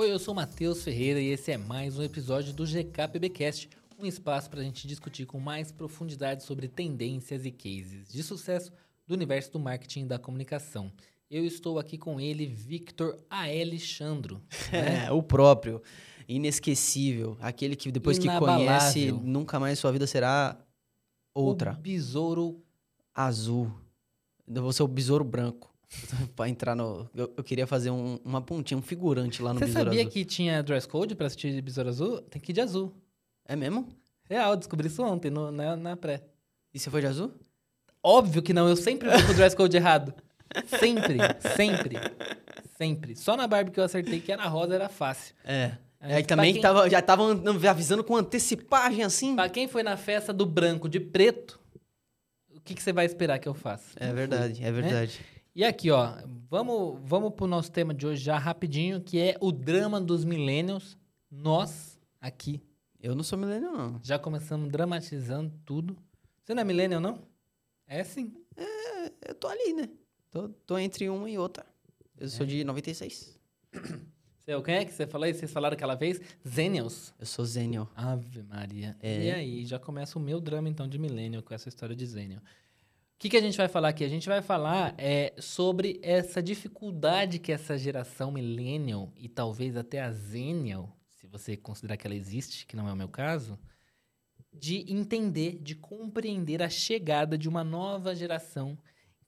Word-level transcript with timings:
Oi, 0.00 0.10
eu 0.10 0.18
sou 0.18 0.32
Matheus 0.32 0.82
Ferreira 0.82 1.20
e 1.20 1.26
esse 1.26 1.52
é 1.52 1.58
mais 1.58 1.98
um 1.98 2.02
episódio 2.02 2.54
do 2.54 2.64
GKPBcast, 2.64 3.68
um 3.98 4.06
espaço 4.06 4.48
para 4.48 4.60
a 4.60 4.62
gente 4.62 4.88
discutir 4.88 5.26
com 5.26 5.38
mais 5.38 5.70
profundidade 5.70 6.42
sobre 6.42 6.68
tendências 6.68 7.44
e 7.44 7.50
cases 7.50 8.08
de 8.08 8.22
sucesso 8.22 8.72
do 9.06 9.12
universo 9.12 9.52
do 9.52 9.60
marketing 9.60 10.04
e 10.04 10.06
da 10.06 10.18
comunicação. 10.18 10.90
Eu 11.30 11.44
estou 11.44 11.78
aqui 11.78 11.98
com 11.98 12.18
ele, 12.18 12.46
Victor 12.46 13.18
Alexandro. 13.28 14.40
Né? 14.72 15.04
É, 15.04 15.12
o 15.12 15.22
próprio. 15.22 15.82
Inesquecível. 16.26 17.36
Aquele 17.38 17.76
que 17.76 17.92
depois 17.92 18.16
Inabalável. 18.16 18.58
que 18.58 18.64
conhece, 18.64 19.12
nunca 19.12 19.60
mais 19.60 19.78
sua 19.78 19.92
vida 19.92 20.06
será 20.06 20.56
outra. 21.34 21.72
O 21.72 21.76
besouro 21.76 22.64
azul. 23.14 23.70
Eu 24.48 24.62
vou 24.62 24.72
ser 24.72 24.82
o 24.82 24.88
besouro 24.88 25.26
branco. 25.26 25.69
pra 26.36 26.48
entrar 26.48 26.74
no. 26.74 27.08
Eu, 27.14 27.32
eu 27.36 27.44
queria 27.44 27.66
fazer 27.66 27.90
um, 27.90 28.18
uma 28.24 28.40
pontinha, 28.40 28.78
um 28.78 28.82
figurante 28.82 29.42
lá 29.42 29.52
no 29.52 29.58
Você 29.58 29.66
Besouro 29.66 29.86
sabia 29.86 30.02
Azul. 30.02 30.12
que 30.12 30.24
tinha 30.24 30.62
dress 30.62 30.86
code 30.86 31.14
pra 31.14 31.26
assistir 31.26 31.60
Besouro 31.62 31.88
Azul? 31.88 32.20
Tem 32.22 32.40
que 32.40 32.52
ir 32.52 32.54
de 32.54 32.60
azul. 32.60 32.94
É 33.44 33.56
mesmo? 33.56 33.88
Real, 34.28 34.56
descobri 34.56 34.86
isso 34.86 35.02
ontem 35.02 35.30
no, 35.30 35.50
na, 35.50 35.76
na 35.76 35.96
pré. 35.96 36.22
E 36.72 36.78
você 36.78 36.88
foi 36.88 37.00
de 37.00 37.08
azul? 37.08 37.32
Óbvio 38.02 38.42
que 38.42 38.54
não, 38.54 38.68
eu 38.68 38.76
sempre 38.76 39.08
vou 39.08 39.22
com 39.26 39.32
o 39.32 39.34
dress 39.34 39.56
code 39.56 39.76
errado. 39.76 40.14
Sempre, 40.66 41.18
sempre, 41.56 41.96
sempre. 42.76 43.16
Só 43.16 43.36
na 43.36 43.46
Barbie 43.46 43.70
que 43.70 43.80
eu 43.80 43.84
acertei 43.84 44.20
que 44.20 44.32
era 44.32 44.46
rosa, 44.46 44.74
era 44.74 44.88
fácil. 44.88 45.34
É. 45.44 45.72
É, 46.00 46.22
também 46.22 46.54
quem... 46.54 46.62
tava, 46.62 46.88
já 46.88 47.02
tava 47.02 47.24
avisando 47.68 48.02
com 48.02 48.16
antecipagem 48.16 49.04
assim. 49.04 49.36
Pra 49.36 49.50
quem 49.50 49.68
foi 49.68 49.82
na 49.82 49.98
festa 49.98 50.32
do 50.32 50.46
branco 50.46 50.88
de 50.88 50.98
preto, 50.98 51.60
o 52.54 52.60
que, 52.60 52.74
que 52.74 52.82
você 52.82 52.92
vai 52.92 53.04
esperar 53.04 53.38
que 53.38 53.46
eu 53.46 53.52
faça? 53.52 53.90
É 53.96 54.10
verdade, 54.12 54.64
é 54.64 54.72
verdade. 54.72 55.18
Né? 55.18 55.39
E 55.52 55.64
aqui, 55.64 55.90
ó, 55.90 56.14
vamos, 56.48 57.00
vamos 57.02 57.34
pro 57.34 57.46
nosso 57.46 57.72
tema 57.72 57.92
de 57.92 58.06
hoje 58.06 58.22
já 58.22 58.38
rapidinho, 58.38 59.00
que 59.00 59.18
é 59.18 59.36
o 59.40 59.50
drama 59.50 60.00
dos 60.00 60.24
millennials. 60.24 60.96
Nós, 61.28 61.98
aqui. 62.20 62.62
Eu 63.00 63.16
não 63.16 63.24
sou 63.24 63.36
millennial, 63.36 63.72
não. 63.72 64.00
Já 64.02 64.16
começamos 64.16 64.70
dramatizando 64.70 65.52
tudo. 65.64 65.96
Você 66.44 66.54
não 66.54 66.60
é 66.60 66.64
millennial, 66.64 67.00
não? 67.00 67.26
É 67.84 68.04
sim. 68.04 68.32
É, 68.56 69.12
eu 69.28 69.34
tô 69.34 69.48
ali, 69.48 69.72
né? 69.72 69.88
Tô, 70.30 70.48
tô 70.48 70.78
entre 70.78 71.08
uma 71.08 71.28
e 71.28 71.36
outra. 71.36 71.66
Eu 72.16 72.26
é. 72.26 72.30
sou 72.30 72.46
de 72.46 72.62
96. 72.62 73.36
Você, 74.40 74.62
quem 74.62 74.74
é 74.74 74.84
que 74.86 74.92
você 74.92 75.06
falou 75.06 75.26
aí? 75.26 75.34
Vocês 75.34 75.52
falaram 75.52 75.74
aquela 75.74 75.94
vez? 75.94 76.18
Zenials. 76.48 77.12
Eu 77.20 77.26
sou 77.26 77.44
Zenial. 77.44 77.90
Ave 77.94 78.42
Maria. 78.42 78.96
É. 78.98 79.26
E 79.26 79.30
aí, 79.30 79.66
já 79.66 79.78
começa 79.78 80.18
o 80.18 80.22
meu 80.22 80.40
drama, 80.40 80.66
então, 80.66 80.88
de 80.88 80.98
millennial 80.98 81.42
com 81.42 81.52
essa 81.52 81.68
história 81.68 81.94
de 81.94 82.06
Zenial 82.06 82.40
que, 83.20 83.28
que 83.28 83.36
a 83.36 83.40
gente 83.42 83.58
vai 83.58 83.68
falar 83.68 83.90
aqui? 83.90 84.02
A 84.02 84.08
gente 84.08 84.26
vai 84.26 84.40
falar 84.40 84.94
é, 84.96 85.34
sobre 85.38 86.00
essa 86.02 86.42
dificuldade 86.42 87.38
que 87.38 87.52
essa 87.52 87.76
geração 87.76 88.32
millennial 88.32 89.12
e 89.14 89.28
talvez 89.28 89.76
até 89.76 90.00
a 90.00 90.10
zennial, 90.10 90.96
se 91.10 91.26
você 91.26 91.54
considerar 91.54 91.98
que 91.98 92.06
ela 92.06 92.16
existe, 92.16 92.64
que 92.66 92.74
não 92.74 92.88
é 92.88 92.92
o 92.94 92.96
meu 92.96 93.10
caso, 93.10 93.58
de 94.50 94.90
entender, 94.90 95.58
de 95.60 95.74
compreender 95.74 96.62
a 96.62 96.70
chegada 96.70 97.36
de 97.36 97.46
uma 97.46 97.62
nova 97.62 98.14
geração 98.14 98.78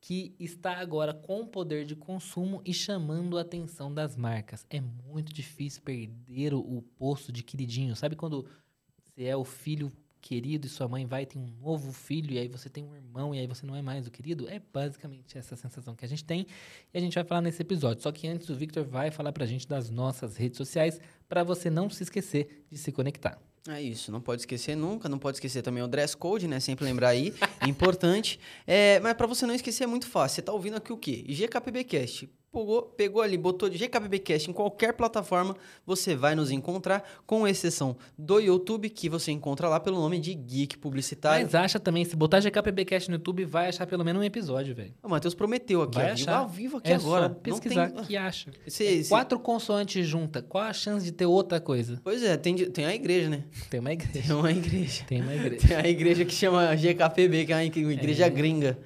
que 0.01 0.35
está 0.41 0.79
agora 0.79 1.13
com 1.13 1.47
poder 1.47 1.85
de 1.85 1.95
consumo 1.95 2.63
e 2.65 2.73
chamando 2.73 3.37
a 3.37 3.43
atenção 3.43 3.93
das 3.93 4.17
marcas. 4.17 4.67
É 4.71 4.81
muito 4.81 5.35
difícil 5.35 5.83
perder 5.83 6.55
o, 6.55 6.61
o 6.61 6.81
posto 6.81 7.31
de 7.31 7.43
queridinho. 7.43 7.95
Sabe 7.95 8.17
quando 8.17 8.49
você 8.97 9.25
é 9.25 9.37
o 9.37 9.45
filho 9.45 9.93
querido 10.23 10.67
e 10.67 10.71
sua 10.71 10.89
mãe 10.89 11.05
vai 11.05 11.27
ter 11.27 11.37
um 11.37 11.47
novo 11.61 11.93
filho 11.93 12.33
e 12.33 12.39
aí 12.39 12.49
você 12.49 12.71
tem 12.71 12.85
um 12.85 12.95
irmão 12.95 13.35
e 13.35 13.41
aí 13.41 13.47
você 13.47 13.67
não 13.67 13.75
é 13.75 13.83
mais 13.83 14.07
o 14.07 14.11
querido, 14.11 14.49
é 14.49 14.63
basicamente 14.73 15.37
essa 15.37 15.57
sensação 15.57 15.95
que 15.95 16.05
a 16.05 16.09
gente 16.09 16.25
tem 16.25 16.47
e 16.95 16.97
a 16.97 17.01
gente 17.01 17.15
vai 17.15 17.25
falar 17.25 17.43
nesse 17.43 17.61
episódio. 17.61 18.03
Só 18.03 18.13
que 18.13 18.29
antes 18.29 18.49
o 18.49 18.55
Victor 18.55 18.85
vai 18.85 19.11
falar 19.11 19.33
pra 19.33 19.45
gente 19.45 19.67
das 19.69 19.91
nossas 19.91 20.37
redes 20.37 20.57
sociais 20.57 21.01
para 21.29 21.43
você 21.43 21.69
não 21.69 21.91
se 21.91 22.05
esquecer 22.05 22.65
de 22.71 22.79
se 22.79 22.93
conectar. 22.93 23.39
É 23.69 23.81
isso, 23.81 24.11
não 24.11 24.21
pode 24.21 24.43
esquecer 24.43 24.77
nunca, 24.77 25.09
não 25.09 25.19
pode 25.19 25.37
esquecer 25.37 25.63
também 25.63 25.83
o 25.83 25.89
dress 25.89 26.17
code, 26.17 26.49
né? 26.49 26.59
Sempre 26.59 26.85
lembrar 26.85 27.11
aí, 27.11 27.33
importante. 27.67 28.41
É, 28.67 28.99
mas 29.01 29.15
para 29.15 29.27
você 29.27 29.47
não 29.47 29.55
esquecer 29.55 29.85
é 29.85 29.87
muito 29.87 30.07
fácil. 30.07 30.37
Você 30.37 30.43
tá 30.43 30.53
ouvindo 30.53 30.77
aqui 30.77 30.93
o 30.93 30.97
quê? 30.97 31.25
GKPBcast 31.29 32.29
pegou, 32.53 32.83
pegou 32.83 33.23
ali, 33.23 33.39
botou 33.39 33.69
de 33.69 33.79
GKBBcast 33.79 34.51
em 34.51 34.53
qualquer 34.53 34.93
plataforma, 34.93 35.57
você 35.87 36.15
vai 36.15 36.35
nos 36.35 36.51
encontrar, 36.51 37.03
com 37.27 37.49
exceção 37.49 37.97
do 38.17 38.39
YouTube, 38.39 38.91
que 38.91 39.09
você 39.09 39.33
encontra 39.33 39.69
lá 39.69 39.81
pelo 39.81 39.97
nome 39.97 40.21
de 40.21 40.35
Geek 40.35 40.77
Publicitário. 40.77 41.45
Mas 41.45 41.55
acha 41.55 41.81
também, 41.81 42.05
se 42.05 42.15
botar 42.15 42.41
GKBBcast 42.41 43.09
no 43.09 43.17
YouTube, 43.17 43.45
vai 43.45 43.69
achar 43.69 43.87
pelo 43.87 44.05
menos 44.05 44.21
um 44.21 44.25
episódio, 44.25 44.75
velho. 44.75 44.93
O 45.03 45.09
Matheus 45.09 45.35
prometeu 45.35 45.83
aqui, 45.83 45.95
vai 45.95 46.09
ao, 46.09 46.13
achar. 46.13 46.37
ao 46.37 46.49
vivo 46.49 46.77
aqui 46.77 46.93
é 46.93 46.95
agora. 46.95 47.29
Só 47.29 47.35
pesquisar 47.35 47.91
tem... 47.91 48.05
que 48.05 48.17
acha. 48.17 48.51
Esse, 48.67 49.09
Quatro 49.09 49.39
consoantes 49.39 50.07
juntas, 50.07 50.45
qual 50.49 50.65
a 50.65 50.73
chance 50.73 51.05
de 51.05 51.13
ter 51.13 51.27
outra 51.27 51.61
coisa? 51.61 52.01
Pois 52.05 52.23
é, 52.23 52.37
tem, 52.37 52.57
tem 52.57 52.85
a 52.85 52.95
igreja, 52.95 53.31
né? 53.31 53.45
Tem 53.71 53.81
uma 53.81 53.93
igreja. 53.93 54.23
Tem 54.23 54.37
uma 54.37 54.51
igreja. 54.51 55.05
Tem 55.07 55.23
uma 55.23 55.35
igreja. 55.35 55.69
Tem 55.69 55.77
a 55.77 55.89
igreja 55.89 56.25
que 56.25 56.35
chama 56.35 56.75
GKPB, 56.75 57.47
que 57.47 57.53
é 57.53 57.57
uma 57.57 57.93
igreja 57.93 58.27
é. 58.27 58.31
gringa. 58.31 58.79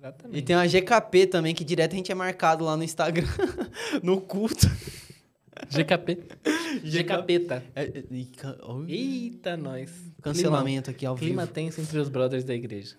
Exatamente. 0.00 0.38
E 0.38 0.42
tem 0.42 0.56
uma 0.56 0.66
GKP 0.66 1.26
também, 1.26 1.54
que 1.54 1.62
direto 1.62 1.92
a 1.92 1.96
gente 1.96 2.10
é 2.10 2.14
marcado 2.14 2.64
lá 2.64 2.74
no 2.74 2.82
Instagram, 2.82 3.28
no 4.02 4.18
culto. 4.18 4.66
GKP. 5.68 6.18
GKPeta. 6.82 7.62
É, 7.74 7.84
é, 7.84 8.04
Eita, 8.88 9.56
nós. 9.58 9.90
Cancelamento 10.22 10.84
clima, 10.84 10.96
aqui 10.96 11.06
ao 11.06 11.14
clima 11.16 11.42
vivo. 11.42 11.52
Clima 11.52 11.70
tenso 11.70 11.80
entre 11.82 11.98
os 11.98 12.08
brothers 12.08 12.44
da 12.44 12.54
igreja. 12.54 12.96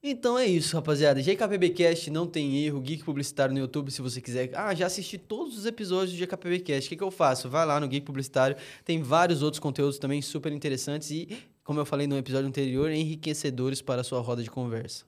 Então 0.00 0.38
é 0.38 0.46
isso, 0.46 0.76
rapaziada. 0.76 1.20
GKPBcast 1.20 2.10
não 2.10 2.26
tem 2.26 2.64
erro. 2.64 2.80
Geek 2.80 3.02
Publicitário 3.02 3.52
no 3.52 3.58
YouTube, 3.58 3.90
se 3.90 4.00
você 4.00 4.20
quiser. 4.20 4.50
Ah, 4.54 4.72
já 4.74 4.86
assisti 4.86 5.18
todos 5.18 5.58
os 5.58 5.66
episódios 5.66 6.16
do 6.16 6.24
GKPBcast. 6.24 6.86
O 6.86 6.88
que, 6.90 6.96
que 6.96 7.02
eu 7.02 7.10
faço? 7.10 7.48
Vai 7.48 7.66
lá 7.66 7.80
no 7.80 7.88
Geek 7.88 8.06
Publicitário. 8.06 8.56
Tem 8.84 9.02
vários 9.02 9.42
outros 9.42 9.58
conteúdos 9.58 9.98
também 9.98 10.22
super 10.22 10.52
interessantes 10.52 11.10
e, 11.10 11.28
como 11.64 11.80
eu 11.80 11.86
falei 11.86 12.06
no 12.06 12.16
episódio 12.16 12.46
anterior, 12.46 12.90
enriquecedores 12.92 13.82
para 13.82 14.02
a 14.02 14.04
sua 14.04 14.20
roda 14.20 14.42
de 14.42 14.50
conversa. 14.50 15.04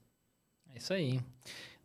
Isso 0.76 0.92
aí. 0.92 1.20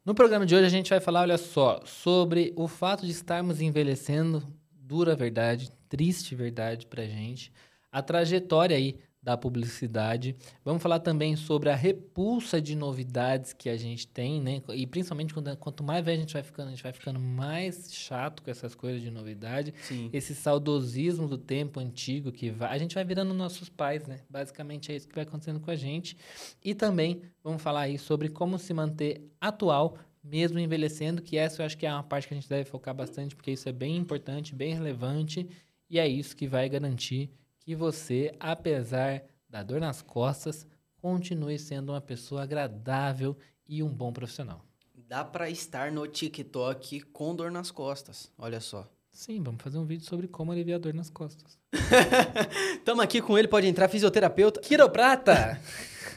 No 0.03 0.13
programa 0.13 0.45
de 0.45 0.53
hoje 0.53 0.65
a 0.65 0.69
gente 0.69 0.89
vai 0.89 0.99
falar, 0.99 1.21
olha 1.21 1.37
só, 1.37 1.81
sobre 1.85 2.51
o 2.57 2.67
fato 2.67 3.05
de 3.05 3.11
estarmos 3.11 3.61
envelhecendo, 3.61 4.43
dura 4.69 5.15
verdade, 5.15 5.71
triste 5.87 6.35
verdade 6.35 6.85
pra 6.87 7.05
gente, 7.05 7.53
a 7.89 8.01
trajetória 8.01 8.75
aí 8.75 8.99
da 9.21 9.37
publicidade. 9.37 10.35
Vamos 10.65 10.81
falar 10.81 10.99
também 10.99 11.35
sobre 11.35 11.69
a 11.69 11.75
repulsa 11.75 12.59
de 12.59 12.75
novidades 12.75 13.53
que 13.53 13.69
a 13.69 13.77
gente 13.77 14.07
tem, 14.07 14.41
né? 14.41 14.61
E 14.69 14.87
principalmente 14.87 15.33
quando, 15.33 15.55
quanto 15.57 15.83
mais 15.83 16.03
velho 16.03 16.17
a 16.17 16.21
gente 16.21 16.33
vai 16.33 16.41
ficando, 16.41 16.67
a 16.67 16.71
gente 16.71 16.81
vai 16.81 16.91
ficando 16.91 17.19
mais 17.19 17.93
chato 17.93 18.41
com 18.41 18.49
essas 18.49 18.73
coisas 18.73 19.01
de 19.01 19.11
novidade. 19.11 19.73
Sim. 19.83 20.09
Esse 20.11 20.33
saudosismo 20.33 21.27
do 21.27 21.37
tempo 21.37 21.79
antigo 21.79 22.31
que 22.31 22.49
vai, 22.49 22.73
a 22.73 22.77
gente 22.79 22.95
vai 22.95 23.03
virando 23.03 23.33
nossos 23.33 23.69
pais, 23.69 24.07
né? 24.07 24.21
Basicamente 24.27 24.91
é 24.91 24.95
isso 24.95 25.07
que 25.07 25.15
vai 25.15 25.23
acontecendo 25.23 25.59
com 25.59 25.69
a 25.69 25.75
gente. 25.75 26.17
E 26.63 26.73
também 26.73 27.21
vamos 27.43 27.61
falar 27.61 27.81
aí 27.81 27.99
sobre 27.99 28.27
como 28.27 28.57
se 28.57 28.73
manter 28.73 29.29
atual 29.39 29.97
mesmo 30.23 30.59
envelhecendo, 30.59 31.21
que 31.21 31.35
essa 31.35 31.61
eu 31.61 31.65
acho 31.65 31.77
que 31.77 31.85
é 31.85 31.91
uma 31.91 32.03
parte 32.03 32.27
que 32.27 32.33
a 32.33 32.37
gente 32.37 32.47
deve 32.47 32.69
focar 32.69 32.93
bastante, 32.93 33.35
porque 33.35 33.51
isso 33.51 33.67
é 33.67 33.71
bem 33.71 33.97
importante, 33.97 34.53
bem 34.53 34.73
relevante, 34.73 35.49
e 35.89 35.97
é 35.97 36.07
isso 36.07 36.35
que 36.35 36.47
vai 36.47 36.69
garantir 36.69 37.31
que 37.61 37.75
você, 37.75 38.35
apesar 38.39 39.23
da 39.47 39.63
dor 39.63 39.79
nas 39.79 40.01
costas, 40.01 40.67
continue 40.97 41.57
sendo 41.57 41.91
uma 41.91 42.01
pessoa 42.01 42.43
agradável 42.43 43.37
e 43.67 43.81
um 43.81 43.89
bom 43.89 44.11
profissional. 44.11 44.65
Dá 44.93 45.23
para 45.23 45.49
estar 45.49 45.91
no 45.91 46.07
TikTok 46.07 47.01
com 47.01 47.35
dor 47.35 47.51
nas 47.51 47.71
costas, 47.71 48.31
olha 48.37 48.59
só. 48.59 48.87
Sim, 49.11 49.43
vamos 49.43 49.61
fazer 49.61 49.77
um 49.77 49.85
vídeo 49.85 50.05
sobre 50.05 50.27
como 50.27 50.51
aliviar 50.51 50.79
dor 50.79 50.93
nas 50.93 51.09
costas. 51.09 51.59
Tamo 52.85 53.01
aqui 53.01 53.21
com 53.21 53.37
ele, 53.37 53.47
pode 53.47 53.67
entrar, 53.67 53.89
fisioterapeuta. 53.89 54.61
Quiroprata! 54.61 55.59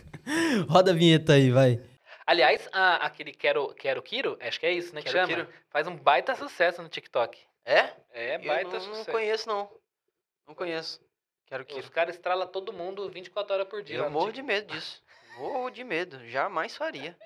Roda 0.68 0.92
a 0.92 0.94
vinheta 0.94 1.32
aí, 1.32 1.50
vai. 1.50 1.82
Aliás, 2.26 2.68
a, 2.72 3.04
aquele 3.04 3.32
Quero, 3.32 3.74
Quero 3.74 4.02
Kiro, 4.02 4.38
acho 4.40 4.58
que 4.58 4.66
é 4.66 4.72
isso, 4.72 4.94
né? 4.94 5.02
Que 5.02 5.10
chama. 5.10 5.26
Kiro. 5.26 5.48
Faz 5.70 5.86
um 5.86 5.96
baita 5.96 6.34
sucesso 6.36 6.80
no 6.80 6.88
TikTok. 6.88 7.38
É? 7.64 7.92
É, 8.12 8.38
baita 8.38 8.70
Eu 8.70 8.72
não, 8.72 8.80
sucesso. 8.80 8.98
Não 8.98 9.04
conheço, 9.14 9.48
não. 9.48 9.70
Não 10.46 10.54
conheço. 10.54 11.00
Quero 11.46 11.64
que. 11.64 11.78
Os 11.78 11.88
caras 11.88 12.16
estralam 12.16 12.46
todo 12.48 12.72
mundo 12.72 13.08
24 13.08 13.54
horas 13.54 13.68
por 13.68 13.82
dia. 13.82 13.98
Eu 13.98 14.10
morro 14.10 14.32
de 14.32 14.42
medo 14.42 14.72
disso. 14.72 15.02
Morro 15.36 15.68
de 15.68 15.82
medo. 15.82 16.24
Jamais 16.28 16.76
faria. 16.76 17.16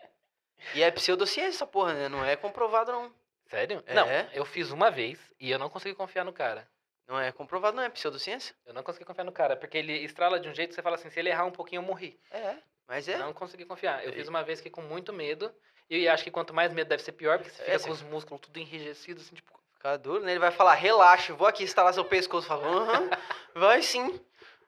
E 0.74 0.82
é 0.82 0.90
pseudociência 0.90 1.50
essa 1.50 1.66
porra, 1.66 1.92
né? 1.92 2.08
Não 2.08 2.24
é 2.24 2.36
comprovado, 2.36 2.90
não. 2.90 3.12
Sério? 3.48 3.82
É. 3.86 3.92
Não, 3.92 4.06
eu 4.32 4.46
fiz 4.46 4.70
uma 4.70 4.90
vez 4.90 5.18
e 5.38 5.50
eu 5.50 5.58
não 5.58 5.68
consegui 5.68 5.94
confiar 5.94 6.24
no 6.24 6.32
cara. 6.32 6.66
Não 7.06 7.18
é 7.18 7.32
comprovado, 7.32 7.76
não 7.76 7.82
é 7.82 7.88
pseudociência? 7.88 8.54
Eu 8.66 8.74
não 8.74 8.82
consegui 8.82 9.04
confiar 9.04 9.24
no 9.24 9.32
cara, 9.32 9.56
porque 9.56 9.78
ele 9.78 9.92
estrala 9.92 10.38
de 10.38 10.48
um 10.48 10.54
jeito 10.54 10.70
que 10.70 10.74
você 10.74 10.82
fala 10.82 10.96
assim, 10.96 11.08
se 11.08 11.18
ele 11.18 11.30
errar 11.30 11.46
um 11.46 11.50
pouquinho, 11.50 11.80
eu 11.80 11.84
morri. 11.86 12.20
É, 12.30 12.56
mas 12.86 13.08
é. 13.08 13.16
Não 13.16 13.32
consegui 13.32 13.64
confiar. 13.64 14.04
Eu 14.04 14.12
fiz 14.12 14.28
uma 14.28 14.42
vez 14.42 14.60
que 14.60 14.68
com 14.68 14.82
muito 14.82 15.10
medo, 15.12 15.50
e 15.88 16.06
acho 16.06 16.22
que 16.22 16.30
quanto 16.30 16.52
mais 16.52 16.70
medo 16.72 16.88
deve 16.88 17.02
ser 17.02 17.12
pior, 17.12 17.38
porque 17.38 17.50
você 17.50 17.62
fica 17.62 17.76
É, 17.76 17.78
com 17.78 17.90
os 17.90 18.02
músculos 18.02 18.42
tudo 18.42 18.58
enrijecidos, 18.58 19.24
assim, 19.26 19.36
tipo... 19.36 19.57
Ficar 19.78 19.96
duro, 19.96 20.24
né? 20.24 20.32
Ele 20.32 20.40
vai 20.40 20.50
falar, 20.50 20.74
relaxa, 20.74 21.32
vou 21.34 21.46
aqui 21.46 21.62
instalar 21.62 21.94
seu 21.94 22.04
pescoço. 22.04 22.48
Fala, 22.48 22.66
aham, 22.66 23.10
vai 23.54 23.80
sim. 23.80 24.20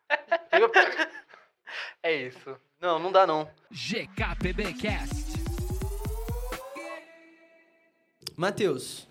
É 2.02 2.12
isso. 2.12 2.56
Não, 2.80 2.98
não 2.98 3.12
dá 3.12 3.26
não. 3.26 3.48
GKPBcast. 3.70 5.14
Matheus, 8.36 9.08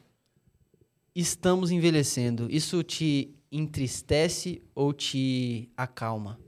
estamos 1.13 1.69
envelhecendo. 1.69 2.50
Isso 2.50 2.81
te 2.84 3.34
entristece 3.52 4.62
ou 4.74 4.92
te 4.94 5.72
acalma? 5.78 6.40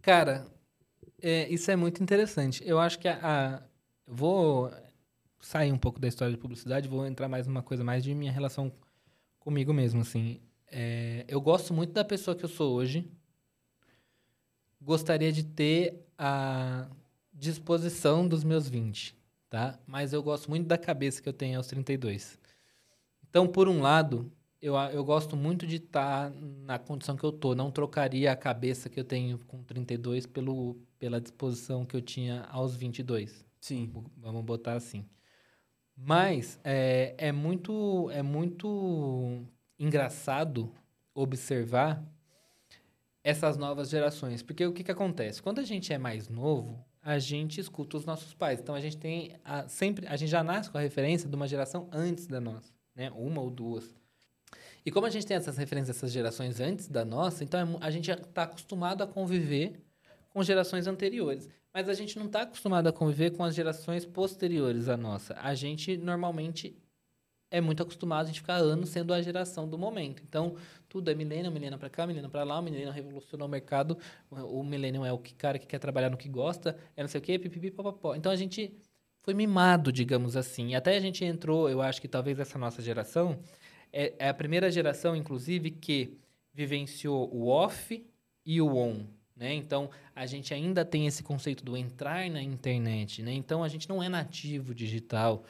Cara, 0.00 0.46
é, 1.20 1.48
isso 1.48 1.70
é 1.70 1.76
muito 1.76 2.02
interessante. 2.02 2.62
Eu 2.66 2.78
acho 2.78 2.98
que 2.98 3.08
a, 3.08 3.18
a, 3.22 3.62
vou 4.06 4.70
sair 5.46 5.72
um 5.72 5.78
pouco 5.78 6.00
da 6.00 6.08
história 6.08 6.34
de 6.34 6.40
publicidade, 6.40 6.88
vou 6.88 7.06
entrar 7.06 7.28
mais 7.28 7.46
numa 7.46 7.62
coisa 7.62 7.84
mais 7.84 8.02
de 8.02 8.12
minha 8.14 8.32
relação 8.32 8.72
comigo 9.38 9.72
mesmo, 9.72 10.00
assim. 10.00 10.40
É, 10.66 11.24
eu 11.28 11.40
gosto 11.40 11.72
muito 11.72 11.92
da 11.92 12.04
pessoa 12.04 12.36
que 12.36 12.44
eu 12.44 12.48
sou 12.48 12.74
hoje. 12.74 13.08
Gostaria 14.80 15.30
de 15.30 15.44
ter 15.44 16.04
a 16.18 16.88
disposição 17.32 18.26
dos 18.26 18.42
meus 18.42 18.68
20, 18.68 19.16
tá? 19.48 19.78
Mas 19.86 20.12
eu 20.12 20.20
gosto 20.20 20.50
muito 20.50 20.66
da 20.66 20.76
cabeça 20.76 21.22
que 21.22 21.28
eu 21.28 21.32
tenho 21.32 21.58
aos 21.58 21.68
32. 21.68 22.40
Então, 23.30 23.46
por 23.46 23.68
um 23.68 23.80
lado, 23.80 24.30
eu, 24.60 24.74
eu 24.74 25.04
gosto 25.04 25.36
muito 25.36 25.64
de 25.64 25.76
estar 25.76 26.28
tá 26.28 26.36
na 26.64 26.76
condição 26.76 27.16
que 27.16 27.24
eu 27.24 27.30
tô. 27.30 27.54
Não 27.54 27.70
trocaria 27.70 28.32
a 28.32 28.36
cabeça 28.36 28.88
que 28.88 28.98
eu 28.98 29.04
tenho 29.04 29.38
com 29.46 29.62
32 29.62 30.26
pelo, 30.26 30.76
pela 30.98 31.20
disposição 31.20 31.86
que 31.86 31.96
eu 31.96 32.02
tinha 32.02 32.42
aos 32.50 32.74
22. 32.74 33.46
Sim. 33.60 33.92
Vamos 34.16 34.44
botar 34.44 34.72
assim. 34.72 35.04
Mas 35.96 36.60
é, 36.62 37.14
é, 37.16 37.32
muito, 37.32 38.10
é 38.10 38.22
muito 38.22 39.42
engraçado 39.78 40.70
observar 41.14 42.02
essas 43.24 43.56
novas 43.56 43.88
gerações. 43.88 44.42
Porque 44.42 44.64
o 44.66 44.72
que, 44.72 44.84
que 44.84 44.92
acontece? 44.92 45.42
Quando 45.42 45.58
a 45.58 45.64
gente 45.64 45.92
é 45.92 45.98
mais 45.98 46.28
novo, 46.28 46.84
a 47.02 47.18
gente 47.18 47.60
escuta 47.60 47.96
os 47.96 48.04
nossos 48.04 48.34
pais. 48.34 48.60
Então 48.60 48.74
a 48.74 48.80
gente 48.80 48.96
tem 48.96 49.32
a, 49.44 49.66
sempre 49.68 50.06
a 50.06 50.16
gente 50.16 50.28
já 50.28 50.44
nasce 50.44 50.70
com 50.70 50.76
a 50.76 50.80
referência 50.80 51.28
de 51.28 51.34
uma 51.34 51.46
geração 51.48 51.88
antes 51.92 52.26
da 52.26 52.40
nossa, 52.40 52.72
né? 52.94 53.10
Uma 53.12 53.40
ou 53.40 53.50
duas. 53.50 53.94
E 54.84 54.90
como 54.90 55.06
a 55.06 55.10
gente 55.10 55.26
tem 55.26 55.36
essas 55.36 55.56
referências 55.56 55.96
dessas 55.96 56.12
gerações 56.12 56.60
antes 56.60 56.88
da 56.88 57.04
nossa, 57.04 57.42
então 57.42 57.60
é 57.60 57.86
a 57.86 57.90
gente 57.90 58.06
já 58.06 58.14
está 58.14 58.42
acostumado 58.42 59.02
a 59.02 59.06
conviver 59.06 59.80
com 60.36 60.42
gerações 60.42 60.86
anteriores. 60.86 61.48
Mas 61.72 61.88
a 61.88 61.94
gente 61.94 62.18
não 62.18 62.26
está 62.26 62.42
acostumado 62.42 62.86
a 62.86 62.92
conviver 62.92 63.30
com 63.30 63.42
as 63.42 63.54
gerações 63.54 64.04
posteriores 64.04 64.86
à 64.86 64.94
nossa. 64.94 65.34
A 65.40 65.54
gente 65.54 65.96
normalmente 65.96 66.76
é 67.50 67.58
muito 67.58 67.82
acostumado 67.82 68.24
a 68.24 68.26
gente 68.26 68.42
ficar 68.42 68.56
anos 68.56 68.90
sendo 68.90 69.14
a 69.14 69.22
geração 69.22 69.66
do 69.66 69.78
momento. 69.78 70.22
Então, 70.28 70.54
tudo 70.90 71.10
é 71.10 71.14
milênio, 71.14 71.50
milênio 71.50 71.78
para 71.78 71.88
cá, 71.88 72.06
milênio 72.06 72.28
para 72.28 72.44
lá, 72.44 72.58
o 72.58 72.62
milênio 72.62 72.90
revolucionou 72.90 73.48
o 73.48 73.50
mercado, 73.50 73.96
o 74.30 74.62
milênio 74.62 75.06
é 75.06 75.12
o 75.12 75.16
que, 75.16 75.34
cara 75.34 75.58
que 75.58 75.66
quer 75.66 75.78
trabalhar 75.78 76.10
no 76.10 76.18
que 76.18 76.28
gosta, 76.28 76.76
é 76.94 77.00
não 77.00 77.08
sei 77.08 77.18
o 77.18 77.24
quê, 77.24 77.38
pipipi, 77.38 77.70
papapó. 77.70 78.14
Então, 78.14 78.30
a 78.30 78.36
gente 78.36 78.76
foi 79.22 79.32
mimado, 79.32 79.90
digamos 79.90 80.36
assim. 80.36 80.74
Até 80.74 80.98
a 80.98 81.00
gente 81.00 81.24
entrou, 81.24 81.66
eu 81.70 81.80
acho 81.80 81.98
que 81.98 82.08
talvez 82.08 82.38
essa 82.38 82.58
nossa 82.58 82.82
geração, 82.82 83.40
é, 83.90 84.12
é 84.18 84.28
a 84.28 84.34
primeira 84.34 84.70
geração, 84.70 85.16
inclusive, 85.16 85.70
que 85.70 86.18
vivenciou 86.52 87.34
o 87.34 87.48
off 87.48 88.06
e 88.44 88.60
o 88.60 88.76
on. 88.76 89.15
Né? 89.36 89.54
Então, 89.54 89.90
a 90.14 90.24
gente 90.24 90.54
ainda 90.54 90.84
tem 90.84 91.06
esse 91.06 91.22
conceito 91.22 91.62
do 91.62 91.76
entrar 91.76 92.28
na 92.30 92.42
internet. 92.42 93.22
Né? 93.22 93.34
Então, 93.34 93.62
a 93.62 93.68
gente 93.68 93.88
não 93.88 94.02
é 94.02 94.08
nativo 94.08 94.74
digital. 94.74 95.44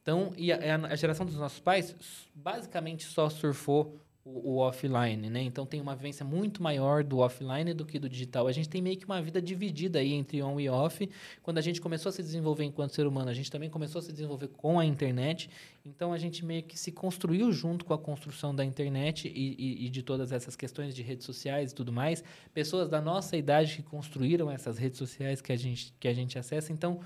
Então, 0.00 0.32
e 0.36 0.52
a, 0.52 0.76
a 0.76 0.96
geração 0.96 1.26
dos 1.26 1.36
nossos 1.36 1.60
pais 1.60 1.94
basicamente 2.34 3.04
só 3.04 3.28
surfou 3.28 3.98
o, 4.24 4.52
o, 4.52 4.56
offline, 4.58 5.28
né? 5.28 5.42
Então 5.42 5.66
tem 5.66 5.80
uma 5.80 5.96
vivência 5.96 6.24
muito 6.24 6.62
maior 6.62 7.02
do 7.02 7.18
offline 7.18 7.74
do 7.74 7.84
que 7.84 7.98
do 7.98 8.08
digital. 8.08 8.46
A 8.46 8.52
gente 8.52 8.68
tem 8.68 8.80
meio 8.80 8.96
que 8.96 9.04
uma 9.04 9.20
vida 9.20 9.42
dividida 9.42 9.98
aí 9.98 10.12
entre 10.12 10.40
on 10.42 10.60
e 10.60 10.68
off. 10.68 11.08
Quando 11.42 11.58
a 11.58 11.60
gente 11.60 11.80
começou 11.80 12.10
a 12.10 12.12
se 12.12 12.22
desenvolver 12.22 12.64
enquanto 12.64 12.94
ser 12.94 13.06
humano, 13.06 13.28
a 13.30 13.34
gente 13.34 13.50
também 13.50 13.68
começou 13.68 13.98
a 13.98 14.02
se 14.02 14.12
desenvolver 14.12 14.48
com 14.48 14.78
a 14.78 14.84
internet. 14.84 15.50
Então 15.84 16.12
a 16.12 16.18
gente 16.18 16.44
meio 16.44 16.62
que 16.62 16.78
se 16.78 16.92
construiu 16.92 17.50
junto 17.52 17.84
com 17.84 17.92
a 17.94 17.98
construção 17.98 18.54
da 18.54 18.64
internet 18.64 19.26
e, 19.26 19.56
e, 19.58 19.86
e 19.86 19.90
de 19.90 20.02
todas 20.02 20.30
essas 20.30 20.54
questões 20.54 20.94
de 20.94 21.02
redes 21.02 21.26
sociais 21.26 21.72
e 21.72 21.74
tudo 21.74 21.92
mais. 21.92 22.22
Pessoas 22.54 22.88
da 22.88 23.00
nossa 23.00 23.36
idade 23.36 23.76
que 23.76 23.82
construíram 23.82 24.48
essas 24.48 24.78
redes 24.78 24.98
sociais 24.98 25.40
que 25.40 25.52
a 25.52 25.56
gente, 25.56 25.92
que 25.98 26.06
a 26.06 26.14
gente 26.14 26.38
acessa. 26.38 26.72
Então 26.72 27.00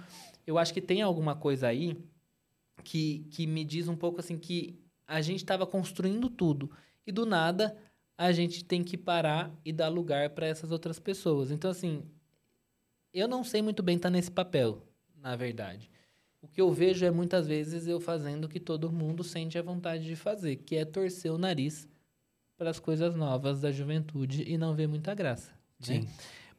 eu 0.46 0.58
acho 0.58 0.72
que 0.74 0.82
tem 0.82 1.00
alguma 1.00 1.34
coisa 1.34 1.68
aí 1.68 1.96
que, 2.84 3.26
que 3.30 3.46
me 3.46 3.64
diz 3.64 3.88
um 3.88 3.96
pouco 3.96 4.20
assim 4.20 4.36
que 4.36 4.78
a 5.08 5.22
gente 5.22 5.38
estava 5.38 5.66
construindo 5.66 6.28
tudo 6.28 6.70
e 7.06 7.12
do 7.12 7.24
nada 7.24 7.76
a 8.18 8.32
gente 8.32 8.64
tem 8.64 8.82
que 8.82 8.96
parar 8.96 9.50
e 9.64 9.72
dar 9.72 9.88
lugar 9.88 10.30
para 10.30 10.46
essas 10.46 10.72
outras 10.72 10.98
pessoas. 10.98 11.50
Então, 11.50 11.70
assim, 11.70 12.02
eu 13.12 13.28
não 13.28 13.44
sei 13.44 13.60
muito 13.62 13.82
bem 13.82 13.96
estar 13.96 14.08
tá 14.08 14.12
nesse 14.12 14.30
papel, 14.30 14.82
na 15.16 15.36
verdade. 15.36 15.90
O 16.40 16.48
que 16.48 16.60
eu 16.60 16.72
vejo 16.72 17.04
é 17.04 17.10
muitas 17.10 17.46
vezes 17.46 17.86
eu 17.86 18.00
fazendo 18.00 18.44
o 18.44 18.48
que 18.48 18.60
todo 18.60 18.92
mundo 18.92 19.24
sente 19.24 19.58
a 19.58 19.62
vontade 19.62 20.04
de 20.04 20.16
fazer, 20.16 20.56
que 20.56 20.76
é 20.76 20.84
torcer 20.84 21.32
o 21.32 21.38
nariz 21.38 21.88
para 22.56 22.70
as 22.70 22.78
coisas 22.78 23.14
novas 23.14 23.60
da 23.60 23.70
juventude 23.70 24.44
e 24.46 24.56
não 24.56 24.74
ver 24.74 24.86
muita 24.86 25.14
graça. 25.14 25.50
Né? 25.80 25.86
Sim. 25.86 26.00
Né? 26.00 26.08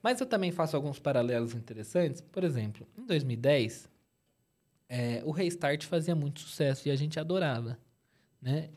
Mas 0.01 0.19
eu 0.21 0.27
também 0.27 0.51
faço 0.51 0.75
alguns 0.75 0.99
paralelos 0.99 1.55
interessantes. 1.55 2.21
Por 2.21 2.44
exemplo, 2.44 2.88
em 2.97 3.05
2010, 3.05 3.89
é, 4.88 5.21
o 5.25 5.31
Restart 5.31 5.85
fazia 5.85 6.15
muito 6.15 6.39
sucesso 6.41 6.88
e 6.88 6.91
a 6.91 6.95
gente 6.95 7.19
adorava. 7.19 7.79
Né? 8.41 8.69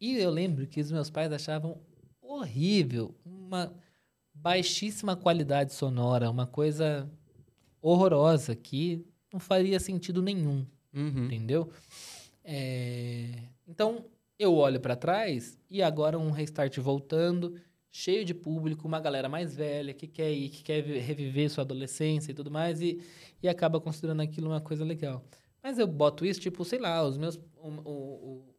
E 0.00 0.16
eu 0.16 0.30
lembro 0.30 0.66
que 0.66 0.80
os 0.80 0.90
meus 0.90 1.10
pais 1.10 1.30
achavam 1.30 1.78
horrível, 2.22 3.14
uma 3.24 3.72
baixíssima 4.32 5.14
qualidade 5.14 5.74
sonora, 5.74 6.30
uma 6.30 6.46
coisa 6.46 7.10
horrorosa 7.82 8.54
que 8.56 9.04
não 9.32 9.38
faria 9.38 9.78
sentido 9.78 10.22
nenhum, 10.22 10.66
uhum. 10.94 11.26
entendeu? 11.26 11.70
É... 12.42 13.30
Então 13.66 14.06
eu 14.38 14.54
olho 14.54 14.80
para 14.80 14.96
trás 14.96 15.58
e 15.68 15.82
agora 15.82 16.18
um 16.18 16.30
restart 16.30 16.78
voltando, 16.78 17.54
cheio 17.90 18.24
de 18.24 18.32
público, 18.32 18.88
uma 18.88 19.00
galera 19.00 19.28
mais 19.28 19.54
velha 19.54 19.92
que 19.92 20.06
quer 20.06 20.32
ir, 20.32 20.48
que 20.48 20.62
quer 20.62 20.82
reviver 20.82 21.50
sua 21.50 21.62
adolescência 21.62 22.30
e 22.30 22.34
tudo 22.34 22.50
mais 22.50 22.80
e, 22.80 23.02
e 23.42 23.48
acaba 23.48 23.80
considerando 23.80 24.22
aquilo 24.22 24.48
uma 24.48 24.60
coisa 24.60 24.84
legal. 24.84 25.22
Mas 25.62 25.78
eu 25.78 25.86
boto 25.86 26.24
isso, 26.24 26.40
tipo, 26.40 26.64
sei 26.64 26.78
lá, 26.78 27.02
os 27.04 27.18
meus. 27.18 27.36
O, 27.58 27.68
o, 27.68 28.54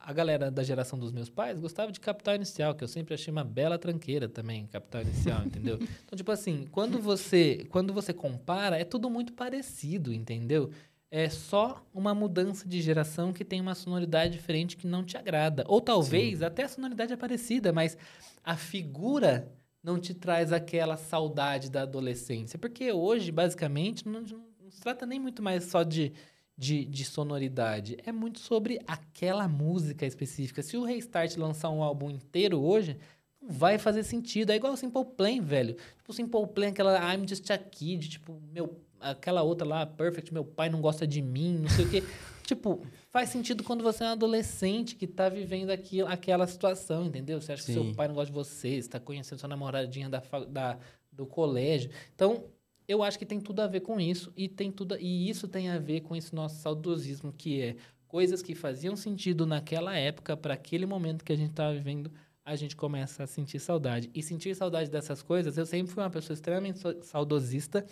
a 0.00 0.12
galera 0.14 0.50
da 0.50 0.62
geração 0.62 0.98
dos 0.98 1.12
meus 1.12 1.28
pais 1.28 1.60
gostava 1.60 1.92
de 1.92 2.00
Capital 2.00 2.34
Inicial, 2.34 2.74
que 2.74 2.82
eu 2.82 2.88
sempre 2.88 3.12
achei 3.12 3.30
uma 3.30 3.44
bela 3.44 3.78
tranqueira 3.78 4.28
também, 4.28 4.66
Capital 4.66 5.02
Inicial, 5.02 5.44
entendeu? 5.44 5.78
Então, 6.04 6.16
tipo 6.16 6.32
assim, 6.32 6.66
quando 6.72 6.98
você, 6.98 7.66
quando 7.70 7.92
você 7.92 8.12
compara, 8.12 8.78
é 8.78 8.84
tudo 8.84 9.10
muito 9.10 9.32
parecido, 9.34 10.12
entendeu? 10.12 10.70
É 11.10 11.28
só 11.28 11.84
uma 11.92 12.14
mudança 12.14 12.66
de 12.68 12.80
geração 12.80 13.32
que 13.32 13.44
tem 13.44 13.60
uma 13.60 13.74
sonoridade 13.74 14.32
diferente 14.32 14.76
que 14.76 14.86
não 14.86 15.04
te 15.04 15.16
agrada. 15.16 15.64
Ou 15.68 15.80
talvez 15.80 16.38
Sim. 16.38 16.44
até 16.44 16.64
a 16.64 16.68
sonoridade 16.68 17.12
é 17.12 17.16
parecida, 17.16 17.72
mas 17.72 17.96
a 18.42 18.56
figura 18.56 19.52
não 19.82 19.98
te 19.98 20.14
traz 20.14 20.52
aquela 20.52 20.96
saudade 20.96 21.70
da 21.70 21.82
adolescência. 21.82 22.58
Porque 22.58 22.92
hoje, 22.92 23.30
basicamente, 23.30 24.08
não, 24.08 24.22
não 24.22 24.70
se 24.70 24.80
trata 24.80 25.04
nem 25.04 25.18
muito 25.18 25.42
mais 25.42 25.64
só 25.64 25.82
de 25.82 26.12
de, 26.60 26.84
de 26.84 27.06
sonoridade. 27.06 27.96
É 28.04 28.12
muito 28.12 28.38
sobre 28.38 28.78
aquela 28.86 29.48
música 29.48 30.04
específica. 30.04 30.62
Se 30.62 30.76
o 30.76 30.84
Restart 30.84 31.34
lançar 31.38 31.70
um 31.70 31.82
álbum 31.82 32.10
inteiro 32.10 32.60
hoje, 32.60 32.98
não 33.40 33.48
vai 33.48 33.78
fazer 33.78 34.02
sentido. 34.02 34.52
É 34.52 34.56
igual 34.56 34.74
o 34.74 34.76
Simple 34.76 35.06
Plan, 35.16 35.40
velho. 35.40 35.72
Tipo, 35.72 36.10
o 36.10 36.12
Simple 36.12 36.46
Plan, 36.48 36.68
aquela 36.68 37.14
I'm 37.14 37.26
Just 37.26 37.50
a 37.50 37.56
Kid, 37.56 38.10
tipo, 38.10 38.38
meu, 38.52 38.78
aquela 39.00 39.42
outra 39.42 39.66
lá, 39.66 39.86
Perfect, 39.86 40.34
meu 40.34 40.44
pai 40.44 40.68
não 40.68 40.82
gosta 40.82 41.06
de 41.06 41.22
mim, 41.22 41.60
não 41.62 41.70
sei 41.70 41.86
o 41.86 41.88
quê. 41.88 42.04
tipo, 42.44 42.86
faz 43.08 43.30
sentido 43.30 43.64
quando 43.64 43.82
você 43.82 44.04
é 44.04 44.08
um 44.08 44.10
adolescente 44.10 44.96
que 44.96 45.06
tá 45.06 45.30
vivendo 45.30 45.70
aquilo, 45.70 46.08
aquela 46.08 46.46
situação, 46.46 47.06
entendeu? 47.06 47.40
Você 47.40 47.52
acha 47.52 47.62
Sim. 47.62 47.72
que 47.72 47.80
seu 47.84 47.94
pai 47.94 48.06
não 48.06 48.14
gosta 48.14 48.30
de 48.30 48.34
você, 48.38 48.82
você 48.82 48.88
tá 48.90 49.00
conhecendo 49.00 49.38
sua 49.38 49.48
namoradinha 49.48 50.10
da, 50.10 50.22
da, 50.46 50.78
do 51.10 51.24
colégio. 51.24 51.90
Então, 52.14 52.44
eu 52.90 53.04
acho 53.04 53.16
que 53.16 53.24
tem 53.24 53.40
tudo 53.40 53.60
a 53.60 53.68
ver 53.68 53.82
com 53.82 54.00
isso 54.00 54.32
e 54.36 54.48
tem 54.48 54.72
tudo 54.72 54.98
e 54.98 55.30
isso 55.30 55.46
tem 55.46 55.68
a 55.68 55.78
ver 55.78 56.00
com 56.00 56.16
esse 56.16 56.34
nosso 56.34 56.60
saudosismo 56.60 57.32
que 57.32 57.62
é 57.62 57.76
coisas 58.08 58.42
que 58.42 58.52
faziam 58.52 58.96
sentido 58.96 59.46
naquela 59.46 59.96
época 59.96 60.36
para 60.36 60.54
aquele 60.54 60.86
momento 60.86 61.24
que 61.24 61.32
a 61.32 61.36
gente 61.36 61.50
estava 61.50 61.72
vivendo 61.72 62.10
a 62.44 62.56
gente 62.56 62.74
começa 62.74 63.22
a 63.22 63.26
sentir 63.28 63.60
saudade. 63.60 64.10
E 64.12 64.24
sentir 64.24 64.56
saudade 64.56 64.90
dessas 64.90 65.22
coisas 65.22 65.56
eu 65.56 65.64
sempre 65.64 65.92
fui 65.92 66.02
uma 66.02 66.10
pessoa 66.10 66.34
extremamente 66.34 66.80
saudosista. 67.04 67.86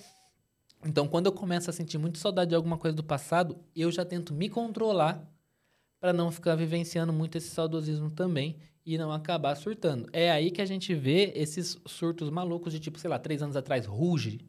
Então 0.84 1.06
quando 1.06 1.26
eu 1.26 1.32
começo 1.32 1.70
a 1.70 1.72
sentir 1.72 1.96
muito 1.96 2.18
saudade 2.18 2.48
de 2.48 2.56
alguma 2.56 2.76
coisa 2.76 2.96
do 2.96 3.04
passado 3.04 3.56
eu 3.76 3.92
já 3.92 4.04
tento 4.04 4.34
me 4.34 4.48
controlar 4.48 5.24
para 6.00 6.12
não 6.12 6.32
ficar 6.32 6.56
vivenciando 6.56 7.12
muito 7.12 7.38
esse 7.38 7.50
saudosismo 7.50 8.10
também 8.10 8.56
e 8.84 8.98
não 8.98 9.12
acabar 9.12 9.54
surtando. 9.54 10.08
É 10.12 10.28
aí 10.28 10.50
que 10.50 10.60
a 10.60 10.66
gente 10.66 10.92
vê 10.92 11.32
esses 11.36 11.80
surtos 11.86 12.30
malucos 12.30 12.72
de 12.72 12.80
tipo 12.80 12.98
sei 12.98 13.08
lá 13.08 13.16
três 13.16 13.40
anos 13.44 13.54
atrás 13.54 13.86
ruge 13.86 14.40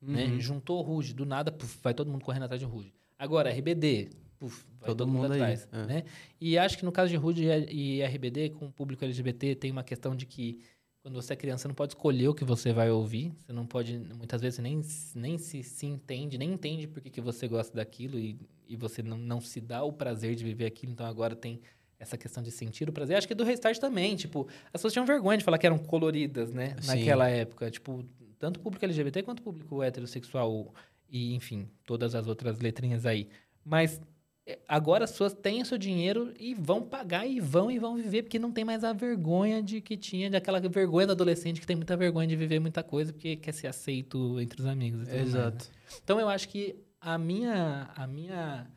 né? 0.00 0.26
Uhum. 0.26 0.40
Juntou 0.40 0.78
o 0.78 0.82
Ruge, 0.82 1.14
do 1.14 1.24
nada, 1.24 1.50
puf, 1.50 1.78
vai 1.82 1.94
todo 1.94 2.10
mundo 2.10 2.24
correndo 2.24 2.44
atrás 2.44 2.60
de 2.60 2.66
Ruge. 2.66 2.92
Agora, 3.18 3.50
RBD, 3.50 4.10
puf, 4.38 4.64
vai 4.78 4.86
todo, 4.86 4.98
todo 4.98 5.08
mundo, 5.08 5.22
mundo 5.22 5.32
atrás. 5.32 5.68
É. 5.72 5.86
Né? 5.86 6.04
E 6.40 6.58
acho 6.58 6.78
que 6.78 6.84
no 6.84 6.92
caso 6.92 7.10
de 7.10 7.16
Ruge 7.16 7.44
e 7.44 8.02
RBD, 8.02 8.50
com 8.50 8.66
o 8.66 8.72
público 8.72 9.04
LGBT, 9.04 9.54
tem 9.54 9.70
uma 9.70 9.84
questão 9.84 10.14
de 10.14 10.26
que 10.26 10.60
quando 11.06 11.22
você 11.22 11.34
é 11.34 11.36
criança, 11.36 11.62
você 11.62 11.68
não 11.68 11.74
pode 11.76 11.92
escolher 11.92 12.26
o 12.26 12.34
que 12.34 12.44
você 12.44 12.72
vai 12.72 12.90
ouvir. 12.90 13.32
Você 13.38 13.52
não 13.52 13.64
pode, 13.64 13.96
muitas 13.96 14.40
vezes, 14.40 14.58
nem, 14.58 14.82
nem 15.14 15.38
se, 15.38 15.62
se 15.62 15.86
entende, 15.86 16.36
nem 16.36 16.52
entende 16.52 16.88
por 16.88 17.00
que, 17.00 17.08
que 17.08 17.20
você 17.20 17.46
gosta 17.46 17.76
daquilo 17.76 18.18
e, 18.18 18.36
e 18.66 18.74
você 18.74 19.04
não, 19.04 19.16
não 19.16 19.40
se 19.40 19.60
dá 19.60 19.84
o 19.84 19.92
prazer 19.92 20.34
de 20.34 20.42
viver 20.42 20.66
aquilo. 20.66 20.90
Então, 20.90 21.06
agora 21.06 21.36
tem 21.36 21.60
essa 21.96 22.18
questão 22.18 22.42
de 22.42 22.50
sentir 22.50 22.88
o 22.88 22.92
prazer. 22.92 23.16
Acho 23.16 23.28
que 23.28 23.36
do 23.36 23.44
Restart 23.44 23.78
também, 23.78 24.16
tipo, 24.16 24.48
as 24.66 24.72
pessoas 24.72 24.92
tinham 24.92 25.06
vergonha 25.06 25.38
de 25.38 25.44
falar 25.44 25.58
que 25.58 25.66
eram 25.66 25.78
coloridas, 25.78 26.52
né? 26.52 26.74
Sim. 26.80 26.88
Naquela 26.88 27.28
época. 27.28 27.70
Tipo, 27.70 28.04
tanto 28.38 28.60
público 28.60 28.84
LGBT 28.84 29.22
quanto 29.22 29.42
público 29.42 29.82
heterossexual 29.82 30.74
e, 31.08 31.34
enfim, 31.34 31.68
todas 31.84 32.14
as 32.14 32.26
outras 32.26 32.60
letrinhas 32.60 33.06
aí. 33.06 33.28
Mas 33.64 34.00
é, 34.46 34.58
agora 34.68 35.04
as 35.04 35.10
pessoas 35.10 35.32
têm 35.32 35.62
o 35.62 35.66
seu 35.66 35.76
dinheiro 35.76 36.32
e 36.38 36.54
vão 36.54 36.82
pagar 36.82 37.26
e 37.26 37.40
vão 37.40 37.70
e 37.70 37.78
vão 37.78 37.96
viver, 37.96 38.22
porque 38.22 38.38
não 38.38 38.52
tem 38.52 38.64
mais 38.64 38.84
a 38.84 38.92
vergonha 38.92 39.62
de 39.62 39.80
que 39.80 39.96
tinha, 39.96 40.30
de 40.30 40.36
aquela 40.36 40.60
vergonha 40.60 41.06
do 41.06 41.12
adolescente 41.12 41.60
que 41.60 41.66
tem 41.66 41.76
muita 41.76 41.96
vergonha 41.96 42.28
de 42.28 42.36
viver 42.36 42.60
muita 42.60 42.82
coisa, 42.82 43.12
porque 43.12 43.36
quer 43.36 43.52
ser 43.52 43.66
aceito 43.66 44.40
entre 44.40 44.60
os 44.60 44.66
amigos. 44.66 45.02
e 45.02 45.04
tudo 45.06 45.16
mais, 45.16 45.32
né? 45.32 45.40
Exato. 45.40 45.70
Então 46.02 46.20
eu 46.20 46.28
acho 46.28 46.48
que 46.48 46.76
a 47.00 47.16
minha 47.18 47.90
a 47.94 48.06
minha 48.06 48.70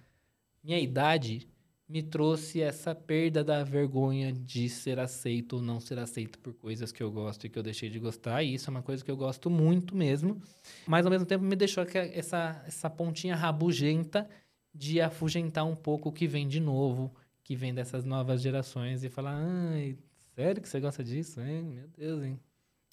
minha 0.64 0.80
idade 0.80 1.49
me 1.90 2.04
trouxe 2.04 2.62
essa 2.62 2.94
perda 2.94 3.44
da 3.44 3.64
vergonha 3.64 4.32
de 4.32 4.70
ser 4.70 5.00
aceito 5.00 5.56
ou 5.56 5.62
não 5.62 5.80
ser 5.80 5.98
aceito 5.98 6.38
por 6.38 6.54
coisas 6.54 6.92
que 6.92 7.02
eu 7.02 7.12
gosto 7.12 7.46
e 7.46 7.50
que 7.50 7.58
eu 7.58 7.64
deixei 7.64 7.90
de 7.90 7.98
gostar, 7.98 8.44
e 8.44 8.54
isso 8.54 8.70
é 8.70 8.72
uma 8.72 8.84
coisa 8.84 9.04
que 9.04 9.10
eu 9.10 9.18
gosto 9.18 9.50
muito 9.50 9.96
mesmo, 9.96 10.40
mas 10.86 11.06
ao 11.06 11.12
mesmo 11.12 11.26
tempo 11.26 11.44
me 11.44 11.56
deixou 11.56 11.84
essa 11.84 12.64
essa 12.68 12.90
pontinha 12.90 13.36
rabugenta 13.36 14.30
de 14.74 15.02
afugentar 15.02 15.66
um 15.66 15.76
pouco 15.76 16.10
o 16.10 16.12
que 16.12 16.28
vem 16.28 16.48
de 16.48 16.60
novo, 16.60 17.12
que 17.44 17.56
vem 17.56 17.74
dessas 17.74 18.06
novas 18.06 18.40
gerações 18.42 19.04
e 19.04 19.10
falar: 19.10 19.36
"Ai, 19.36 19.98
sério 20.36 20.62
que 20.62 20.70
você 20.70 20.80
gosta 20.80 21.04
disso, 21.04 21.42
hein? 21.42 21.64
Meu 21.64 21.88
Deus, 21.98 22.24
hein?" 22.24 22.40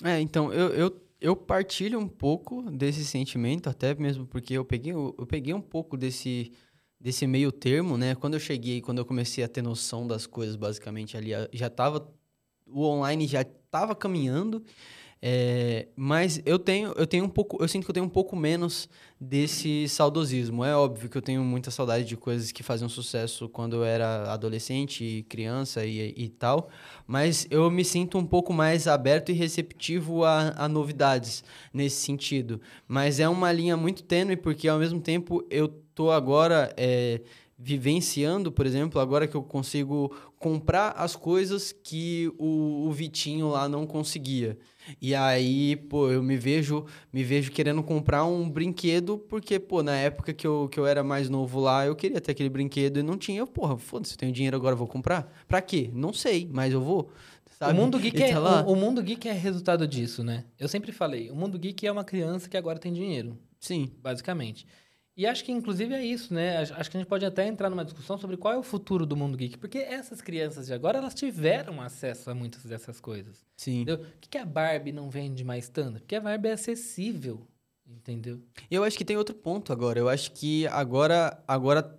É, 0.03 0.21
então, 0.21 0.53
eu, 0.53 0.69
eu, 0.75 1.07
eu 1.21 1.37
partilho 1.37 1.99
um 1.99 2.09
pouco 2.09 2.63
desse 2.71 3.05
sentimento, 3.05 3.69
até 3.69 3.95
mesmo 3.95 4.27
porque 4.27 4.55
eu 4.55 4.65
peguei, 4.65 4.93
eu 4.93 5.27
peguei 5.27 5.55
um 5.55 5.61
pouco 5.61 5.97
desse, 5.97 6.53
desse 7.01 7.27
meio 7.27 7.53
termo, 7.53 7.97
né? 7.97 8.15
Quando 8.15 8.35
eu 8.35 8.41
cheguei, 8.41 8.81
quando 8.81 8.99
eu 8.99 9.05
comecei 9.05 9.45
a 9.45 9.49
ter 9.49 9.63
noção 9.63 10.07
das 10.07 10.27
coisas, 10.27 10.57
basicamente, 10.57 11.17
ali, 11.17 11.31
já 11.53 11.71
tava... 11.71 12.13
O 12.69 12.85
online 12.85 13.29
já 13.29 13.43
estava 13.43 13.95
caminhando, 13.95 14.65
é, 15.21 15.89
mas 15.97 16.41
eu 16.45 16.59
tenho, 16.59 16.93
eu 16.97 17.07
tenho 17.07 17.25
um 17.25 17.29
pouco... 17.29 17.63
Eu 17.63 17.69
sinto 17.69 17.85
que 17.85 17.91
eu 17.91 17.95
tenho 17.95 18.07
um 18.07 18.11
pouco 18.11 18.37
menos 18.37 18.89
desse 19.21 19.89
saudosismo. 19.89 20.65
É 20.65 20.77
óbvio 20.77 21.09
que 21.09 21.17
eu 21.17 21.23
tenho 21.23 21.43
muita 21.43 21.71
saudade 21.71 22.05
de 22.05 22.17
coisas 22.17 22.53
que 22.53 22.63
faziam 22.63 22.89
sucesso 22.89 23.49
quando 23.49 23.77
eu 23.77 23.85
era 23.85 24.33
adolescente, 24.33 25.03
e 25.05 25.23
criança 25.23 25.85
e, 25.85 26.13
e 26.17 26.29
tal, 26.29 26.69
mas 27.07 27.47
eu 27.51 27.71
me 27.71 27.85
sinto 27.85 28.19
um 28.19 28.27
pouco 28.27 28.53
mais 28.53 28.87
aberto 28.87 29.31
e 29.31 29.33
receptivo 29.33 30.25
a, 30.25 30.55
a 30.57 30.69
novidades 30.69 31.43
nesse 31.73 31.97
sentido. 31.97 32.61
Mas 32.87 33.19
é 33.19 33.29
uma 33.29 33.51
linha 33.53 33.77
muito 33.77 34.03
tênue, 34.03 34.37
porque 34.37 34.69
ao 34.69 34.79
mesmo 34.79 35.01
tempo 35.01 35.45
eu 35.51 35.69
tô 35.95 36.11
agora 36.11 36.73
é, 36.77 37.23
vivenciando, 37.59 38.53
por 38.53 38.67
exemplo, 38.67 39.01
agora 39.01 39.27
que 39.27 39.35
eu 39.35 39.43
consigo 39.43 40.15
comprar 40.39 40.91
as 40.91 41.17
coisas 41.17 41.73
que 41.73 42.31
o, 42.39 42.87
o 42.87 42.93
Vitinho 42.93 43.49
lá 43.49 43.69
não 43.69 43.87
conseguia. 43.87 44.59
E 45.01 45.15
aí, 45.15 45.75
pô, 45.75 46.11
eu 46.11 46.23
me 46.23 46.37
vejo, 46.37 46.85
me 47.13 47.25
vejo 47.25 47.51
querendo 47.51 47.83
comprar 47.83 48.25
um 48.25 48.49
brinquedo, 48.49 49.19
porque, 49.19 49.59
pô, 49.59 49.83
na 49.83 49.97
época 49.97 50.35
que 50.35 50.47
eu, 50.47 50.69
que 50.71 50.79
eu 50.79 50.87
era 50.87 51.03
mais 51.03 51.31
novo 51.31 51.59
lá, 51.59 51.87
eu 51.87 51.97
queria 51.97 52.21
ter 52.21 52.33
aquele 52.33 52.51
brinquedo 52.51 52.99
e 52.99 53.03
não 53.03 53.17
tinha. 53.17 53.41
Eu, 53.41 53.47
porra, 53.47 53.79
foda-se, 53.79 54.13
eu 54.15 54.19
tenho 54.19 54.33
dinheiro 54.33 54.57
agora, 54.57 54.77
vou 54.77 54.87
comprar? 54.87 55.33
Pra 55.49 55.63
quê? 55.63 55.91
Não 55.93 56.13
sei, 56.13 56.49
mas 56.53 56.73
eu 56.73 56.81
vou. 56.81 57.11
sabe? 57.59 57.73
O 57.73 57.83
mundo, 57.83 57.99
geek 57.99 58.23
é, 58.23 58.35
tá 58.35 58.65
o, 58.67 58.73
o 58.73 58.77
mundo 58.77 59.03
geek 59.03 59.29
é 59.29 59.33
resultado 59.33 59.89
disso, 59.89 60.23
né? 60.23 60.45
Eu 60.59 60.69
sempre 60.69 60.93
falei, 60.93 61.31
o 61.31 61.35
mundo 61.35 61.59
geek 61.59 61.87
é 61.87 61.91
uma 61.91 62.05
criança 62.05 62.49
que 62.49 62.57
agora 62.57 62.79
tem 62.79 62.93
dinheiro, 62.93 63.37
Sim. 63.59 63.91
basicamente. 64.03 64.67
E 65.17 65.27
acho 65.27 65.43
que, 65.45 65.51
inclusive, 65.51 65.95
é 65.95 66.05
isso, 66.05 66.35
né? 66.35 66.59
Acho 66.59 66.91
que 66.91 66.97
a 66.99 67.01
gente 67.01 67.09
pode 67.09 67.25
até 67.25 67.47
entrar 67.47 67.71
numa 67.71 67.85
discussão 67.85 68.19
sobre 68.19 68.37
qual 68.37 68.53
é 68.53 68.59
o 68.59 68.63
futuro 68.63 69.07
do 69.07 69.17
mundo 69.17 69.35
geek. 69.37 69.57
Porque 69.57 69.79
essas 69.79 70.21
crianças 70.21 70.67
de 70.67 70.75
agora, 70.75 70.99
elas 70.99 71.15
tiveram 71.15 71.81
acesso 71.81 72.31
a 72.31 72.35
muitas 72.35 72.63
dessas 72.65 73.01
coisas. 73.01 73.45
Sim. 73.57 73.77
Entendeu? 73.83 73.99
Por 73.99 74.07
que, 74.21 74.29
que 74.29 74.37
a 74.39 74.45
Barbie 74.45 74.93
não 74.93 75.09
vende 75.09 75.43
mais 75.43 75.71
tanto? 75.71 76.01
Porque 76.01 76.17
a 76.17 76.21
Barbie 76.21 76.49
é 76.49 76.53
acessível, 76.53 77.47
entendeu? 77.87 78.43
Eu 78.71 78.85
acho 78.85 78.99
que 78.99 79.07
tem 79.07 79.17
outro 79.17 79.35
ponto 79.35 79.73
agora. 79.73 79.99
Eu 79.99 80.09
acho 80.11 80.33
que 80.33 80.67
agora, 80.67 81.43
agora 81.49 81.99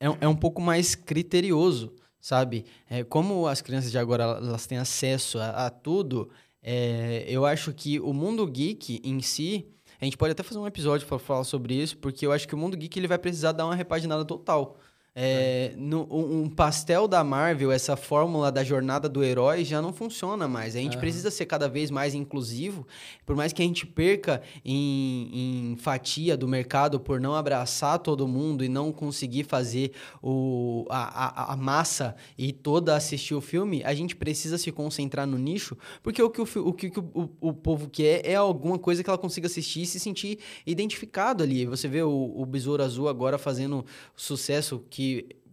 é, 0.00 0.10
um- 0.10 0.16
é 0.20 0.26
um 0.26 0.34
pouco 0.36 0.60
mais 0.60 0.96
criterioso, 0.96 1.94
sabe? 2.20 2.64
É, 2.90 3.04
como 3.04 3.46
as 3.46 3.60
crianças 3.62 3.92
de 3.92 3.98
agora 3.98 4.24
elas 4.24 4.66
têm 4.66 4.78
acesso 4.78 5.38
a, 5.38 5.66
a 5.66 5.70
tudo, 5.70 6.28
é, 6.60 7.24
eu 7.28 7.46
acho 7.46 7.72
que 7.72 8.00
o 8.00 8.12
mundo 8.12 8.44
geek 8.48 9.00
em 9.04 9.20
si, 9.22 9.68
a 10.00 10.04
gente 10.04 10.16
pode 10.16 10.32
até 10.32 10.42
fazer 10.42 10.58
um 10.58 10.66
episódio 10.66 11.06
para 11.06 11.18
falar 11.18 11.44
sobre 11.44 11.74
isso, 11.74 11.96
porque 11.98 12.24
eu 12.24 12.32
acho 12.32 12.46
que 12.46 12.54
o 12.54 12.58
mundo 12.58 12.76
geek 12.76 12.98
ele 12.98 13.08
vai 13.08 13.18
precisar 13.18 13.52
dar 13.52 13.64
uma 13.64 13.74
repaginada 13.74 14.24
total. 14.24 14.78
É, 15.20 15.72
no- 15.76 16.06
um, 16.08 16.48
pastel 16.48 17.08
da 17.08 17.24
Marvel, 17.24 17.72
essa 17.72 17.96
fórmula 17.96 18.52
da 18.52 18.62
jornada 18.62 19.08
do 19.08 19.24
herói 19.24 19.64
já 19.64 19.82
não 19.82 19.92
funciona 19.92 20.46
mais. 20.46 20.76
A 20.76 20.78
gente 20.78 20.92
Aham. 20.92 21.00
precisa 21.00 21.28
ser 21.28 21.44
cada 21.46 21.68
vez 21.68 21.90
mais 21.90 22.14
inclusivo, 22.14 22.86
por 23.26 23.34
mais 23.34 23.52
que 23.52 23.60
a 23.60 23.64
gente 23.64 23.84
perca 23.84 24.40
em, 24.64 25.72
em 25.72 25.76
fatia 25.76 26.36
do 26.36 26.46
mercado 26.46 27.00
por 27.00 27.20
não 27.20 27.34
abraçar 27.34 27.98
todo 27.98 28.28
mundo 28.28 28.62
e 28.62 28.68
não 28.68 28.92
conseguir 28.92 29.42
fazer 29.42 29.90
o, 30.22 30.86
a, 30.88 31.50
a, 31.50 31.52
a 31.54 31.56
massa 31.56 32.14
e 32.38 32.52
toda 32.52 32.94
assistir 32.94 33.34
o 33.34 33.40
filme, 33.40 33.82
a 33.84 33.94
gente 33.94 34.14
precisa 34.14 34.56
se 34.56 34.70
concentrar 34.70 35.26
no 35.26 35.36
nicho, 35.36 35.76
porque 36.00 36.22
o 36.22 36.30
que 36.30 36.40
o, 36.40 36.48
o, 36.64 36.72
que 36.72 36.92
o, 36.96 37.28
o 37.40 37.52
povo 37.52 37.88
quer 37.88 38.24
é 38.24 38.36
alguma 38.36 38.78
coisa 38.78 39.02
que 39.02 39.10
ela 39.10 39.18
consiga 39.18 39.48
assistir 39.48 39.82
e 39.82 39.86
se 39.86 39.98
sentir 39.98 40.38
identificado 40.64 41.42
ali. 41.42 41.66
Você 41.66 41.88
vê 41.88 42.02
o, 42.04 42.32
o 42.36 42.46
Besouro 42.46 42.84
Azul 42.84 43.08
agora 43.08 43.36
fazendo 43.36 43.84
sucesso 44.14 44.84
que 44.88 45.07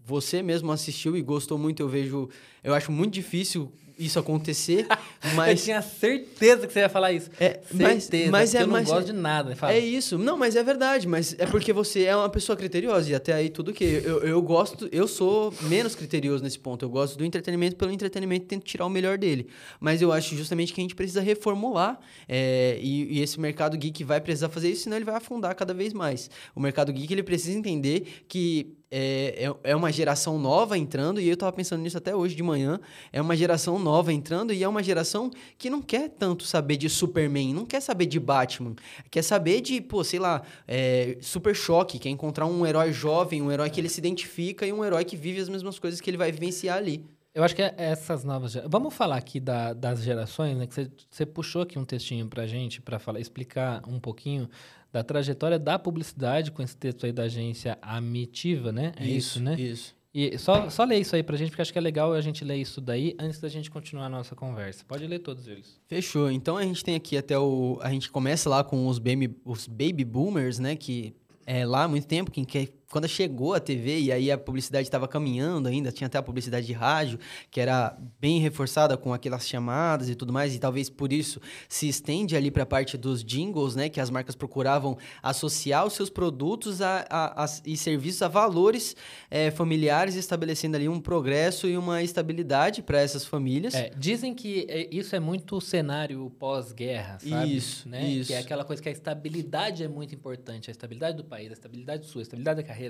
você 0.05 0.41
mesmo 0.43 0.71
assistiu 0.71 1.15
e 1.17 1.21
gostou 1.21 1.57
muito, 1.57 1.81
eu 1.81 1.89
vejo... 1.89 2.29
Eu 2.63 2.73
acho 2.73 2.91
muito 2.91 3.13
difícil 3.13 3.71
isso 3.97 4.19
acontecer, 4.19 4.85
Eu 5.23 5.35
mas... 5.35 5.63
tinha 5.63 5.81
certeza 5.81 6.67
que 6.67 6.73
você 6.73 6.79
ia 6.79 6.89
falar 6.89 7.13
isso. 7.13 7.29
É, 7.39 7.61
mas- 7.71 8.03
certeza. 8.03 8.29
mas 8.31 8.49
porque 8.49 8.57
é- 8.57 8.61
eu 8.61 8.67
não 8.67 8.73
mas 8.73 8.87
gosto 8.89 9.09
é- 9.09 9.13
de 9.13 9.13
nada. 9.13 9.55
Fala. 9.55 9.73
É 9.73 9.79
isso. 9.79 10.17
Não, 10.17 10.37
mas 10.37 10.55
é 10.57 10.63
verdade. 10.63 11.07
Mas 11.07 11.33
é 11.39 11.45
porque 11.45 11.71
você 11.71 12.03
é 12.03 12.13
uma 12.15 12.27
pessoa 12.29 12.57
criteriosa. 12.57 13.09
E 13.09 13.15
até 13.15 13.31
aí 13.31 13.49
tudo 13.49 13.71
que. 13.71 13.85
Eu, 13.85 14.19
eu 14.23 14.41
gosto. 14.41 14.89
Eu 14.91 15.07
sou 15.07 15.53
menos 15.61 15.95
criterioso 15.95 16.43
nesse 16.43 16.59
ponto. 16.59 16.83
Eu 16.83 16.89
gosto 16.89 17.17
do 17.17 17.23
entretenimento 17.23 17.77
pelo 17.77 17.89
entretenimento 17.91 18.43
e 18.43 18.47
tento 18.47 18.63
tirar 18.65 18.85
o 18.85 18.89
melhor 18.89 19.17
dele. 19.17 19.47
Mas 19.79 20.01
eu 20.01 20.11
acho 20.11 20.35
justamente 20.35 20.73
que 20.73 20.81
a 20.81 20.83
gente 20.83 20.95
precisa 20.95 21.21
reformular. 21.21 21.97
é, 22.27 22.77
e, 22.81 23.17
e 23.17 23.21
esse 23.21 23.39
mercado 23.39 23.77
geek 23.77 24.03
vai 24.03 24.19
precisar 24.19 24.49
fazer 24.49 24.69
isso, 24.71 24.83
senão 24.83 24.97
ele 24.97 25.05
vai 25.05 25.15
afundar 25.15 25.55
cada 25.55 25.73
vez 25.73 25.93
mais. 25.93 26.29
O 26.53 26.59
mercado 26.59 26.91
geek 26.91 27.13
ele 27.13 27.23
precisa 27.23 27.57
entender 27.57 28.25
que. 28.27 28.75
É, 28.97 29.43
é, 29.43 29.71
é 29.71 29.75
uma 29.75 29.91
geração 29.91 30.39
nova 30.39 30.77
entrando, 30.77 31.19
e 31.19 31.27
eu 31.27 31.35
tava 31.35 31.51
pensando 31.51 31.81
nisso 31.81 31.97
até 31.97 32.15
hoje 32.15 32.33
de 32.33 32.41
manhã. 32.41 32.79
É 33.11 33.21
uma 33.21 33.35
geração 33.35 33.77
nova 33.77 34.13
entrando, 34.13 34.53
e 34.53 34.63
é 34.63 34.67
uma 34.69 34.81
geração 34.81 35.29
que 35.57 35.69
não 35.69 35.81
quer 35.81 36.07
tanto 36.07 36.45
saber 36.45 36.77
de 36.77 36.89
Superman, 36.89 37.53
não 37.53 37.65
quer 37.65 37.81
saber 37.81 38.05
de 38.05 38.17
Batman, 38.21 38.73
quer 39.11 39.21
saber 39.21 39.59
de, 39.59 39.81
pô, 39.81 40.01
sei 40.01 40.19
lá, 40.19 40.43
é, 40.65 41.17
Super 41.19 41.53
Choque, 41.53 41.99
quer 41.99 42.07
encontrar 42.07 42.45
um 42.45 42.65
herói 42.65 42.93
jovem, 42.93 43.41
um 43.41 43.51
herói 43.51 43.69
que 43.69 43.81
ele 43.81 43.89
se 43.89 43.99
identifica 43.99 44.65
e 44.65 44.71
um 44.71 44.81
herói 44.85 45.03
que 45.03 45.17
vive 45.17 45.41
as 45.41 45.49
mesmas 45.49 45.77
coisas 45.77 45.99
que 45.99 46.09
ele 46.09 46.17
vai 46.17 46.31
vivenciar 46.31 46.77
ali. 46.77 47.03
Eu 47.35 47.43
acho 47.43 47.53
que 47.53 47.61
é 47.61 47.73
essas 47.77 48.23
novas 48.23 48.53
gerações. 48.53 48.71
Vamos 48.71 48.93
falar 48.93 49.17
aqui 49.17 49.39
da- 49.41 49.73
das 49.73 50.01
gerações, 50.01 50.57
né? 50.57 50.65
Que 50.65 50.89
você, 51.09 51.25
puxou 51.25 51.63
aqui 51.63 51.77
um 51.77 51.83
textinho 51.83 52.25
pra 52.27 52.47
gente 52.47 52.81
para 52.81 52.97
explicar 53.19 53.81
um 53.87 53.99
pouquinho 53.99 54.49
da 54.91 55.03
trajetória 55.03 55.59
da 55.59 55.77
publicidade 55.77 56.49
com 56.49 56.63
esse 56.63 56.77
texto 56.77 57.05
aí 57.05 57.11
da 57.11 57.23
agência 57.23 57.77
Amitiva, 57.81 58.71
né? 58.71 58.93
É 58.97 59.05
isso, 59.05 59.41
né? 59.41 59.55
Isso. 59.59 59.93
E 60.13 60.37
só, 60.37 60.69
só 60.69 60.85
ler 60.85 60.97
isso 60.99 61.13
aí 61.13 61.21
pra 61.21 61.35
gente, 61.35 61.49
porque 61.49 61.61
acho 61.61 61.73
que 61.73 61.77
é 61.77 61.81
legal 61.81 62.13
a 62.13 62.21
gente 62.21 62.45
ler 62.45 62.55
isso 62.55 62.79
daí 62.79 63.13
antes 63.19 63.41
da 63.41 63.49
gente 63.49 63.69
continuar 63.69 64.05
a 64.05 64.09
nossa 64.09 64.33
conversa. 64.33 64.85
Pode 64.87 65.05
ler 65.05 65.19
todos 65.19 65.45
eles. 65.45 65.77
Fechou. 65.89 66.31
Então 66.31 66.55
a 66.55 66.63
gente 66.63 66.85
tem 66.85 66.95
aqui 66.95 67.17
até 67.17 67.37
o. 67.37 67.77
A 67.81 67.89
gente 67.89 68.09
começa 68.09 68.49
lá 68.49 68.63
com 68.63 68.87
os 68.87 68.97
baby, 68.97 69.35
os 69.43 69.67
baby 69.67 70.05
boomers, 70.05 70.57
né? 70.57 70.73
Que 70.77 71.13
é 71.45 71.65
lá 71.65 71.83
há 71.83 71.87
muito 71.89 72.07
tempo, 72.07 72.31
quem 72.31 72.45
quer. 72.45 72.69
Quando 72.95 73.09
chegou 73.09 73.53
a 73.53 73.59
TV 73.59 73.99
e 73.99 74.09
aí 74.09 74.31
a 74.31 74.37
publicidade 74.37 74.87
estava 74.87 75.05
caminhando 75.05 75.67
ainda, 75.67 75.91
tinha 75.91 76.07
até 76.07 76.17
a 76.17 76.23
publicidade 76.23 76.65
de 76.65 76.71
rádio, 76.71 77.19
que 77.51 77.59
era 77.59 77.93
bem 78.21 78.39
reforçada 78.39 78.95
com 78.95 79.13
aquelas 79.13 79.45
chamadas 79.45 80.07
e 80.07 80.15
tudo 80.15 80.31
mais, 80.31 80.55
e 80.55 80.59
talvez 80.59 80.89
por 80.89 81.11
isso 81.11 81.41
se 81.67 81.89
estende 81.89 82.37
ali 82.37 82.49
para 82.49 82.63
a 82.63 82.65
parte 82.65 82.97
dos 82.97 83.21
jingles, 83.21 83.75
né? 83.75 83.89
Que 83.89 83.99
as 83.99 84.09
marcas 84.09 84.33
procuravam 84.33 84.97
associar 85.21 85.85
os 85.85 85.91
seus 85.91 86.09
produtos 86.09 86.81
a, 86.81 87.05
a- 87.09 87.43
a- 87.43 87.59
e 87.65 87.75
serviços 87.75 88.21
a 88.21 88.29
valores 88.29 88.95
eh, 89.29 89.51
familiares, 89.51 90.15
estabelecendo 90.15 90.77
ali 90.77 90.87
um 90.87 91.01
progresso 91.01 91.67
e 91.67 91.77
uma 91.77 92.01
estabilidade 92.01 92.81
para 92.81 93.01
essas 93.01 93.25
famílias. 93.25 93.73
É, 93.73 93.91
dizem 93.97 94.33
que 94.33 94.65
é- 94.69 94.87
isso 94.89 95.13
é 95.17 95.19
muito 95.19 95.59
cenário 95.59 96.31
pós-guerra, 96.39 97.19
sabe? 97.19 97.57
Isso, 97.57 97.89
né? 97.89 98.07
isso. 98.07 98.27
Que 98.27 98.35
é 98.35 98.39
aquela 98.39 98.63
coisa 98.63 98.81
que 98.81 98.87
a 98.87 98.91
estabilidade 98.93 99.83
é 99.83 99.87
muito 99.89 100.15
importante, 100.15 100.69
a 100.69 100.71
estabilidade 100.71 101.17
do 101.17 101.25
país, 101.25 101.49
a 101.49 101.53
estabilidade 101.53 102.05
sua, 102.05 102.21
a 102.21 102.23
estabilidade 102.23 102.61
da 102.61 102.63
carreira. 102.63 102.84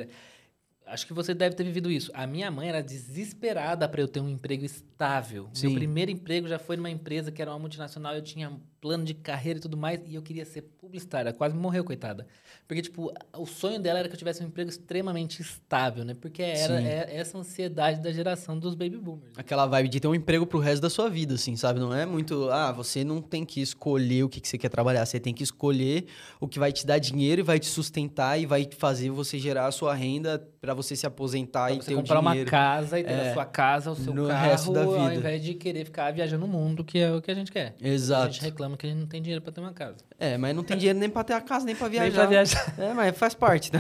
Acho 0.86 1.08
que 1.08 1.14
você 1.14 1.34
deve 1.34 1.56
ter 1.56 1.64
vivido 1.64 1.90
isso. 1.90 2.12
A 2.14 2.28
minha 2.28 2.52
mãe 2.52 2.70
era 2.70 2.82
desesperada 2.82 3.90
para 3.90 4.02
eu 4.02 4.08
ter 4.08 4.20
um 4.20 4.30
emprego 4.30 4.64
estável. 4.64 5.50
Sim. 5.52 5.68
Meu 5.68 5.76
primeiro 5.78 6.12
emprego 6.12 6.48
já 6.48 6.60
foi 6.60 6.78
numa 6.78 6.92
empresa 6.92 7.32
que 7.32 7.42
era 7.42 7.52
uma 7.52 7.60
multinacional, 7.60 8.16
eu 8.16 8.22
tinha 8.22 8.52
plano 8.86 9.04
de 9.04 9.16
carreira 9.16 9.58
e 9.58 9.62
tudo 9.64 9.76
mais, 9.76 10.00
e 10.06 10.14
eu 10.14 10.22
queria 10.22 10.46
ser 10.46 10.62
publicitária. 10.62 11.34
Quase 11.34 11.56
morreu, 11.56 11.84
coitada. 11.84 12.28
Porque, 12.68 12.84
tipo, 12.84 13.12
o 13.36 13.46
sonho 13.48 13.80
dela 13.80 13.98
era 13.98 14.08
que 14.08 14.14
eu 14.14 14.18
tivesse 14.18 14.44
um 14.44 14.46
emprego 14.48 14.70
extremamente 14.70 15.42
estável, 15.42 16.06
né? 16.06 16.14
Porque 16.14 16.44
era 16.44 16.80
é, 16.80 17.18
essa 17.18 17.36
ansiedade 17.36 18.00
da 18.00 18.12
geração 18.12 18.60
dos 18.60 18.76
baby 18.76 18.98
boomers. 18.98 19.34
Aquela 19.38 19.66
vibe 19.66 19.90
de 19.90 20.00
ter 20.00 20.08
um 20.08 20.14
emprego 20.14 20.46
pro 20.46 20.60
resto 20.60 20.84
da 20.84 20.90
sua 20.92 21.10
vida, 21.10 21.34
assim, 21.34 21.56
sabe? 21.56 21.80
Não 21.80 21.92
é 21.96 22.06
muito. 22.06 22.48
Ah, 22.52 22.72
você 22.72 23.04
não 23.04 23.24
tem 23.24 23.44
que 23.44 23.60
escolher 23.60 24.22
o 24.24 24.30
que, 24.30 24.40
que 24.40 24.48
você 24.48 24.56
quer 24.60 24.70
trabalhar. 24.70 25.04
Você 25.04 25.20
tem 25.20 25.34
que 25.34 25.42
escolher 25.42 26.06
o 26.40 26.48
que 26.48 26.60
vai 26.60 26.72
te 26.72 26.86
dar 26.86 27.00
dinheiro 27.00 27.42
e 27.42 27.44
vai 27.44 27.60
te 27.60 27.66
sustentar 27.66 28.40
e 28.40 28.46
vai 28.46 28.70
fazer 28.78 29.10
você 29.10 29.40
gerar 29.40 29.66
a 29.66 29.72
sua 29.72 29.96
renda 29.96 30.38
para 30.62 30.76
você 30.76 30.96
se 30.96 31.08
aposentar 31.08 31.66
pra 31.70 31.74
e 31.74 31.78
você 31.82 31.90
ter 31.90 31.96
comprar 31.96 32.20
dinheiro. 32.22 32.42
uma 32.42 32.52
casa 32.52 33.00
e 33.00 33.04
ter 33.04 33.12
É. 33.14 33.30
a 33.30 33.34
sua 33.34 33.46
casa, 33.46 33.92
o 33.92 33.96
seu 33.96 34.14
No 34.14 34.28
carro, 34.28 34.46
resto 34.48 34.72
da 34.74 34.84
ao 34.84 34.92
vida. 34.92 35.16
invés 35.16 35.44
de 35.44 35.56
querer 35.56 35.86
ficar 35.86 36.12
viajando 36.14 36.46
o 36.46 36.48
mundo, 36.48 36.84
que 36.84 37.00
é 37.00 37.12
o 37.12 37.20
que 37.22 37.32
a 37.32 37.36
gente 37.36 37.52
quer. 37.52 37.76
A 37.82 37.88
Exato. 37.88 38.34
gente 38.34 38.42
reclama 38.44 38.75
que 38.78 38.86
a 38.86 38.90
gente 38.90 39.00
não 39.00 39.08
tem 39.08 39.22
dinheiro 39.22 39.42
pra 39.42 39.52
ter 39.52 39.62
uma 39.62 39.74
casa. 39.74 39.98
É, 40.20 40.38
mas 40.38 40.56
não 40.56 40.64
tem 40.64 40.78
dinheiro 40.78 40.98
nem 41.00 41.10
pra 41.10 41.24
ter 41.24 41.34
a 41.34 41.42
casa, 41.42 41.66
nem 41.66 41.76
pra 41.76 41.88
viajar. 41.88 42.22
Nem 42.22 42.30
viajar. 42.30 42.76
É, 42.78 42.94
mas 42.94 43.18
faz 43.18 43.34
parte. 43.34 43.72
Né? 43.74 43.80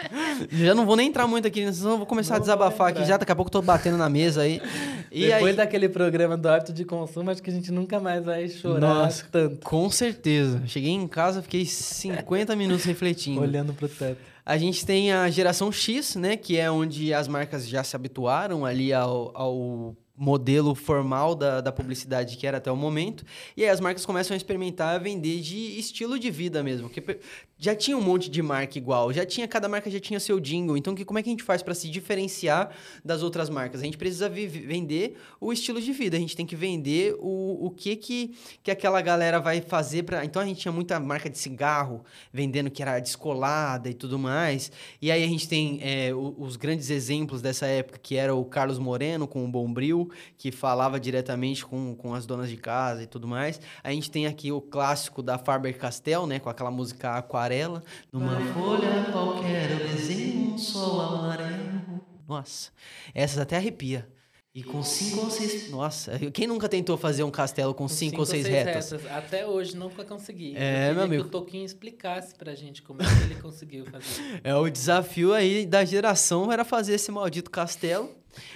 já 0.50 0.74
não 0.74 0.86
vou 0.86 0.96
nem 0.96 1.08
entrar 1.08 1.26
muito 1.26 1.46
aqui, 1.48 1.70
senão 1.72 1.96
vou 1.98 2.06
começar 2.06 2.34
a 2.34 2.38
Não 2.38 2.42
desabafar 2.42 2.92
vou 2.92 3.02
aqui 3.02 3.08
já. 3.08 3.16
Daqui 3.16 3.32
a 3.32 3.36
pouco 3.36 3.48
eu 3.48 3.52
tô 3.52 3.62
batendo 3.62 3.96
na 3.96 4.08
mesa 4.08 4.42
aí. 4.42 4.60
E 5.10 5.26
Depois 5.26 5.44
aí, 5.44 5.52
daquele 5.54 5.88
programa 5.88 6.36
do 6.36 6.48
hábito 6.48 6.72
de 6.72 6.84
consumo, 6.84 7.30
acho 7.30 7.42
que 7.42 7.50
a 7.50 7.52
gente 7.52 7.70
nunca 7.70 8.00
mais 8.00 8.24
vai 8.24 8.48
chorar 8.48 8.80
Nossa, 8.80 9.24
tanto. 9.30 9.64
com 9.64 9.88
certeza. 9.90 10.62
Cheguei 10.66 10.90
em 10.90 11.06
casa, 11.06 11.40
fiquei 11.42 11.64
50 11.64 12.56
minutos 12.56 12.84
refletindo. 12.84 13.40
Olhando 13.40 13.72
pro 13.72 13.88
teto. 13.88 14.18
A 14.46 14.58
gente 14.58 14.84
tem 14.84 15.10
a 15.12 15.30
geração 15.30 15.72
X, 15.72 16.16
né? 16.16 16.36
Que 16.36 16.58
é 16.58 16.70
onde 16.70 17.14
as 17.14 17.26
marcas 17.26 17.66
já 17.66 17.82
se 17.82 17.96
habituaram 17.96 18.66
ali 18.66 18.92
ao, 18.92 19.30
ao 19.34 19.96
modelo 20.16 20.74
formal 20.74 21.34
da, 21.34 21.60
da 21.60 21.72
publicidade 21.72 22.36
que 22.36 22.46
era 22.46 22.58
até 22.58 22.70
o 22.70 22.76
momento. 22.76 23.24
E 23.56 23.64
aí 23.64 23.68
as 23.68 23.80
marcas 23.80 24.06
começam 24.06 24.34
a 24.34 24.36
experimentar 24.36 24.94
a 24.94 24.98
vender 24.98 25.40
de 25.40 25.78
estilo 25.78 26.18
de 26.18 26.30
vida 26.30 26.62
mesmo. 26.62 26.88
Pe- 26.88 27.18
já 27.58 27.74
tinha 27.74 27.96
um 27.96 28.00
monte 28.00 28.28
de 28.28 28.42
marca 28.42 28.76
igual, 28.76 29.12
já 29.12 29.24
tinha, 29.24 29.46
cada 29.48 29.68
marca 29.68 29.90
já 29.90 29.98
tinha 29.98 30.20
seu 30.20 30.38
jingle. 30.38 30.76
Então, 30.76 30.94
que, 30.94 31.04
como 31.04 31.18
é 31.18 31.22
que 31.22 31.28
a 31.28 31.32
gente 31.32 31.42
faz 31.42 31.62
para 31.62 31.74
se 31.74 31.88
diferenciar 31.88 32.70
das 33.04 33.22
outras 33.22 33.48
marcas? 33.48 33.80
A 33.80 33.84
gente 33.84 33.96
precisa 33.96 34.28
vender 34.28 35.16
o 35.40 35.52
estilo 35.52 35.80
de 35.80 35.92
vida, 35.92 36.16
a 36.16 36.20
gente 36.20 36.36
tem 36.36 36.44
que 36.44 36.56
vender 36.56 37.14
o, 37.18 37.66
o 37.66 37.70
que, 37.70 37.96
que 37.96 38.34
que 38.62 38.70
aquela 38.70 39.00
galera 39.00 39.40
vai 39.40 39.60
fazer 39.60 40.02
para. 40.02 40.24
Então 40.24 40.42
a 40.42 40.44
gente 40.44 40.60
tinha 40.60 40.72
muita 40.72 40.98
marca 41.00 41.30
de 41.30 41.38
cigarro 41.38 42.04
vendendo 42.32 42.70
que 42.70 42.82
era 42.82 42.98
descolada 42.98 43.88
e 43.88 43.94
tudo 43.94 44.18
mais. 44.18 44.70
E 45.00 45.10
aí 45.10 45.24
a 45.24 45.28
gente 45.28 45.48
tem 45.48 45.78
é, 45.82 46.10
os 46.14 46.56
grandes 46.56 46.90
exemplos 46.90 47.40
dessa 47.40 47.66
época, 47.66 47.98
que 48.02 48.16
era 48.16 48.34
o 48.34 48.44
Carlos 48.44 48.78
Moreno 48.78 49.26
com 49.26 49.44
o 49.44 49.48
Bombril, 49.48 50.03
que 50.36 50.50
falava 50.50 50.98
diretamente 50.98 51.64
com, 51.64 51.94
com 51.94 52.14
as 52.14 52.26
donas 52.26 52.48
de 52.48 52.56
casa 52.56 53.02
e 53.02 53.06
tudo 53.06 53.26
mais. 53.26 53.60
A 53.82 53.90
gente 53.90 54.10
tem 54.10 54.26
aqui 54.26 54.50
o 54.52 54.60
clássico 54.60 55.22
da 55.22 55.38
Faber 55.38 55.76
Castell, 55.78 56.26
né, 56.26 56.38
com 56.38 56.48
aquela 56.48 56.70
música 56.70 57.16
Aquarela. 57.16 57.82
Numa 58.12 58.40
folha 58.52 59.06
qualquer 59.12 59.70
eu 59.70 59.88
desenho 59.88 60.54
um 60.54 60.58
sol 60.58 61.00
amarelo. 61.00 62.00
Nossa, 62.26 62.70
essas 63.14 63.38
até 63.38 63.56
arrepia. 63.56 64.08
E 64.54 64.62
com 64.62 64.84
cinco 64.84 65.22
ou 65.24 65.30
seis. 65.30 65.68
Nossa, 65.68 66.16
quem 66.32 66.46
nunca 66.46 66.68
tentou 66.68 66.96
fazer 66.96 67.24
um 67.24 67.30
castelo 67.30 67.74
com, 67.74 67.88
cinco, 67.88 68.20
ou 68.20 68.26
seis, 68.26 68.46
retas? 68.46 68.92
Até 69.10 69.44
hoje 69.44 69.76
nunca 69.76 70.04
consegui. 70.04 70.54
É, 70.56 70.90
Eu 70.90 70.94
meu 70.94 71.02
amigo. 71.02 71.22
que 71.24 71.28
o 71.28 71.30
Toquinho 71.32 71.64
explicasse 71.64 72.36
pra 72.36 72.54
gente 72.54 72.80
como 72.80 73.02
é 73.02 73.04
que 73.04 73.22
ele 73.24 73.34
conseguiu 73.42 73.84
fazer. 73.86 74.04
É 74.44 74.54
o 74.54 74.70
desafio 74.70 75.34
aí 75.34 75.66
da 75.66 75.84
geração 75.84 76.52
era 76.52 76.64
fazer 76.64 76.94
esse 76.94 77.10
maldito 77.10 77.50
castelo. 77.50 78.08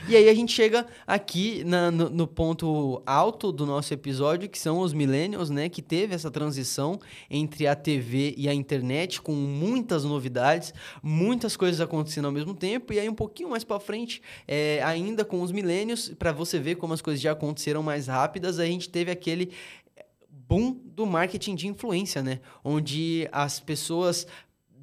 E 0.08 0.16
aí 0.16 0.28
a 0.28 0.35
gente 0.35 0.52
chega 0.52 0.87
aqui 1.06 1.62
na- 1.64 1.90
no, 1.90 2.08
no 2.11 2.26
ponto 2.26 3.02
alto 3.06 3.52
do 3.52 3.66
nosso 3.66 3.92
episódio, 3.92 4.49
que 4.49 4.58
são 4.58 4.78
os 4.80 4.92
millennials, 4.92 5.50
né? 5.50 5.68
Que 5.68 5.82
teve 5.82 6.14
essa 6.14 6.30
transição 6.30 6.99
entre 7.30 7.66
a 7.66 7.75
TV 7.75 8.35
e 8.37 8.49
a 8.49 8.54
internet, 8.54 9.20
com 9.20 9.32
muitas 9.32 10.04
novidades, 10.04 10.73
muitas 11.02 11.56
coisas 11.56 11.80
acontecendo 11.80 12.25
ao 12.26 12.32
mesmo 12.32 12.54
tempo. 12.54 12.92
E 12.92 12.99
aí 12.99 13.08
um 13.08 13.14
pouquinho 13.14 13.50
mais 13.50 13.64
pra 13.64 13.78
frente, 13.80 14.23
é, 14.47 14.80
ainda 14.82 15.25
com 15.25 15.42
os 15.42 15.52
millennials, 15.52 16.08
para 16.18 16.32
você 16.32 16.58
ver 16.58 16.76
como 16.76 16.92
as 16.94 17.00
coisas 17.02 17.20
já 17.20 17.32
aconteceram 17.32 17.82
mais 17.82 18.06
rápidas, 18.06 18.58
a 18.58 18.66
gente 18.66 18.88
teve 18.88 19.11
aquele 19.11 19.50
boom 20.30 20.78
do 20.95 21.04
marketing 21.04 21.54
de 21.54 21.67
influência, 21.69 22.23
né? 22.23 22.41
Onde 22.64 23.28
as 23.30 23.60
pessoas 23.60 24.26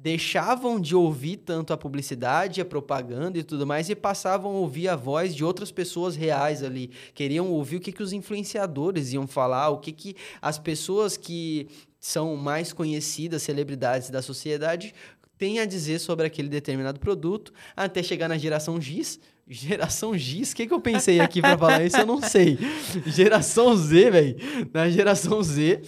deixavam 0.02 0.80
de 0.80 0.94
ouvir 0.94 1.38
tanto 1.38 1.72
a 1.72 1.76
publicidade, 1.76 2.60
a 2.60 2.64
propaganda 2.64 3.38
e 3.38 3.42
tudo 3.42 3.66
mais 3.66 3.88
e 3.88 3.94
passavam 3.94 4.52
a 4.52 4.58
ouvir 4.58 4.88
a 4.88 4.96
voz 4.96 5.34
de 5.34 5.44
outras 5.44 5.72
pessoas 5.72 6.14
reais 6.14 6.62
ali. 6.62 6.90
Queriam 7.14 7.50
ouvir 7.50 7.76
o 7.76 7.80
que, 7.80 7.92
que 7.92 8.02
os 8.02 8.12
influenciadores 8.12 9.12
iam 9.12 9.26
falar, 9.26 9.70
o 9.70 9.78
que, 9.78 9.92
que 9.92 10.16
as 10.40 10.58
pessoas 10.58 11.16
que 11.16 11.68
são 11.98 12.36
mais 12.36 12.72
conhecidas, 12.72 13.42
celebridades 13.42 14.10
da 14.10 14.22
sociedade, 14.22 14.94
têm 15.36 15.58
a 15.58 15.64
dizer 15.64 15.98
sobre 15.98 16.26
aquele 16.26 16.48
determinado 16.48 17.00
produto, 17.00 17.52
até 17.76 18.02
chegar 18.02 18.28
na 18.28 18.38
geração 18.38 18.80
Giz. 18.80 19.18
Geração 19.48 20.16
Giz? 20.18 20.50
O 20.50 20.56
que, 20.56 20.66
que 20.66 20.74
eu 20.74 20.80
pensei 20.80 21.20
aqui 21.20 21.40
para 21.40 21.56
falar 21.56 21.84
isso? 21.84 21.96
Eu 21.96 22.06
não 22.06 22.20
sei. 22.20 22.58
Geração 23.06 23.76
Z, 23.76 24.10
velho. 24.10 24.36
Na 24.72 24.90
geração 24.90 25.40
Z, 25.40 25.82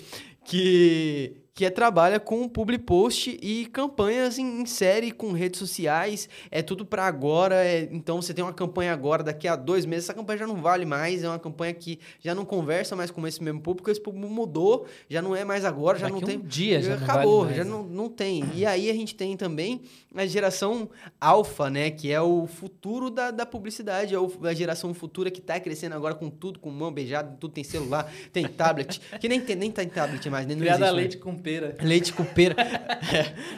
que 0.44 1.37
que 1.58 1.64
é, 1.64 1.70
trabalha 1.70 2.20
com 2.20 2.48
public 2.48 2.84
post 2.84 3.36
e 3.42 3.66
campanhas 3.66 4.38
em, 4.38 4.60
em 4.60 4.64
série 4.64 5.10
com 5.10 5.32
redes 5.32 5.58
sociais. 5.58 6.28
É 6.52 6.62
tudo 6.62 6.86
para 6.86 7.04
agora. 7.04 7.56
é- 7.64 7.88
então 7.90 8.22
você 8.22 8.32
tem 8.32 8.44
uma 8.44 8.52
campanha 8.52 8.92
agora, 8.92 9.24
daqui 9.24 9.48
a 9.48 9.56
dois 9.56 9.84
meses, 9.84 10.04
essa 10.04 10.14
campanha 10.14 10.38
já 10.38 10.46
não 10.46 10.54
vale 10.54 10.84
mais. 10.86 11.24
É 11.24 11.28
uma 11.28 11.36
campanha 11.40 11.74
que 11.74 11.98
já 12.20 12.32
não 12.32 12.44
conversa 12.44 12.94
mais 12.94 13.10
com 13.10 13.26
esse 13.26 13.42
mesmo 13.42 13.60
público. 13.60 13.90
Esse 13.90 14.00
público 14.00 14.28
mudou, 14.32 14.86
já 15.10 15.20
não 15.20 15.34
é 15.34 15.44
mais 15.44 15.64
agora, 15.64 15.98
já 15.98 16.06
Daqui 16.08 16.20
não 16.20 16.28
um 16.28 16.30
tem. 16.38 16.38
dia 16.46 16.80
já 16.80 16.94
não 16.96 17.02
acabou, 17.02 17.42
vale 17.46 17.56
já 17.56 17.64
né? 17.64 17.70
não, 17.70 17.82
não 17.82 18.08
tem. 18.08 18.44
E 18.54 18.64
aí 18.64 18.88
a 18.88 18.94
gente 18.94 19.16
tem 19.16 19.36
também 19.36 19.80
a 20.14 20.24
geração 20.26 20.88
alfa, 21.20 21.68
né? 21.68 21.90
Que 21.90 22.12
é 22.12 22.20
o 22.20 22.46
futuro 22.46 23.10
da, 23.10 23.32
da 23.32 23.44
publicidade, 23.44 24.14
é 24.14 24.18
o- 24.20 24.30
a 24.44 24.54
geração 24.54 24.94
futura 24.94 25.28
que 25.28 25.40
tá 25.40 25.58
crescendo 25.58 25.96
agora 25.96 26.14
com 26.14 26.30
tudo, 26.30 26.60
com 26.60 26.70
mão 26.70 26.92
beijada, 26.92 27.36
tudo 27.40 27.52
tem 27.52 27.64
celular, 27.64 28.08
tem 28.32 28.46
tablet, 28.46 29.00
que 29.20 29.28
nem 29.28 29.40
tem, 29.40 29.56
nem 29.56 29.72
tem 29.72 29.88
tablet 29.88 30.30
mais, 30.30 30.46
nem 30.46 30.56
Criada 30.56 30.84
existe 30.84 30.96
leite 30.96 31.18
com 31.18 31.36
pera. 31.48 31.76
Leite 31.80 32.12
com 32.12 32.24
pera. 32.24 32.56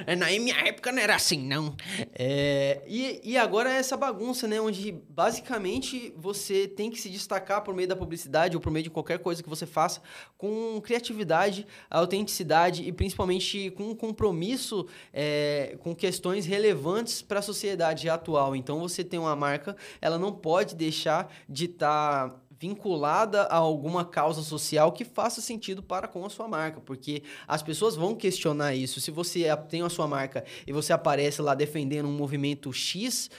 É, 0.06 0.16
na 0.16 0.26
minha 0.26 0.56
época 0.66 0.92
não 0.92 1.02
era 1.02 1.14
assim, 1.14 1.38
não. 1.46 1.74
É, 2.14 2.82
e, 2.86 3.20
e 3.22 3.36
agora 3.36 3.70
é 3.70 3.76
essa 3.76 3.96
bagunça, 3.96 4.46
né? 4.46 4.60
Onde 4.60 4.92
basicamente 5.08 6.12
você 6.16 6.66
tem 6.66 6.90
que 6.90 7.00
se 7.00 7.08
destacar 7.08 7.62
por 7.62 7.74
meio 7.74 7.88
da 7.88 7.96
publicidade 7.96 8.56
ou 8.56 8.60
por 8.60 8.70
meio 8.70 8.84
de 8.84 8.90
qualquer 8.90 9.18
coisa 9.18 9.42
que 9.42 9.48
você 9.48 9.66
faça 9.66 10.00
com 10.38 10.80
criatividade, 10.80 11.66
autenticidade 11.90 12.82
e 12.86 12.92
principalmente 12.92 13.70
com 13.70 13.94
compromisso 13.94 14.86
é, 15.12 15.76
com 15.80 15.94
questões 15.94 16.46
relevantes 16.46 17.22
para 17.22 17.40
a 17.40 17.42
sociedade 17.42 18.08
atual. 18.08 18.54
Então 18.54 18.80
você 18.80 19.04
tem 19.04 19.18
uma 19.18 19.36
marca, 19.36 19.76
ela 20.00 20.18
não 20.18 20.32
pode 20.32 20.74
deixar 20.74 21.32
de 21.48 21.66
estar 21.66 22.40
vinculada 22.60 23.44
a 23.44 23.56
alguma 23.56 24.04
causa 24.04 24.42
social 24.42 24.92
que 24.92 25.02
faça 25.02 25.40
sentido 25.40 25.82
para 25.82 26.06
com 26.06 26.24
a 26.26 26.28
sua 26.28 26.46
marca, 26.46 26.78
porque 26.78 27.22
as 27.48 27.62
pessoas 27.62 27.96
vão 27.96 28.14
questionar 28.14 28.74
isso. 28.74 29.00
Se 29.00 29.10
você 29.10 29.48
a- 29.48 29.56
tem 29.56 29.80
a 29.80 29.88
sua 29.88 30.06
marca 30.06 30.44
e 30.66 30.72
você 30.72 30.92
aparece 30.92 31.40
lá 31.40 31.54
defendendo 31.54 32.06
um 32.06 32.12
movimento 32.12 32.70
X, 32.70 33.30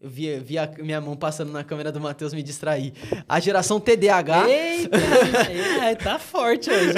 eu 0.00 0.10
vi, 0.10 0.38
vi 0.40 0.58
a 0.58 0.70
minha 0.78 1.00
mão 1.00 1.16
passando 1.16 1.50
na 1.50 1.64
câmera 1.64 1.90
do 1.90 1.98
Matheus 1.98 2.34
me 2.34 2.42
distrair. 2.42 2.92
A 3.26 3.40
geração 3.40 3.80
TDAH 3.80 4.48
Eita! 4.48 4.98
é, 5.82 5.94
tá 5.94 6.18
forte 6.18 6.70
hoje. 6.70 6.92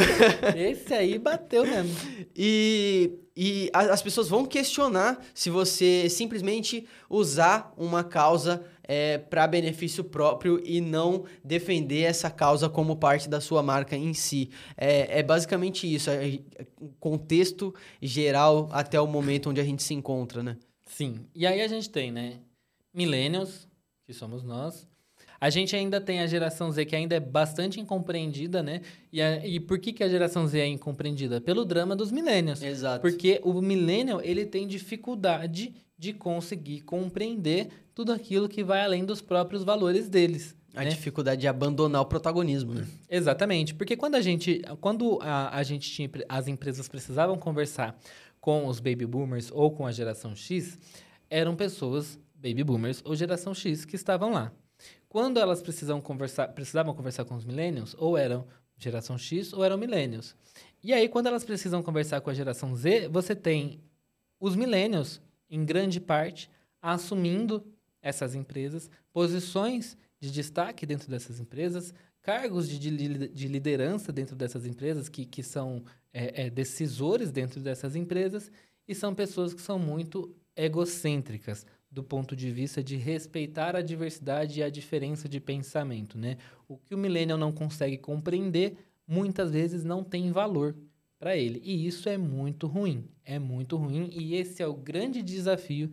Esse 0.56 0.92
aí 0.94 1.18
bateu 1.18 1.64
mesmo. 1.64 1.94
E, 2.34 3.12
e 3.36 3.70
as 3.72 4.02
pessoas 4.02 4.28
vão 4.28 4.44
questionar 4.44 5.24
se 5.32 5.48
você 5.48 6.08
simplesmente 6.08 6.86
usar 7.08 7.72
uma 7.76 8.02
causa 8.02 8.64
para 9.28 9.46
benefício 9.46 10.02
próprio 10.02 10.60
e 10.64 10.80
não 10.80 11.24
defender 11.44 12.02
essa 12.02 12.30
causa 12.30 12.70
como 12.70 12.96
parte 12.96 13.28
da 13.28 13.40
sua 13.40 13.62
marca 13.62 13.94
em 13.94 14.14
si. 14.14 14.50
É, 14.76 15.20
é 15.20 15.22
basicamente 15.22 15.92
isso, 15.92 16.08
é, 16.08 16.40
é 16.56 16.66
contexto 16.98 17.74
geral 18.00 18.68
até 18.72 18.98
o 18.98 19.06
momento 19.06 19.50
onde 19.50 19.60
a 19.60 19.64
gente 19.64 19.82
se 19.82 19.92
encontra, 19.92 20.42
né? 20.42 20.56
Sim. 20.86 21.26
E 21.34 21.46
aí 21.46 21.60
a 21.60 21.68
gente 21.68 21.90
tem, 21.90 22.10
né? 22.10 22.38
Millennials, 22.98 23.68
que 24.04 24.12
somos 24.12 24.42
nós. 24.42 24.86
A 25.40 25.50
gente 25.50 25.76
ainda 25.76 26.00
tem 26.00 26.18
a 26.18 26.26
geração 26.26 26.72
Z, 26.72 26.84
que 26.84 26.96
ainda 26.96 27.14
é 27.14 27.20
bastante 27.20 27.78
incompreendida, 27.78 28.60
né? 28.60 28.80
E, 29.12 29.22
a- 29.22 29.46
e 29.46 29.60
por 29.60 29.78
que, 29.78 29.92
que 29.92 30.02
a 30.02 30.08
geração 30.08 30.48
Z 30.48 30.58
é 30.58 30.66
incompreendida? 30.66 31.40
Pelo 31.40 31.64
drama 31.64 31.94
dos 31.94 32.10
millennials. 32.10 32.60
Exato. 32.60 33.00
Porque 33.00 33.40
o 33.44 33.62
millennial, 33.62 34.20
ele 34.20 34.44
tem 34.44 34.66
dificuldade 34.66 35.72
de 35.96 36.12
conseguir 36.12 36.80
compreender 36.80 37.68
tudo 37.94 38.12
aquilo 38.12 38.48
que 38.48 38.64
vai 38.64 38.80
além 38.84 39.04
dos 39.04 39.20
próprios 39.20 39.62
valores 39.62 40.08
deles. 40.08 40.56
A 40.74 40.82
né? 40.82 40.90
dificuldade 40.90 41.40
de 41.40 41.46
abandonar 41.48 42.02
o 42.02 42.06
protagonismo, 42.06 42.74
né? 42.74 42.86
Exatamente, 43.08 43.74
porque 43.74 43.96
quando 43.96 44.16
a 44.16 44.20
gente, 44.20 44.60
quando 44.80 45.18
a, 45.22 45.56
a 45.56 45.62
gente 45.62 45.88
tinha, 45.90 46.10
as 46.28 46.46
empresas 46.48 46.88
precisavam 46.88 47.36
conversar 47.38 47.96
com 48.40 48.66
os 48.66 48.78
baby 48.80 49.06
boomers 49.06 49.50
ou 49.52 49.70
com 49.70 49.86
a 49.86 49.92
geração 49.92 50.34
X, 50.36 50.78
eram 51.30 51.54
pessoas 51.56 52.18
baby 52.38 52.62
boomers 52.62 53.02
ou 53.04 53.14
geração 53.14 53.52
X 53.52 53.84
que 53.84 53.96
estavam 53.96 54.32
lá. 54.32 54.52
Quando 55.08 55.40
elas 55.40 55.60
precisam 55.60 56.00
conversar, 56.00 56.48
precisavam 56.48 56.94
conversar 56.94 57.24
com 57.24 57.34
os 57.34 57.44
millennials, 57.44 57.94
ou 57.98 58.16
eram 58.16 58.46
geração 58.76 59.18
X 59.18 59.52
ou 59.52 59.64
eram 59.64 59.76
millennials. 59.76 60.36
E 60.82 60.92
aí, 60.92 61.08
quando 61.08 61.26
elas 61.26 61.44
precisam 61.44 61.82
conversar 61.82 62.20
com 62.20 62.30
a 62.30 62.34
geração 62.34 62.74
Z, 62.76 63.08
você 63.08 63.34
tem 63.34 63.80
os 64.38 64.54
millennials, 64.54 65.20
em 65.50 65.64
grande 65.64 66.00
parte, 66.00 66.48
assumindo 66.80 67.66
essas 68.00 68.34
empresas, 68.34 68.88
posições 69.12 69.96
de 70.20 70.30
destaque 70.30 70.86
dentro 70.86 71.10
dessas 71.10 71.40
empresas, 71.40 71.92
cargos 72.22 72.68
de, 72.68 72.78
de, 72.78 73.28
de 73.28 73.48
liderança 73.48 74.12
dentro 74.12 74.36
dessas 74.36 74.66
empresas, 74.66 75.08
que, 75.08 75.24
que 75.24 75.42
são 75.42 75.82
é, 76.12 76.44
é, 76.44 76.50
decisores 76.50 77.32
dentro 77.32 77.60
dessas 77.60 77.96
empresas, 77.96 78.52
e 78.86 78.94
são 78.94 79.14
pessoas 79.14 79.52
que 79.52 79.60
são 79.60 79.78
muito 79.78 80.34
egocêntricas 80.54 81.66
do 81.90 82.02
ponto 82.02 82.36
de 82.36 82.50
vista 82.50 82.82
de 82.82 82.96
respeitar 82.96 83.74
a 83.74 83.82
diversidade 83.82 84.60
e 84.60 84.62
a 84.62 84.70
diferença 84.70 85.28
de 85.28 85.40
pensamento, 85.40 86.18
né? 86.18 86.36
O 86.68 86.76
que 86.76 86.94
o 86.94 86.98
millennial 86.98 87.38
não 87.38 87.52
consegue 87.52 87.96
compreender, 87.96 88.76
muitas 89.06 89.50
vezes 89.50 89.84
não 89.84 90.04
tem 90.04 90.30
valor 90.30 90.76
para 91.18 91.36
ele. 91.36 91.60
E 91.64 91.86
isso 91.86 92.08
é 92.08 92.18
muito 92.18 92.66
ruim, 92.66 93.08
é 93.24 93.38
muito 93.38 93.76
ruim 93.76 94.10
e 94.12 94.34
esse 94.34 94.62
é 94.62 94.66
o 94.66 94.74
grande 94.74 95.22
desafio 95.22 95.90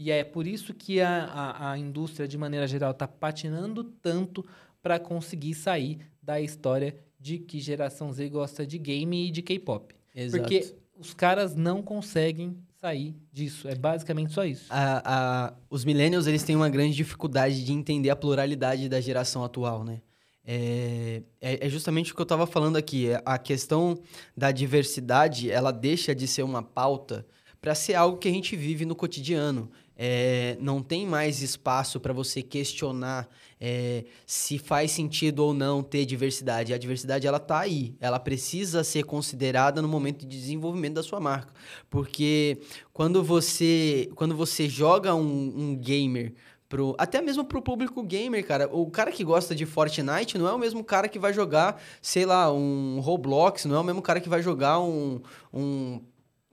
e 0.00 0.12
é 0.12 0.22
por 0.22 0.46
isso 0.46 0.72
que 0.72 1.00
a, 1.00 1.24
a, 1.24 1.72
a 1.72 1.78
indústria, 1.78 2.28
de 2.28 2.38
maneira 2.38 2.68
geral, 2.68 2.92
está 2.92 3.08
patinando 3.08 3.82
tanto 3.82 4.46
para 4.80 4.96
conseguir 4.96 5.54
sair 5.54 5.98
da 6.22 6.40
história 6.40 6.96
de 7.18 7.38
que 7.38 7.58
geração 7.58 8.12
Z 8.12 8.28
gosta 8.28 8.64
de 8.64 8.78
game 8.78 9.26
e 9.26 9.30
de 9.32 9.42
K-pop. 9.42 9.92
Porque 10.38 10.76
os 10.96 11.12
caras 11.14 11.56
não 11.56 11.82
conseguem 11.82 12.56
sair 12.80 13.16
disso. 13.32 13.68
É 13.68 13.74
basicamente 13.74 14.32
só 14.32 14.44
isso. 14.44 14.66
A, 14.70 15.02
a, 15.04 15.54
os 15.68 15.84
millennials, 15.84 16.26
eles 16.26 16.42
têm 16.42 16.54
uma 16.54 16.68
grande 16.68 16.94
dificuldade 16.94 17.64
de 17.64 17.72
entender 17.72 18.10
a 18.10 18.16
pluralidade 18.16 18.88
da 18.88 19.00
geração 19.00 19.44
atual, 19.44 19.84
né? 19.84 20.00
É, 20.44 21.22
é, 21.40 21.66
é 21.66 21.68
justamente 21.68 22.12
o 22.12 22.14
que 22.14 22.20
eu 22.20 22.24
estava 22.24 22.46
falando 22.46 22.76
aqui. 22.76 23.10
É, 23.10 23.20
a 23.24 23.36
questão 23.36 23.98
da 24.36 24.50
diversidade, 24.50 25.50
ela 25.50 25.72
deixa 25.72 26.14
de 26.14 26.26
ser 26.26 26.42
uma 26.42 26.62
pauta 26.62 27.26
para 27.60 27.74
ser 27.74 27.94
algo 27.94 28.18
que 28.18 28.28
a 28.28 28.32
gente 28.32 28.54
vive 28.54 28.86
no 28.86 28.94
cotidiano. 28.94 29.70
É, 30.00 30.56
não 30.60 30.80
tem 30.80 31.04
mais 31.04 31.42
espaço 31.42 31.98
para 31.98 32.12
você 32.12 32.40
questionar 32.40 33.28
é, 33.60 34.04
se 34.24 34.56
faz 34.56 34.92
sentido 34.92 35.40
ou 35.40 35.52
não 35.52 35.82
ter 35.82 36.06
diversidade. 36.06 36.72
A 36.72 36.78
diversidade 36.78 37.26
ela 37.26 37.40
tá 37.40 37.58
aí, 37.58 37.96
ela 38.00 38.20
precisa 38.20 38.84
ser 38.84 39.02
considerada 39.02 39.82
no 39.82 39.88
momento 39.88 40.20
de 40.20 40.38
desenvolvimento 40.38 40.94
da 40.94 41.02
sua 41.02 41.18
marca, 41.18 41.52
porque 41.90 42.60
quando 42.92 43.24
você 43.24 44.08
quando 44.14 44.36
você 44.36 44.68
joga 44.68 45.14
um, 45.14 45.52
um 45.56 45.76
gamer 45.76 46.32
Pro, 46.68 46.94
até 46.98 47.22
mesmo 47.22 47.46
pro 47.46 47.62
público 47.62 48.02
gamer, 48.02 48.46
cara. 48.46 48.68
O 48.70 48.90
cara 48.90 49.10
que 49.10 49.24
gosta 49.24 49.54
de 49.54 49.64
Fortnite 49.64 50.36
não 50.36 50.46
é 50.46 50.52
o 50.52 50.58
mesmo 50.58 50.84
cara 50.84 51.08
que 51.08 51.18
vai 51.18 51.32
jogar, 51.32 51.80
sei 52.02 52.26
lá, 52.26 52.52
um 52.52 53.00
Roblox, 53.00 53.64
não 53.64 53.76
é 53.76 53.80
o 53.80 53.84
mesmo 53.84 54.02
cara 54.02 54.20
que 54.20 54.28
vai 54.28 54.42
jogar 54.42 54.78
um, 54.78 55.18
um 55.50 55.98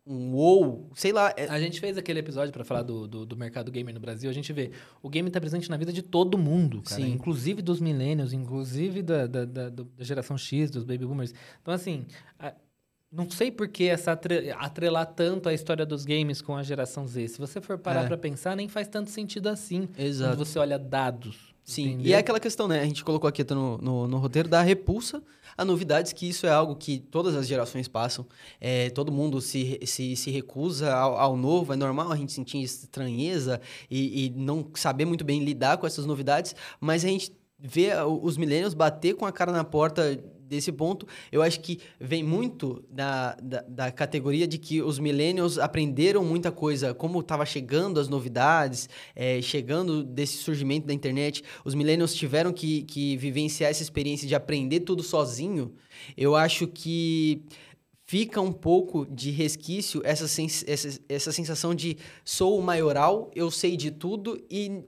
um 0.06 0.34
WoW, 0.34 0.92
sei 0.94 1.12
lá. 1.12 1.34
É... 1.36 1.48
A 1.48 1.60
gente 1.60 1.80
fez 1.80 1.98
aquele 1.98 2.20
episódio 2.20 2.54
para 2.54 2.64
falar 2.64 2.84
do, 2.84 3.08
do, 3.08 3.26
do, 3.26 3.36
mercado 3.36 3.72
gamer 3.72 3.94
no 3.94 4.00
Brasil. 4.00 4.30
A 4.30 4.34
gente 4.34 4.54
vê, 4.54 4.72
o 5.02 5.10
game 5.10 5.30
tá 5.32 5.40
presente 5.40 5.70
na 5.70 5.78
vida 5.78 5.92
de 5.92 6.02
todo 6.02 6.38
mundo, 6.38 6.82
cara. 6.84 7.02
Sim. 7.02 7.12
Inclusive 7.12 7.62
dos 7.62 7.80
millennials, 7.80 8.32
inclusive 8.32 9.02
da, 9.02 9.26
da, 9.26 9.46
da, 9.46 9.70
da, 9.70 9.84
geração 10.00 10.38
X, 10.38 10.70
dos 10.70 10.84
baby 10.84 11.06
boomers. 11.06 11.34
Então, 11.62 11.74
assim, 11.74 12.06
a, 12.38 12.54
não 13.12 13.30
sei 13.30 13.50
por 13.50 13.68
que 13.68 13.86
essa 13.86 14.12
atre, 14.12 14.52
atrelar 14.52 15.08
tanto 15.08 15.50
a 15.50 15.54
história 15.54 15.86
dos 15.86 16.06
games 16.06 16.42
com 16.42 16.56
a 16.56 16.62
geração 16.62 17.08
Z. 17.08 17.30
Se 17.30 17.40
você 17.40 17.60
for 17.60 17.78
parar 17.78 18.04
é. 18.04 18.08
para 18.08 18.18
pensar, 18.18 18.56
nem 18.56 18.68
faz 18.68 18.88
tanto 18.88 19.10
sentido 19.10 19.48
assim. 19.48 19.90
Exato. 19.98 20.32
Quando 20.32 20.46
você 20.46 20.60
olha 20.60 20.78
dados. 20.78 21.55
Sim, 21.66 21.94
entendeu? 21.94 22.06
e 22.06 22.14
é 22.14 22.18
aquela 22.20 22.40
questão, 22.40 22.68
né? 22.68 22.80
A 22.80 22.86
gente 22.86 23.04
colocou 23.04 23.28
aqui 23.28 23.44
no, 23.44 23.80
no, 23.80 24.08
no, 24.08 24.18
roteiro 24.20 24.48
da 24.48 24.62
repulsa 24.62 25.24
a 25.58 25.66
novidades, 25.66 26.14
que 26.14 26.30
isso 26.30 26.46
é 26.46 26.52
algo 26.52 26.76
que 26.76 27.00
todas 27.00 27.36
as 27.36 27.48
gerações 27.48 27.88
passam. 27.88 28.24
É, 28.62 28.92
todo 28.92 29.12
mundo 29.12 29.42
se, 29.42 29.80
se, 29.84 30.16
se 30.16 30.30
recusa 30.30 30.94
ao, 30.94 31.18
ao, 31.18 31.36
novo, 31.36 31.74
é 31.74 31.76
normal 31.76 32.12
a 32.12 32.16
gente 32.16 32.32
sentir 32.32 32.62
estranheza 32.62 33.60
e, 33.90 34.28
e 34.28 34.30
não 34.30 34.70
saber 34.76 35.06
muito 35.06 35.26
bem 35.26 35.44
lidar 35.44 35.78
com 35.78 35.88
essas 35.88 36.06
novidades, 36.06 36.56
mas 36.80 37.04
a 37.04 37.08
gente 37.08 37.32
vê 37.58 37.90
os 38.22 38.38
millennials 38.38 38.76
bater 38.76 39.16
com 39.16 39.26
a 39.26 39.32
cara 39.32 39.52
na 39.52 39.64
porta 39.64 40.24
desse 40.48 40.72
ponto, 40.72 41.08
eu 41.32 41.42
acho 41.42 41.60
que 41.60 41.80
vem 42.00 42.24
muito 42.24 42.84
da, 42.90 43.36
da, 43.42 43.62
da, 43.68 43.92
categoria 43.92 44.48
de 44.48 44.58
que 44.58 44.82
os 44.82 45.00
millennials 45.00 45.58
aprenderam 45.58 46.24
muita 46.24 46.52
coisa, 46.52 46.94
como 46.94 47.20
estava 47.20 47.46
chegando 47.46 48.00
as 48.00 48.08
novidades, 48.08 48.90
é, 49.16 49.42
chegando 49.42 50.04
desse 50.04 50.38
surgimento 50.38 50.88
da 50.88 50.94
internet, 50.94 51.44
os 51.64 51.74
millennials 51.74 52.14
tiveram 52.14 52.54
que, 52.54 52.84
que 52.84 53.18
vivenciar 53.18 53.70
essa 53.72 53.84
experiência 53.84 54.28
de 54.28 54.36
aprender 54.36 54.82
tudo 54.82 55.04
sozinho. 55.04 55.74
Eu 56.16 56.36
acho 56.36 56.68
que 56.68 57.44
fica 58.06 58.40
um 58.40 58.52
pouco 58.52 59.06
de 59.06 59.32
resquício 59.32 60.02
essa, 60.06 60.28
sens 60.28 60.64
essa, 60.68 61.00
essa 61.10 61.32
sensação 61.32 61.74
de 61.74 61.98
sou 62.24 62.60
o 62.60 62.62
maioral, 62.62 63.32
eu 63.36 63.50
sei 63.50 63.76
de 63.76 63.90
tudo 63.92 64.40
e 64.50 64.84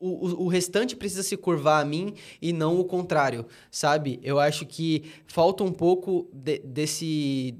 o, 0.00 0.44
o, 0.44 0.48
restante 0.48 0.96
precisa 0.96 1.22
se 1.22 1.36
curvar 1.36 1.82
a 1.82 1.84
mim 1.84 2.14
e 2.40 2.52
não 2.52 2.80
o 2.80 2.84
contrário, 2.84 3.46
sabe? 3.70 4.18
Eu 4.22 4.40
acho 4.40 4.64
que 4.64 5.12
falta 5.26 5.62
um 5.62 5.72
pouco 5.72 6.28
de, 6.32 6.58
desse, 6.60 7.54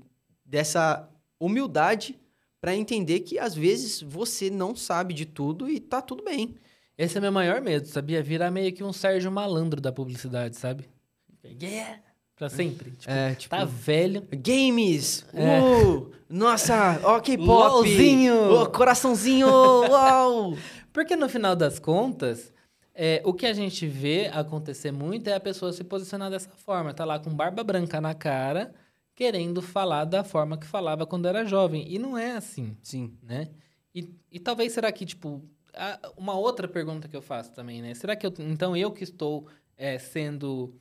dessa 0.45 1.09
humildade 1.39 2.19
para 2.61 2.75
entender 2.75 3.21
que 3.21 3.39
às 3.39 3.55
vezes 3.55 4.01
você 4.01 4.51
não 4.51 4.75
sabe 4.75 5.13
de 5.13 5.27
tudo 5.27 5.69
e 5.69 5.79
tá 5.79 6.01
tudo 6.01 6.25
bem. 6.25 6.55
Esse 6.97 7.19
é 7.19 7.21
meu 7.21 7.33
maior 7.33 7.61
medo, 7.61 7.87
sabia? 7.87 8.23
Virar 8.23 8.51
meio 8.51 8.73
que 8.73 8.83
um 8.85 8.93
Sérgio 8.93 9.31
Malandro 9.31 9.81
da 9.81 9.93
publicidade, 9.93 10.57
sabe? 10.57 10.85
Yeah! 11.45 12.01
Pra 12.37 12.49
sempre. 12.49 12.93
Tipo, 12.93 13.13
é, 13.13 13.35
tipo, 13.35 13.55
tá 13.55 13.67
velho. 13.67 14.27
Games! 14.33 15.27
É. 15.35 15.61
Uh, 15.61 16.11
nossa, 16.27 16.99
ó, 17.05 17.21
K-pop! 17.21 17.87
Oh, 18.51 18.67
coraçãozinho! 18.71 19.47
Uau! 19.49 20.57
Porque 21.01 21.17
no 21.17 21.31
final 21.31 21.57
das 21.57 21.79
contas, 21.79 22.53
é, 22.95 23.23
o 23.25 23.33
que 23.33 23.47
a 23.47 23.55
gente 23.55 23.87
vê 23.87 24.27
acontecer 24.27 24.93
muito 24.93 25.29
é 25.29 25.33
a 25.33 25.41
pessoa 25.41 25.73
se 25.73 25.83
posicionar 25.83 26.31
dessa 26.31 26.51
forma. 26.51 26.93
Tá 26.93 27.07
lá 27.07 27.19
com 27.19 27.35
barba 27.35 27.65
branca 27.65 28.03
na 28.03 28.13
cara, 28.13 28.75
querendo 29.15 29.63
falar 29.63 30.05
da 30.05 30.23
forma 30.23 30.59
que 30.59 30.67
falava 30.67 31.07
quando 31.07 31.27
era 31.27 31.47
jovem. 31.47 31.91
E 31.91 31.99
não 31.99 32.19
é 32.19 32.33
assim. 32.33 32.77
Sim. 32.83 33.17
Né? 33.23 33.49
E, 33.95 34.15
e 34.31 34.39
talvez 34.39 34.75
será 34.75 34.93
que, 34.93 35.07
tipo, 35.07 35.43
uma 36.19 36.35
outra 36.35 36.69
pergunta 36.69 37.09
que 37.09 37.17
eu 37.17 37.23
faço 37.23 37.51
também, 37.55 37.81
né? 37.81 37.95
Será 37.95 38.15
que 38.15 38.27
eu, 38.27 38.35
então 38.39 38.77
eu 38.77 38.93
que 38.93 39.05
estou 39.05 39.47
é, 39.79 39.99
sendo 39.99 40.79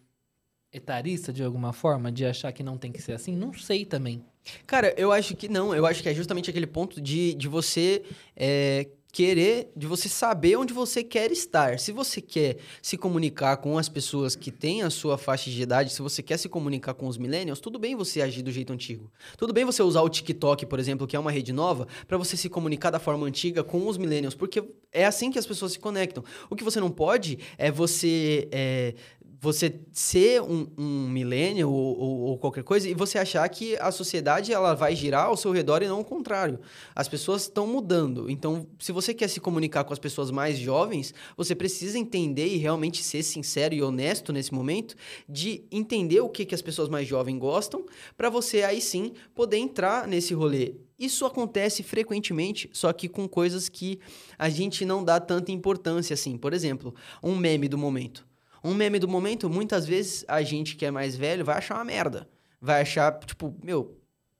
etarista 0.69 1.31
de 1.31 1.45
alguma 1.45 1.71
forma, 1.71 2.11
de 2.11 2.25
achar 2.25 2.51
que 2.51 2.61
não 2.61 2.77
tem 2.77 2.91
que 2.91 3.01
ser 3.01 3.13
assim? 3.13 3.37
Não 3.37 3.53
sei 3.53 3.85
também. 3.85 4.21
Cara, 4.67 4.93
eu 4.97 5.13
acho 5.13 5.33
que 5.33 5.47
não. 5.47 5.73
Eu 5.73 5.85
acho 5.85 6.03
que 6.03 6.09
é 6.09 6.13
justamente 6.13 6.49
aquele 6.49 6.67
ponto 6.67 6.99
de, 6.99 7.33
de 7.35 7.47
você 7.47 8.03
é, 8.35 8.85
querer, 9.11 9.71
de 9.75 9.87
você 9.87 10.07
saber 10.07 10.55
onde 10.55 10.73
você 10.73 11.03
quer 11.03 11.31
estar. 11.31 11.79
Se 11.79 11.91
você 11.91 12.21
quer 12.21 12.57
se 12.81 12.97
comunicar 12.97 13.57
com 13.57 13.77
as 13.77 13.89
pessoas 13.89 14.35
que 14.35 14.51
têm 14.51 14.83
a 14.83 14.89
sua 14.89 15.17
faixa 15.17 15.49
de 15.49 15.61
idade, 15.61 15.91
se 15.91 16.01
você 16.01 16.21
quer 16.21 16.37
se 16.37 16.47
comunicar 16.47 16.93
com 16.93 17.07
os 17.07 17.17
millennials, 17.17 17.59
tudo 17.59 17.79
bem 17.79 17.95
você 17.95 18.21
agir 18.21 18.43
do 18.43 18.51
jeito 18.51 18.71
antigo. 18.71 19.11
Tudo 19.37 19.51
bem 19.51 19.65
você 19.65 19.81
usar 19.81 20.01
o 20.01 20.09
TikTok, 20.09 20.65
por 20.65 20.79
exemplo, 20.79 21.07
que 21.07 21.15
é 21.15 21.19
uma 21.19 21.31
rede 21.31 21.51
nova, 21.51 21.87
para 22.07 22.17
você 22.17 22.37
se 22.37 22.49
comunicar 22.49 22.91
da 22.91 22.99
forma 22.99 23.25
antiga 23.25 23.63
com 23.63 23.87
os 23.87 23.97
millennials, 23.97 24.35
porque 24.35 24.63
é 24.91 25.05
assim 25.05 25.31
que 25.31 25.39
as 25.39 25.45
pessoas 25.45 25.71
se 25.71 25.79
conectam. 25.79 26.23
O 26.49 26.55
que 26.55 26.63
você 26.63 26.79
não 26.79 26.91
pode 26.91 27.39
é 27.57 27.71
você 27.71 28.47
é, 28.51 28.93
você 29.41 29.79
ser 29.93 30.41
um, 30.41 30.67
um 30.77 31.09
milênio 31.09 31.69
ou, 31.69 31.97
ou, 31.97 32.19
ou, 32.21 32.37
qualquer 32.37 32.63
coisa 32.63 32.89
e 32.89 32.93
você 32.93 33.17
achar 33.17 33.47
que 33.47 33.77
a 33.77 33.89
sociedade 33.89 34.51
ela 34.51 34.73
vai 34.73 34.95
girar 34.95 35.27
ao 35.27 35.37
seu 35.37 35.51
redor 35.51 35.81
e 35.81 35.87
não 35.87 36.01
o 36.01 36.05
contrário. 36.05 36.59
As 36.93 37.07
pessoas 37.07 37.43
estão 37.43 37.65
mudando. 37.65 38.29
Então, 38.29 38.67
se 38.77 38.91
você 38.91 39.13
quer 39.13 39.29
se 39.29 39.39
comunicar 39.39 39.85
com 39.85 39.93
as 39.93 39.99
pessoas 39.99 40.29
mais 40.29 40.57
jovens, 40.57 41.13
você 41.37 41.55
precisa 41.55 41.97
entender 41.97 42.47
e 42.47 42.57
realmente 42.57 43.01
ser 43.01 43.23
sincero 43.23 43.73
e 43.73 43.81
honesto 43.81 44.33
nesse 44.33 44.53
momento 44.53 44.95
de 45.27 45.63
entender 45.71 46.19
o 46.19 46.29
que, 46.29 46.43
que 46.43 46.55
as 46.55 46.61
pessoas 46.61 46.89
mais 46.89 47.07
jovens 47.07 47.37
gostam 47.37 47.85
para 48.17 48.29
você 48.29 48.63
aí 48.63 48.81
sim 48.81 49.13
poder 49.33 49.57
entrar 49.57 50.05
nesse 50.05 50.33
rolê. 50.33 50.75
Isso 50.99 51.25
acontece 51.25 51.81
frequentemente, 51.81 52.69
só 52.73 52.91
que 52.91 53.07
com 53.07 53.25
coisas 53.25 53.69
que 53.69 53.99
a 54.37 54.49
gente 54.49 54.83
não 54.83 55.01
dá 55.01 55.17
tanta 55.17 55.49
importância 55.49 56.13
assim. 56.13 56.37
Por 56.37 56.51
exemplo, 56.51 56.93
um 57.23 57.37
meme 57.37 57.69
do 57.69 57.77
momento. 57.77 58.27
Um 58.63 58.73
meme 58.73 58.99
do 58.99 59.07
momento, 59.07 59.49
muitas 59.49 59.85
vezes 59.85 60.25
a 60.27 60.41
gente 60.41 60.75
que 60.75 60.85
é 60.85 60.91
mais 60.91 61.15
velho 61.15 61.45
vai 61.45 61.57
achar 61.57 61.75
uma 61.75 61.85
merda. 61.85 62.29
Vai 62.61 62.81
achar, 62.81 63.17
tipo, 63.19 63.55
meu, 63.63 63.97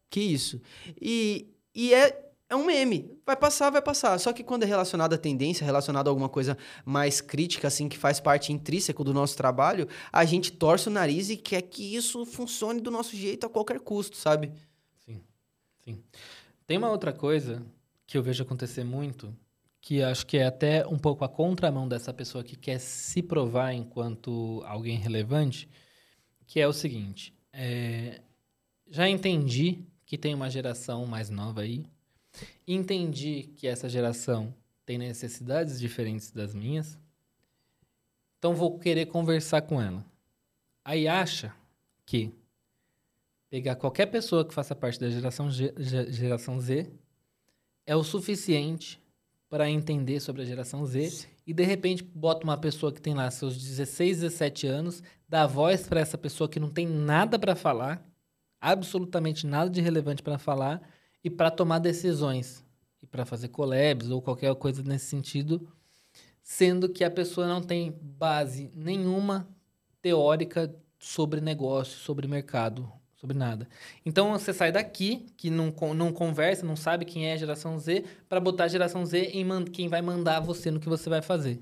que 0.10 0.20
isso? 0.20 0.62
E, 1.00 1.48
e 1.74 1.94
é, 1.94 2.32
é 2.50 2.56
um 2.56 2.66
meme. 2.66 3.18
Vai 3.26 3.36
passar, 3.36 3.70
vai 3.70 3.82
passar. 3.82 4.18
Só 4.20 4.34
que 4.34 4.44
quando 4.44 4.64
é 4.64 4.66
relacionado 4.66 5.14
à 5.14 5.18
tendência, 5.18 5.64
relacionado 5.64 6.08
a 6.08 6.12
alguma 6.12 6.28
coisa 6.28 6.58
mais 6.84 7.22
crítica, 7.22 7.68
assim, 7.68 7.88
que 7.88 7.98
faz 7.98 8.20
parte 8.20 8.52
intrínseco 8.52 9.04
do 9.04 9.14
nosso 9.14 9.38
trabalho, 9.38 9.88
a 10.12 10.26
gente 10.26 10.52
torce 10.52 10.88
o 10.88 10.92
nariz 10.92 11.30
e 11.30 11.38
quer 11.38 11.62
que 11.62 11.96
isso 11.96 12.26
funcione 12.26 12.82
do 12.82 12.92
nosso 12.92 13.16
jeito 13.16 13.46
a 13.46 13.50
qualquer 13.50 13.80
custo, 13.80 14.18
sabe? 14.18 14.52
Sim, 15.06 15.22
sim. 15.84 16.04
Tem 16.66 16.78
uma 16.78 16.90
outra 16.90 17.14
coisa 17.14 17.64
que 18.06 18.18
eu 18.18 18.24
vejo 18.24 18.44
acontecer 18.44 18.84
muito, 18.84 19.34
que 19.82 20.04
acho 20.04 20.26
que 20.26 20.38
é 20.38 20.46
até 20.46 20.86
um 20.86 20.98
pouco 20.98 21.24
a 21.24 21.30
contramão 21.30 21.88
dessa 21.88 22.14
pessoa 22.14 22.44
que 22.44 22.56
quer 22.56 22.80
se 22.80 23.22
provar 23.22 23.74
enquanto 23.74 24.62
alguém 24.66 24.98
relevante, 24.98 25.70
que 26.46 26.60
é 26.60 26.68
o 26.68 26.74
seguinte: 26.74 27.34
é, 27.54 28.22
já 28.90 29.08
entendi 29.08 29.86
que 30.06 30.18
tem 30.18 30.34
uma 30.34 30.50
geração 30.50 31.06
mais 31.06 31.30
nova 31.30 31.62
aí. 31.62 31.86
Entendi 32.68 33.52
que 33.56 33.68
essa 33.68 33.90
geração 33.90 34.54
tem 34.86 34.98
necessidades 34.98 35.80
diferentes 35.80 36.32
das 36.32 36.54
minhas. 36.54 36.98
Então 38.38 38.56
vou 38.56 38.80
querer 38.80 39.08
conversar 39.08 39.62
com 39.62 39.82
ela. 39.82 40.06
Aí 40.84 41.08
acha 41.08 41.54
que 42.06 42.34
pegar 43.50 43.76
qualquer 43.76 44.08
pessoa 44.08 44.46
que 44.46 44.54
faça 44.54 44.76
parte 44.76 45.00
da 45.00 45.10
geração, 45.10 45.50
geração 45.52 46.60
Z 46.60 46.92
é 47.86 47.96
o 47.96 48.04
suficiente 48.04 49.00
para 49.50 49.70
entender 49.70 50.20
sobre 50.20 50.44
a 50.44 50.46
geração 50.46 50.86
Z. 50.86 51.10
Sim. 51.10 51.28
e 51.46 51.54
de 51.54 51.64
repente 51.64 52.04
bota 52.04 52.44
uma 52.44 52.58
pessoa 52.58 52.94
que 52.94 53.02
tem 53.02 53.16
lá 53.16 53.30
seus 53.32 53.58
16, 53.58 54.20
17 54.20 54.68
anos, 54.68 55.04
dá 55.28 55.48
voz 55.48 55.88
para 55.88 56.00
essa 56.00 56.18
pessoa 56.18 56.48
que 56.48 56.60
não 56.60 56.70
tem 56.70 56.88
nada 56.88 57.40
para 57.40 57.56
falar, 57.56 58.08
absolutamente 58.62 59.48
nada 59.48 59.70
de 59.70 59.82
relevante 59.82 60.22
para 60.22 60.38
falar 60.38 60.82
e 61.24 61.30
para 61.30 61.50
tomar 61.50 61.80
decisões. 61.80 62.64
E 63.02 63.08
para 63.08 63.26
fazer 63.26 63.48
collabs 63.48 64.10
ou 64.10 64.22
qualquer 64.22 64.54
coisa 64.56 64.84
nesse 64.84 65.06
sentido, 65.06 65.72
sendo 66.44 66.90
que 66.90 67.04
a 67.04 67.10
pessoa 67.10 67.48
não 67.48 67.62
tem 67.62 67.98
base 68.02 68.70
nenhuma 68.76 69.48
teórica 70.02 70.76
sobre 71.00 71.40
negócio, 71.40 71.98
sobre 71.98 72.28
mercado, 72.28 72.92
sobre 73.20 73.38
nada. 73.38 73.68
Então 74.06 74.32
você 74.32 74.54
sai 74.54 74.72
daqui, 74.72 75.26
que 75.36 75.50
não, 75.50 75.74
não 75.94 76.12
conversa, 76.12 76.66
não 76.66 76.76
sabe 76.76 77.04
quem 77.04 77.28
é 77.28 77.34
a 77.34 77.38
geração 77.38 77.78
Z, 77.78 78.06
para 78.30 78.40
botar 78.40 78.64
a 78.64 78.68
geração 78.68 79.06
Z 79.06 79.32
em 79.34 79.66
quem 79.66 79.90
vai 79.90 80.02
mandar 80.02 80.40
você 80.40 80.72
no 80.72 80.80
que 80.80 80.88
você 80.88 81.10
vai 81.10 81.22
fazer. 81.22 81.62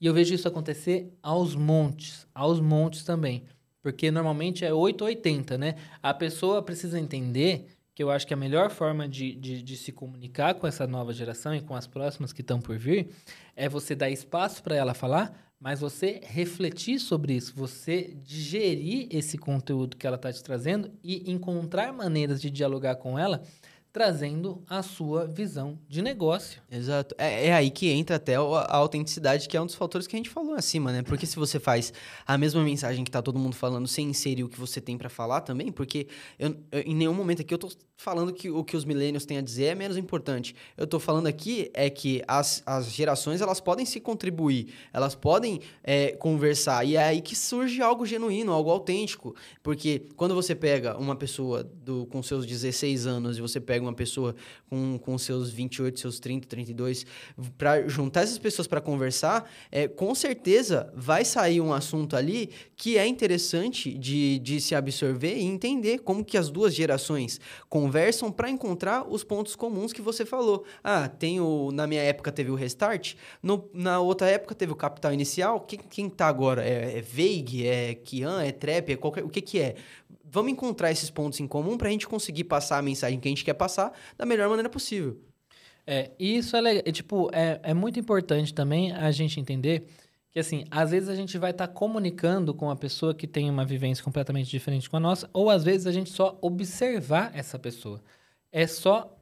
E 0.00 0.06
eu 0.06 0.14
vejo 0.14 0.32
isso 0.32 0.46
acontecer 0.46 1.12
aos 1.20 1.56
montes, 1.56 2.28
aos 2.32 2.60
montes 2.60 3.02
também. 3.02 3.42
Porque 3.82 4.10
normalmente 4.10 4.64
é 4.64 4.72
8 4.72 5.02
ou 5.02 5.08
80, 5.08 5.58
né? 5.58 5.74
A 6.00 6.14
pessoa 6.14 6.62
precisa 6.62 7.00
entender 7.00 7.66
que 7.92 8.02
eu 8.02 8.10
acho 8.10 8.24
que 8.24 8.34
a 8.34 8.36
melhor 8.36 8.70
forma 8.70 9.08
de, 9.08 9.34
de, 9.34 9.60
de 9.60 9.76
se 9.76 9.90
comunicar 9.90 10.54
com 10.54 10.68
essa 10.68 10.86
nova 10.86 11.12
geração 11.12 11.52
e 11.52 11.60
com 11.60 11.74
as 11.74 11.88
próximas 11.88 12.32
que 12.32 12.42
estão 12.42 12.60
por 12.60 12.78
vir 12.78 13.10
é 13.56 13.68
você 13.68 13.96
dar 13.96 14.08
espaço 14.08 14.62
para 14.62 14.76
ela 14.76 14.94
falar, 14.94 15.47
mas 15.60 15.80
você 15.80 16.20
refletir 16.22 17.00
sobre 17.00 17.34
isso, 17.34 17.52
você 17.54 18.14
digerir 18.22 19.08
esse 19.10 19.36
conteúdo 19.36 19.96
que 19.96 20.06
ela 20.06 20.16
está 20.16 20.32
te 20.32 20.42
trazendo 20.42 20.90
e 21.02 21.30
encontrar 21.30 21.92
maneiras 21.92 22.40
de 22.40 22.50
dialogar 22.50 22.96
com 22.96 23.18
ela 23.18 23.42
trazendo 23.92 24.62
a 24.68 24.82
sua 24.82 25.26
visão 25.26 25.78
de 25.88 26.02
negócio. 26.02 26.60
Exato. 26.70 27.14
É, 27.18 27.46
é, 27.46 27.54
aí 27.54 27.70
que 27.70 27.88
entra 27.88 28.16
até 28.16 28.36
a 28.36 28.76
autenticidade, 28.76 29.48
que 29.48 29.56
é 29.56 29.60
um 29.60 29.66
dos 29.66 29.74
fatores 29.74 30.06
que 30.06 30.14
a 30.14 30.18
gente 30.18 30.30
falou 30.30 30.54
acima, 30.54 30.92
né? 30.92 31.02
Porque 31.02 31.26
se 31.26 31.36
você 31.36 31.58
faz 31.58 31.92
a 32.26 32.36
mesma 32.36 32.62
mensagem 32.62 33.04
que 33.04 33.10
tá 33.10 33.22
todo 33.22 33.38
mundo 33.38 33.56
falando 33.56 33.88
sem 33.88 34.08
inserir 34.08 34.44
o 34.44 34.48
que 34.48 34.58
você 34.58 34.80
tem 34.80 34.96
para 34.96 35.08
falar 35.08 35.40
também, 35.40 35.72
porque 35.72 36.06
eu, 36.38 36.56
eu, 36.70 36.80
em 36.80 36.94
nenhum 36.94 37.14
momento 37.14 37.42
aqui 37.42 37.52
eu 37.52 37.58
tô 37.58 37.68
falando 37.96 38.32
que 38.32 38.48
o 38.48 38.62
que 38.62 38.76
os 38.76 38.84
millennials 38.84 39.26
têm 39.26 39.38
a 39.38 39.42
dizer 39.42 39.64
é 39.64 39.74
menos 39.74 39.96
importante. 39.96 40.54
Eu 40.76 40.86
tô 40.86 41.00
falando 41.00 41.26
aqui 41.26 41.68
é 41.74 41.90
que 41.90 42.22
as, 42.28 42.62
as 42.64 42.92
gerações, 42.92 43.40
elas 43.40 43.60
podem 43.60 43.84
se 43.84 43.98
contribuir, 43.98 44.72
elas 44.92 45.16
podem 45.16 45.60
é, 45.82 46.12
conversar, 46.12 46.84
e 46.86 46.94
é 46.94 47.02
aí 47.02 47.20
que 47.20 47.34
surge 47.34 47.82
algo 47.82 48.06
genuíno, 48.06 48.52
algo 48.52 48.70
autêntico. 48.70 49.34
Porque 49.62 50.06
quando 50.14 50.34
você 50.34 50.54
pega 50.54 50.96
uma 50.96 51.16
pessoa 51.16 51.64
do, 51.64 52.06
com 52.06 52.22
seus 52.22 52.46
16 52.46 53.06
anos 53.06 53.38
e 53.38 53.40
você 53.40 53.58
pega 53.58 53.77
pega 53.78 53.84
uma 53.84 53.92
pessoa 53.92 54.34
com, 54.68 54.98
com 54.98 55.16
seus 55.16 55.50
28, 55.50 56.00
seus 56.00 56.18
30, 56.18 56.48
32, 56.48 57.06
para 57.56 57.86
juntar 57.88 58.22
essas 58.22 58.38
pessoas 58.38 58.66
para 58.66 58.80
conversar, 58.80 59.48
é, 59.70 59.86
com 59.86 60.14
certeza 60.14 60.92
vai 60.94 61.24
sair 61.24 61.60
um 61.60 61.72
assunto 61.72 62.16
ali 62.16 62.50
que 62.76 62.98
é 62.98 63.06
interessante 63.06 63.94
de, 63.94 64.38
de 64.40 64.60
se 64.60 64.74
absorver 64.74 65.36
e 65.36 65.44
entender 65.44 65.98
como 66.00 66.24
que 66.24 66.36
as 66.36 66.50
duas 66.50 66.74
gerações 66.74 67.40
conversam 67.68 68.32
para 68.32 68.50
encontrar 68.50 69.06
os 69.08 69.22
pontos 69.22 69.54
comuns 69.54 69.92
que 69.92 70.02
você 70.02 70.26
falou. 70.26 70.64
Ah, 70.82 71.08
tem 71.08 71.40
o, 71.40 71.70
na 71.72 71.86
minha 71.86 72.02
época 72.02 72.32
teve 72.32 72.50
o 72.50 72.54
Restart, 72.54 73.14
no, 73.42 73.68
na 73.72 74.00
outra 74.00 74.28
época 74.28 74.54
teve 74.54 74.72
o 74.72 74.76
Capital 74.76 75.12
Inicial, 75.12 75.60
quem, 75.60 75.78
quem 75.78 76.10
tá 76.10 76.26
agora? 76.26 76.64
É, 76.64 76.98
é 76.98 77.00
Veig, 77.00 77.66
é 77.66 77.94
Kian, 77.94 78.42
é 78.42 78.50
Trap, 78.50 78.90
é 78.90 78.96
qualquer, 78.96 79.24
o 79.24 79.28
que 79.28 79.40
que 79.40 79.60
é? 79.60 79.76
Vamos 80.30 80.52
encontrar 80.52 80.90
esses 80.90 81.10
pontos 81.10 81.40
em 81.40 81.46
comum 81.46 81.76
para 81.76 81.88
a 81.88 81.90
gente 81.90 82.06
conseguir 82.06 82.44
passar 82.44 82.78
a 82.78 82.82
mensagem 82.82 83.18
que 83.18 83.28
a 83.28 83.30
gente 83.30 83.44
quer 83.44 83.54
passar 83.54 83.92
da 84.16 84.26
melhor 84.26 84.48
maneira 84.48 84.68
possível. 84.68 85.20
É, 85.86 86.10
isso 86.18 86.54
é, 86.56 86.60
legal, 86.60 86.82
é, 86.84 86.92
tipo, 86.92 87.30
é, 87.32 87.60
é 87.62 87.74
muito 87.74 87.98
importante 87.98 88.52
também 88.52 88.92
a 88.92 89.10
gente 89.10 89.40
entender 89.40 89.86
que, 90.30 90.38
assim, 90.38 90.64
às 90.70 90.90
vezes 90.90 91.08
a 91.08 91.14
gente 91.14 91.38
vai 91.38 91.50
estar 91.50 91.66
tá 91.66 91.72
comunicando 91.72 92.52
com 92.52 92.66
uma 92.66 92.76
pessoa 92.76 93.14
que 93.14 93.26
tem 93.26 93.48
uma 93.48 93.64
vivência 93.64 94.04
completamente 94.04 94.50
diferente 94.50 94.88
com 94.88 94.98
a 94.98 95.00
nossa, 95.00 95.30
ou 95.32 95.48
às 95.48 95.64
vezes 95.64 95.86
a 95.86 95.92
gente 95.92 96.10
só 96.10 96.38
observar 96.42 97.30
essa 97.34 97.58
pessoa. 97.58 98.02
É 98.52 98.66
só 98.66 99.18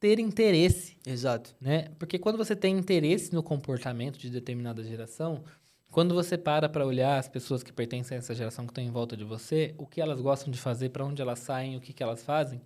ter 0.00 0.18
interesse. 0.18 0.96
Exato. 1.06 1.54
Né? 1.60 1.88
Porque 1.98 2.18
quando 2.18 2.36
você 2.36 2.54
tem 2.54 2.76
interesse 2.76 3.32
no 3.32 3.42
comportamento 3.42 4.18
de 4.18 4.30
determinada 4.30 4.82
geração, 4.82 5.44
quando 5.90 6.14
você 6.14 6.36
para 6.36 6.68
para 6.68 6.86
olhar 6.86 7.18
as 7.18 7.28
pessoas 7.28 7.62
que 7.62 7.72
pertencem 7.72 8.16
a 8.16 8.18
essa 8.18 8.34
geração 8.34 8.66
que 8.66 8.70
estão 8.70 8.84
em 8.84 8.90
volta 8.90 9.16
de 9.16 9.24
você, 9.24 9.74
o 9.78 9.86
que 9.86 10.00
elas 10.00 10.20
gostam 10.20 10.50
de 10.50 10.58
fazer, 10.58 10.90
para 10.90 11.04
onde 11.04 11.22
elas 11.22 11.38
saem, 11.38 11.76
o 11.76 11.80
que, 11.80 11.92
que 11.92 12.02
elas 12.02 12.22
fazem, 12.22 12.60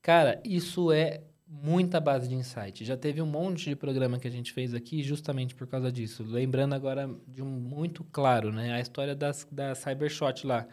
cara, 0.00 0.40
isso 0.44 0.92
é 0.92 1.22
muita 1.46 2.00
base 2.00 2.28
de 2.28 2.34
insight. 2.34 2.84
Já 2.84 2.96
teve 2.96 3.20
um 3.20 3.26
monte 3.26 3.68
de 3.68 3.76
programa 3.76 4.18
que 4.18 4.26
a 4.26 4.30
gente 4.30 4.52
fez 4.52 4.72
aqui 4.72 5.02
justamente 5.02 5.54
por 5.54 5.66
causa 5.66 5.92
disso. 5.92 6.24
Lembrando 6.26 6.74
agora 6.74 7.10
de 7.28 7.42
um 7.42 7.46
muito 7.46 8.02
claro, 8.04 8.50
né? 8.50 8.72
A 8.72 8.80
história 8.80 9.14
das, 9.14 9.46
da 9.50 9.74
Cybershot 9.74 10.46
lá 10.46 10.66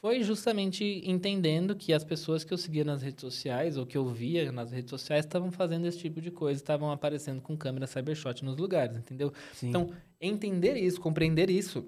foi 0.00 0.22
justamente 0.22 1.02
entendendo 1.04 1.74
que 1.74 1.92
as 1.92 2.04
pessoas 2.04 2.42
que 2.42 2.54
eu 2.54 2.56
seguia 2.56 2.84
nas 2.84 3.02
redes 3.02 3.20
sociais, 3.20 3.76
ou 3.76 3.84
que 3.84 3.98
eu 3.98 4.06
via 4.06 4.50
nas 4.50 4.70
redes 4.70 4.88
sociais, 4.88 5.26
estavam 5.26 5.50
fazendo 5.50 5.86
esse 5.86 5.98
tipo 5.98 6.20
de 6.20 6.30
coisa, 6.30 6.58
estavam 6.58 6.90
aparecendo 6.90 7.42
com 7.42 7.56
câmera 7.56 7.86
cybershot 7.86 8.42
nos 8.42 8.56
lugares, 8.56 8.96
entendeu? 8.96 9.32
Sim. 9.52 9.68
Então, 9.68 9.90
entender 10.20 10.76
isso, 10.76 11.00
compreender 11.00 11.48
isso, 11.50 11.84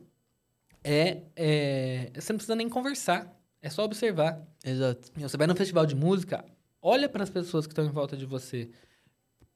é, 0.85 1.23
é, 1.37 2.11
Você 2.15 2.33
não 2.33 2.39
precisa 2.39 2.57
nem 2.57 2.69
conversar, 2.69 3.33
é 3.61 3.71
só 3.71 3.85
observar. 3.85 4.43
Exato. 4.65 5.13
Você 5.17 5.37
vai 5.37 5.47
no 5.47 5.55
festival 5.55 5.87
de 5.87 5.95
música, 5.95 6.45
olha 6.81 7.09
para 7.09 7.23
as 7.23 7.31
pessoas 7.31 7.67
que 7.67 7.73
estão 7.73 7.85
em 7.85 7.91
volta 7.91 8.17
de 8.17 8.27
você. 8.27 8.69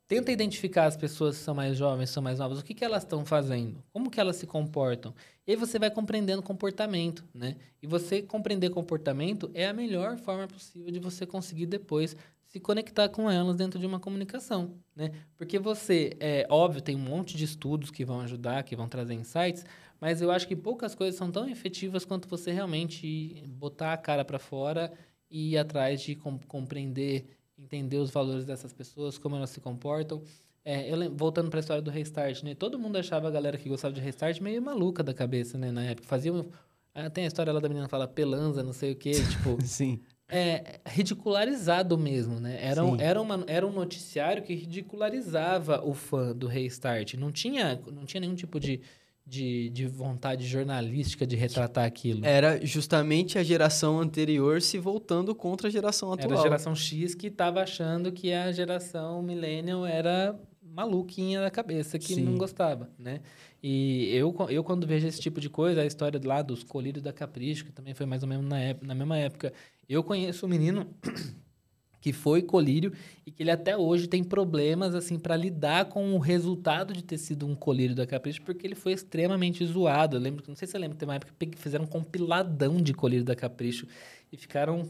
Tenta 0.08 0.30
identificar 0.30 0.84
as 0.84 0.96
pessoas 0.96 1.36
que 1.36 1.42
são 1.42 1.52
mais 1.52 1.76
jovens, 1.76 2.10
são 2.10 2.22
mais 2.22 2.38
novas, 2.38 2.60
o 2.60 2.64
que, 2.64 2.74
que 2.74 2.84
elas 2.84 3.02
estão 3.02 3.26
fazendo, 3.26 3.82
como 3.92 4.08
que 4.08 4.20
elas 4.20 4.36
se 4.36 4.46
comportam. 4.46 5.12
E 5.44 5.50
aí 5.50 5.56
você 5.56 5.80
vai 5.80 5.90
compreendendo 5.90 6.40
comportamento, 6.42 7.24
né? 7.34 7.56
E 7.82 7.88
você 7.88 8.22
compreender 8.22 8.70
comportamento 8.70 9.50
é 9.52 9.66
a 9.66 9.72
melhor 9.72 10.16
forma 10.18 10.46
possível 10.46 10.92
de 10.92 11.00
você 11.00 11.26
conseguir 11.26 11.66
depois 11.66 12.16
se 12.46 12.60
conectar 12.60 13.08
com 13.08 13.30
elas 13.30 13.56
dentro 13.56 13.78
de 13.78 13.86
uma 13.86 14.00
comunicação, 14.00 14.78
né? 14.94 15.12
Porque 15.36 15.58
você, 15.58 16.16
é 16.20 16.46
óbvio, 16.48 16.80
tem 16.80 16.96
um 16.96 17.00
monte 17.00 17.36
de 17.36 17.44
estudos 17.44 17.90
que 17.90 18.04
vão 18.04 18.20
ajudar, 18.20 18.62
que 18.62 18.76
vão 18.76 18.88
trazer 18.88 19.14
insights, 19.14 19.64
mas 20.00 20.22
eu 20.22 20.30
acho 20.30 20.46
que 20.46 20.54
poucas 20.54 20.94
coisas 20.94 21.16
são 21.16 21.30
tão 21.30 21.48
efetivas 21.48 22.04
quanto 22.04 22.28
você 22.28 22.52
realmente 22.52 23.44
botar 23.48 23.92
a 23.92 23.96
cara 23.96 24.24
para 24.24 24.38
fora 24.38 24.92
e 25.30 25.52
ir 25.52 25.58
atrás 25.58 26.00
de 26.00 26.14
com 26.14 26.38
compreender 26.38 27.26
entender 27.58 27.96
os 27.96 28.10
valores 28.10 28.44
dessas 28.44 28.72
pessoas, 28.72 29.18
como 29.18 29.36
elas 29.36 29.50
se 29.50 29.60
comportam. 29.60 30.22
É, 30.64 30.92
eu, 30.92 31.14
voltando 31.14 31.48
para 31.48 31.58
a 31.58 31.60
história 31.60 31.82
do 31.82 31.90
restart, 31.90 32.42
né? 32.42 32.54
Todo 32.54 32.78
mundo 32.78 32.96
achava 32.96 33.28
a 33.28 33.30
galera 33.30 33.56
que 33.56 33.68
gostava 33.68 33.94
de 33.94 34.00
restart 34.00 34.40
meio 34.40 34.60
maluca 34.60 35.02
da 35.02 35.14
cabeça, 35.14 35.56
né? 35.56 35.70
Na 35.70 35.84
época. 35.84 36.06
Faziam. 36.06 36.46
Ah, 36.94 37.08
tem 37.08 37.24
a 37.24 37.26
história 37.26 37.52
lá 37.52 37.60
da 37.60 37.68
menina 37.68 37.86
que 37.86 37.90
fala 37.90 38.08
pelanza, 38.08 38.62
não 38.62 38.72
sei 38.72 38.92
o 38.92 38.96
quê, 38.96 39.12
tipo. 39.12 39.56
Sim. 39.64 40.00
É, 40.28 40.80
ridicularizado 40.86 41.96
mesmo, 41.96 42.40
né? 42.40 42.58
Era, 42.60 42.84
um, 42.84 43.00
era, 43.00 43.22
uma, 43.22 43.44
era 43.46 43.66
um 43.66 43.72
noticiário 43.72 44.42
que 44.42 44.54
ridicularizava 44.54 45.84
o 45.84 45.94
fã 45.94 46.34
do 46.34 46.46
restart. 46.46 47.14
Não 47.14 47.30
tinha, 47.30 47.80
não 47.92 48.04
tinha 48.04 48.20
nenhum 48.20 48.34
tipo 48.34 48.58
de 48.58 48.80
de, 49.26 49.68
de 49.70 49.86
vontade 49.88 50.46
jornalística 50.46 51.26
de 51.26 51.34
retratar 51.34 51.84
aquilo. 51.84 52.24
Era 52.24 52.64
justamente 52.64 53.38
a 53.38 53.42
geração 53.42 53.98
anterior 53.98 54.62
se 54.62 54.78
voltando 54.78 55.34
contra 55.34 55.66
a 55.66 55.70
geração 55.70 56.12
atual. 56.12 56.30
Era 56.30 56.38
a 56.38 56.42
geração 56.42 56.74
X 56.76 57.14
que 57.14 57.26
estava 57.26 57.60
achando 57.60 58.12
que 58.12 58.32
a 58.32 58.52
geração 58.52 59.20
millennial 59.22 59.84
era 59.84 60.38
maluquinha 60.76 61.40
da 61.40 61.50
cabeça, 61.50 61.98
que 61.98 62.14
Sim. 62.14 62.24
não 62.24 62.36
gostava, 62.36 62.90
né? 62.98 63.20
E 63.62 64.14
eu, 64.14 64.36
eu, 64.50 64.62
quando 64.62 64.86
vejo 64.86 65.06
esse 65.06 65.18
tipo 65.18 65.40
de 65.40 65.48
coisa, 65.48 65.80
a 65.80 65.86
história 65.86 66.20
lá 66.22 66.42
dos 66.42 66.62
colírios 66.62 67.02
da 67.02 67.14
Capricho, 67.14 67.64
que 67.64 67.72
também 67.72 67.94
foi 67.94 68.04
mais 68.04 68.22
ou 68.22 68.28
menos 68.28 68.46
na, 68.46 68.60
época, 68.60 68.86
na 68.86 68.94
mesma 68.94 69.16
época, 69.16 69.54
eu 69.88 70.04
conheço 70.04 70.44
um 70.44 70.48
menino 70.50 70.86
que 71.98 72.12
foi 72.12 72.42
colírio 72.42 72.92
e 73.24 73.30
que 73.30 73.42
ele 73.42 73.50
até 73.50 73.74
hoje 73.74 74.06
tem 74.06 74.22
problemas 74.22 74.94
assim 74.94 75.18
para 75.18 75.34
lidar 75.34 75.86
com 75.86 76.12
o 76.12 76.18
resultado 76.18 76.92
de 76.92 77.02
ter 77.02 77.16
sido 77.16 77.46
um 77.46 77.54
colírio 77.54 77.96
da 77.96 78.06
Capricho, 78.06 78.42
porque 78.42 78.66
ele 78.66 78.74
foi 78.74 78.92
extremamente 78.92 79.64
zoado. 79.64 80.18
Eu 80.18 80.20
lembro, 80.20 80.44
não 80.46 80.54
sei 80.54 80.66
se 80.66 80.72
você 80.72 80.78
lembra, 80.78 80.98
tem 80.98 81.08
uma 81.08 81.14
época 81.14 81.32
que 81.38 81.56
fizeram 81.56 81.86
um 81.86 81.88
compiladão 81.88 82.76
de 82.76 82.92
colírio 82.92 83.24
da 83.24 83.34
Capricho 83.34 83.86
e 84.30 84.36
ficaram 84.36 84.86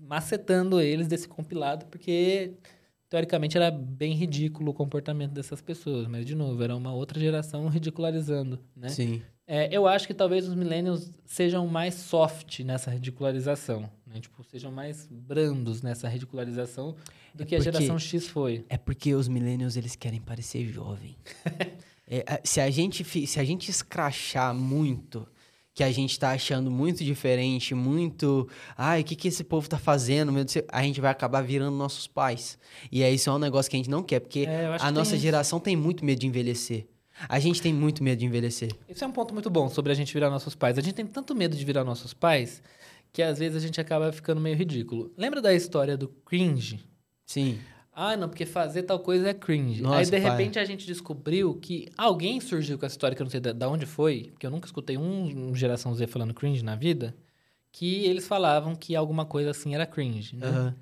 macetando 0.00 0.80
eles 0.80 1.06
desse 1.06 1.28
compilado, 1.28 1.84
porque 1.84 2.54
teoricamente 3.08 3.56
era 3.56 3.70
bem 3.70 4.14
ridículo 4.14 4.70
o 4.70 4.74
comportamento 4.74 5.32
dessas 5.32 5.60
pessoas, 5.60 6.06
mas 6.06 6.26
de 6.26 6.34
novo, 6.34 6.62
era 6.62 6.76
uma 6.76 6.92
outra 6.92 7.18
geração 7.18 7.66
ridicularizando, 7.68 8.60
né? 8.76 8.88
Sim. 8.88 9.22
É, 9.46 9.74
eu 9.74 9.86
acho 9.86 10.06
que 10.06 10.12
talvez 10.12 10.46
os 10.46 10.54
millennials 10.54 11.10
sejam 11.24 11.66
mais 11.66 11.94
soft 11.94 12.60
nessa 12.60 12.90
ridicularização. 12.90 13.90
Né? 14.06 14.20
Tipo, 14.20 14.44
sejam 14.44 14.70
mais 14.70 15.08
brandos 15.10 15.80
nessa 15.80 16.06
ridicularização 16.06 16.94
do 17.34 17.44
É 17.44 17.46
que 17.46 17.56
a 17.56 17.60
geração 17.60 17.98
X 17.98 18.28
foi. 18.28 18.66
É 18.68 18.76
porque 18.76 19.14
os 19.14 19.26
millennials, 19.26 19.74
eles 19.76 19.96
querem 19.96 20.20
parecer 20.20 20.66
jovem. 20.66 21.16
É, 22.10 22.40
se, 22.42 22.58
a 22.58 22.70
gente, 22.70 23.04
se 23.04 23.38
a 23.38 23.44
gente 23.44 23.70
escrachar 23.70 24.54
muito, 24.54 25.28
que 25.78 25.84
a 25.84 25.92
gente 25.92 26.18
tá 26.18 26.32
achando 26.32 26.72
muito 26.72 27.04
diferente, 27.04 27.72
muito... 27.72 28.48
Ai, 28.76 29.02
o 29.02 29.04
que, 29.04 29.14
que 29.14 29.28
esse 29.28 29.44
povo 29.44 29.68
tá 29.68 29.78
fazendo? 29.78 30.32
Meu 30.32 30.42
Deus, 30.42 30.46
do 30.46 30.50
céu", 30.54 30.64
a 30.72 30.82
gente 30.82 31.00
vai 31.00 31.08
acabar 31.08 31.40
virando 31.40 31.76
nossos 31.76 32.08
pais. 32.08 32.58
E 32.90 33.04
aí 33.04 33.14
isso 33.14 33.30
é 33.30 33.32
um 33.32 33.38
negócio 33.38 33.70
que 33.70 33.76
a 33.76 33.78
gente 33.78 33.88
não 33.88 34.02
quer, 34.02 34.18
porque 34.18 34.40
É, 34.40 34.66
a 34.80 34.90
nossa 34.90 35.10
tem 35.12 35.18
isso. 35.18 35.18
geração 35.18 35.60
tem 35.60 35.76
muito 35.76 36.04
medo 36.04 36.18
de 36.18 36.26
envelhecer. 36.26 36.88
A 37.28 37.38
gente 37.38 37.62
tem 37.62 37.72
muito 37.72 38.02
medo 38.02 38.18
de 38.18 38.26
envelhecer. 38.26 38.72
Isso 38.88 39.04
é 39.04 39.06
um 39.06 39.12
ponto 39.12 39.32
muito 39.32 39.48
bom 39.48 39.68
sobre 39.68 39.92
a 39.92 39.94
gente 39.94 40.12
virar 40.12 40.30
nossos 40.30 40.56
pais. 40.56 40.76
A 40.78 40.80
gente 40.80 40.94
tem 40.94 41.06
tanto 41.06 41.32
medo 41.32 41.56
de 41.56 41.64
virar 41.64 41.84
nossos 41.84 42.12
pais 42.12 42.60
que 43.12 43.22
às 43.22 43.38
vezes 43.38 43.56
a 43.62 43.64
gente 43.64 43.80
acaba 43.80 44.10
ficando 44.10 44.40
meio 44.40 44.56
ridículo. 44.56 45.12
Lembra 45.16 45.40
da 45.40 45.54
história 45.54 45.96
do 45.96 46.08
cringe? 46.08 46.80
Sim. 47.24 47.56
Ah, 48.00 48.16
não, 48.16 48.28
porque 48.28 48.46
fazer 48.46 48.84
tal 48.84 49.00
coisa 49.00 49.30
é 49.30 49.34
cringe. 49.34 49.82
Nossa, 49.82 49.96
Aí, 49.98 50.04
de 50.04 50.10
pai. 50.12 50.20
repente, 50.20 50.56
a 50.58 50.64
gente 50.64 50.86
descobriu 50.86 51.54
que 51.56 51.88
alguém 51.98 52.40
surgiu 52.40 52.78
com 52.78 52.86
essa 52.86 52.94
história, 52.94 53.16
que 53.16 53.20
eu 53.20 53.24
não 53.24 53.30
sei 53.30 53.40
da, 53.40 53.52
da 53.52 53.68
onde 53.68 53.86
foi, 53.86 54.28
porque 54.32 54.46
eu 54.46 54.50
nunca 54.52 54.66
escutei 54.66 54.96
um, 54.96 55.48
um 55.50 55.54
geração 55.54 55.92
Z 55.94 56.06
falando 56.06 56.32
cringe 56.32 56.62
na 56.62 56.76
vida, 56.76 57.12
que 57.72 58.04
eles 58.06 58.28
falavam 58.28 58.76
que 58.76 58.94
alguma 58.94 59.24
coisa 59.24 59.50
assim 59.50 59.74
era 59.74 59.84
cringe. 59.84 60.36
né? 60.36 60.46
Aham. 60.46 60.74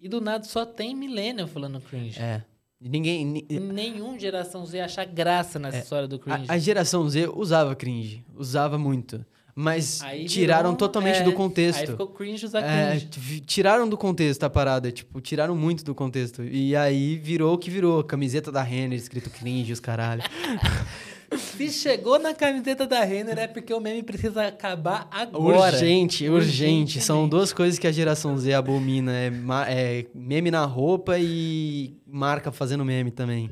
E 0.00 0.08
do 0.08 0.20
nada 0.20 0.44
só 0.44 0.64
tem 0.64 0.94
millennial 0.94 1.48
falando 1.48 1.80
cringe. 1.80 2.18
É. 2.20 2.42
Ninguém... 2.80 3.26
ni- 3.26 3.46
Nenhum 3.50 4.18
geração 4.18 4.64
Z 4.64 4.80
acha 4.80 5.04
graça 5.04 5.58
nessa 5.58 5.78
história 5.78 6.06
do 6.08 6.18
cringe. 6.18 6.46
A, 6.48 6.54
a 6.54 6.58
geração 6.58 7.06
Z 7.10 7.28
usava 7.34 7.74
cringe, 7.74 8.24
usava 8.34 8.78
muito. 8.78 9.26
Mas 9.54 10.00
Aí 10.02 10.24
tiraram 10.26 10.70
virou- 10.70 10.76
totalmente 10.76 11.18
é, 11.18 11.22
do 11.22 11.32
contexto. 11.32 11.80
Aí 11.80 11.86
ficou 11.86 12.08
cringe 12.08 12.46
usar 12.46 12.60
É, 12.60 12.90
cringe. 12.98 13.40
tiraram 13.40 13.88
do 13.88 13.96
contexto 13.96 14.42
a 14.44 14.50
parada, 14.50 14.90
tipo, 14.90 15.20
tiraram 15.20 15.56
muito 15.56 15.84
do 15.84 15.94
contexto. 15.94 16.42
E 16.44 16.74
aí 16.76 17.16
virou 17.16 17.54
o 17.54 17.58
que 17.58 17.70
virou. 17.70 18.02
Camiseta 18.04 18.50
da 18.52 18.62
Renner, 18.62 18.98
escrito 18.98 19.28
cringe, 19.30 19.72
os 19.72 19.80
caralho. 19.80 20.22
Se 21.36 21.70
chegou 21.70 22.18
na 22.18 22.34
camiseta 22.34 22.88
da 22.88 23.04
Renner 23.04 23.38
é 23.38 23.46
porque 23.46 23.72
o 23.72 23.78
meme 23.78 24.02
precisa 24.02 24.48
acabar 24.48 25.06
agora. 25.12 25.74
Urgente, 25.74 26.28
urgente. 26.28 27.00
São 27.00 27.28
duas 27.28 27.52
coisas 27.52 27.78
que 27.78 27.86
a 27.86 27.92
geração 27.92 28.36
Z 28.36 28.52
abomina. 28.52 29.12
É, 29.12 29.30
é 29.68 30.06
meme 30.12 30.50
na 30.50 30.64
roupa 30.64 31.16
e 31.20 31.96
marca 32.04 32.50
fazendo 32.50 32.84
meme 32.84 33.12
também. 33.12 33.48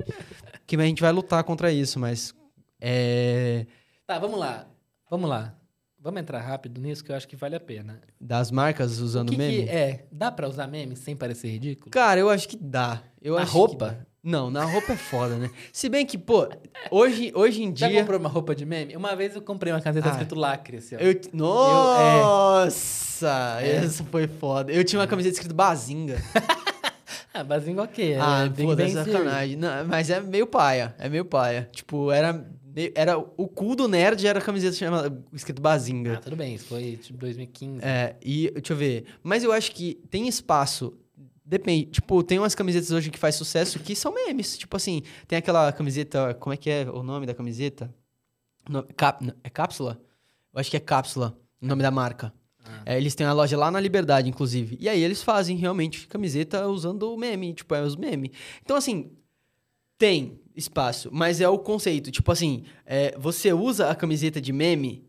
Que 0.67 0.75
a 0.75 0.83
gente 0.83 1.01
vai 1.01 1.13
lutar 1.13 1.45
contra 1.45 1.71
isso, 1.73 2.01
mas... 2.01 2.35
É... 2.81 3.65
Tá, 4.07 4.19
vamos 4.19 4.41
lá. 4.41 4.67
Vamos 5.09 5.31
lá. 5.31 5.55
Vamos 6.09 6.23
entrar 6.23 6.41
rápido 6.41 6.81
nisso 6.81 7.05
que 7.05 7.13
eu 7.13 7.17
acho 7.17 7.29
que 7.29 7.37
vale 7.37 7.55
a 7.55 7.61
pena. 7.61 8.01
Das 8.19 8.51
marcas 8.51 8.99
usando 8.99 9.29
que 9.29 9.37
que 9.37 9.43
meme? 9.43 9.69
é? 9.69 10.07
Dá 10.11 10.33
pra 10.33 10.49
usar 10.49 10.67
meme 10.67 10.97
sem 10.97 11.15
parecer 11.15 11.49
ridículo? 11.49 11.91
Cara, 11.91 12.19
eu 12.19 12.31
acho 12.31 12.49
que 12.49 12.57
dá. 12.57 13.03
Eu 13.21 13.35
Na 13.35 13.45
que 13.45 13.51
roupa? 13.51 14.07
Não, 14.25 14.51
na 14.51 14.65
roupa 14.65 14.95
é 14.95 14.97
foda, 14.97 15.37
né? 15.37 15.51
Se 15.71 15.87
bem 15.91 16.07
que, 16.07 16.17
pô, 16.17 16.49
hoje, 16.91 17.31
hoje 17.35 17.63
em 17.63 17.77
Já 17.77 17.89
dia... 17.89 18.01
comprou 18.01 18.19
uma 18.19 18.29
roupa 18.31 18.55
de 18.55 18.65
meme? 18.65 18.97
Uma 18.97 19.15
vez 19.15 19.35
eu 19.35 19.43
comprei 19.43 19.71
uma 19.71 19.83
camiseta 19.83 20.09
Ah. 20.09 20.13
escrito 20.13 20.35
lacre, 20.35 20.79
assim, 20.79 20.97
ó. 20.97 20.99
Eu, 20.99 21.21
nossa, 21.35 23.59
essa 23.61 24.03
foi 24.05 24.27
foda. 24.27 24.73
Eu 24.73 24.83
tinha 24.85 24.99
uma 25.01 25.07
camiseta 25.07 25.35
escrito 25.35 25.55
Bazinga. 25.55 26.17
Ah, 27.35 27.45
basinho 27.45 27.81
ok. 27.81 28.15
é 28.15 28.19
ah, 28.19 28.49
Big 28.49 28.75
pô, 28.75 28.83
é 28.83 28.89
sacanagem. 28.89 29.55
Não, 29.57 29.87
mas 29.87 30.11
é 30.11 30.21
meio 30.21 30.47
paia, 30.47 30.95
é 30.99 31.09
meio 31.09 31.25
paia. 31.25 31.69
Tipo, 31.71 32.11
era, 32.11 32.45
era 32.95 33.19
o 33.19 33.49
cu 33.49 33.75
do 33.77 33.87
nerd 33.89 34.27
era 34.27 34.39
a 34.39 34.43
camiseta 34.43 34.77
chamada, 34.77 35.25
escrito 35.33 35.59
Ah, 35.61 35.63
Bazinga. 35.63 36.17
tudo 36.19 36.37
bem, 36.37 36.55
isso 36.55 36.67
foi 36.67 36.97
tipo 36.97 37.19
2015. 37.19 37.81
É, 37.85 38.17
e 38.23 38.51
deixa 38.51 38.73
eu 38.73 38.77
ver. 38.77 39.05
Mas 39.23 39.43
eu 39.45 39.53
acho 39.53 39.73
que 39.73 39.95
tem 40.11 40.29
espaço. 40.29 40.97
Depende. 41.45 41.87
Tipo, 41.87 42.23
tem 42.23 42.39
umas 42.39 42.55
camisetas 42.55 42.91
hoje 42.91 43.11
que 43.11 43.19
faz 43.19 43.35
sucesso 43.35 43.79
que 43.79 43.95
são 43.97 44.13
memes. 44.13 44.59
Tipo 44.59 44.77
assim, 44.77 45.03
tem 45.27 45.39
aquela 45.39 45.73
camiseta. 45.73 46.35
Como 46.35 46.53
é 46.53 46.57
que 46.57 46.69
é 46.69 46.87
o 46.91 47.03
nome 47.03 47.25
da 47.27 47.33
camiseta? 47.35 47.93
No- 48.69 48.83
cap- 48.97 49.25
é 49.43 49.49
cápsula? 49.49 49.99
Eu 50.53 50.61
acho 50.61 50.71
que 50.71 50.77
é 50.77 50.81
cápsula, 50.81 51.39
o 51.63 51.67
nome 51.67 51.83
da 51.83 51.91
marca. 51.91 52.35
Ah. 52.65 52.83
É, 52.85 52.97
eles 52.99 53.15
têm 53.15 53.27
a 53.27 53.33
loja 53.33 53.57
lá 53.57 53.71
na 53.71 53.81
Liberdade, 53.81 54.29
inclusive. 54.29 54.77
E 54.79 54.91
aí 54.91 55.03
eles 55.03 55.23
fazem 55.23 55.57
realmente 55.57 56.07
camiseta 56.07 56.67
usando 56.69 57.15
o 57.15 57.17
meme, 57.17 57.55
tipo, 57.55 57.75
é 57.75 57.81
os 57.83 57.97
memes. 57.97 58.31
Então, 58.63 58.77
assim, 58.77 59.11
tem 59.99 60.41
espaço, 60.55 61.11
mas 61.13 61.41
é 61.41 61.49
o 61.49 61.59
conceito. 61.59 62.11
Tipo 62.11 62.33
assim, 62.33 62.63
é, 62.87 63.15
você 63.19 63.53
usa 63.53 63.91
a 63.91 63.95
camiseta 63.95 64.41
de 64.41 64.53
meme 64.53 65.05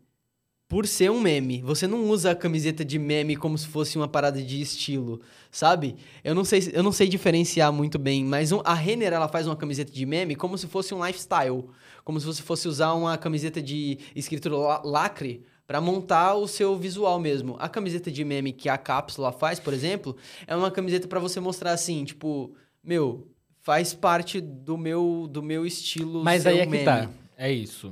por 0.68 0.86
ser 0.86 1.10
um 1.10 1.20
meme. 1.20 1.60
Você 1.62 1.86
não 1.86 2.08
usa 2.08 2.30
a 2.30 2.34
camiseta 2.36 2.84
de 2.84 2.98
meme 2.98 3.34
como 3.36 3.58
se 3.58 3.66
fosse 3.66 3.96
uma 3.96 4.06
parada 4.06 4.40
de 4.40 4.60
estilo, 4.60 5.20
sabe? 5.50 5.96
Eu 6.22 6.34
não 6.34 6.44
sei, 6.44 6.70
eu 6.72 6.82
não 6.82 6.92
sei 6.92 7.08
diferenciar 7.08 7.72
muito 7.72 7.98
bem, 7.98 8.24
mas 8.24 8.52
um- 8.52 8.60
a 8.64 8.74
Renner 8.74 9.12
ela 9.12 9.28
faz 9.28 9.46
uma 9.46 9.56
camiseta 9.56 9.90
de 9.90 10.06
meme 10.06 10.36
como 10.36 10.56
se 10.56 10.68
fosse 10.68 10.94
um 10.94 11.04
lifestyle, 11.04 11.64
como 12.04 12.20
se 12.20 12.26
você 12.26 12.42
fosse 12.42 12.68
usar 12.68 12.92
uma 12.94 13.18
camiseta 13.18 13.60
de 13.60 13.98
escrito 14.14 14.48
la- 14.50 14.80
lacre 14.84 15.42
pra 15.66 15.80
montar 15.80 16.34
o 16.34 16.46
seu 16.46 16.76
visual 16.76 17.18
mesmo. 17.18 17.56
A 17.58 17.68
camiseta 17.68 18.10
de 18.10 18.24
meme 18.24 18.52
que 18.52 18.68
a 18.68 18.78
cápsula 18.78 19.32
faz, 19.32 19.58
por 19.58 19.72
exemplo, 19.74 20.16
é 20.46 20.54
uma 20.54 20.70
camiseta 20.70 21.08
pra 21.08 21.18
você 21.18 21.40
mostrar 21.40 21.72
assim, 21.72 22.04
tipo, 22.04 22.54
meu, 22.82 23.26
faz 23.62 23.94
parte 23.94 24.40
do 24.40 24.76
meu 24.76 25.28
do 25.30 25.42
meu 25.42 25.66
estilo 25.66 26.24
Mas 26.24 26.46
aí 26.46 26.58
é 26.58 26.64
que 26.66 26.70
meme. 26.72 26.84
tá. 26.84 27.10
É 27.36 27.50
isso. 27.50 27.90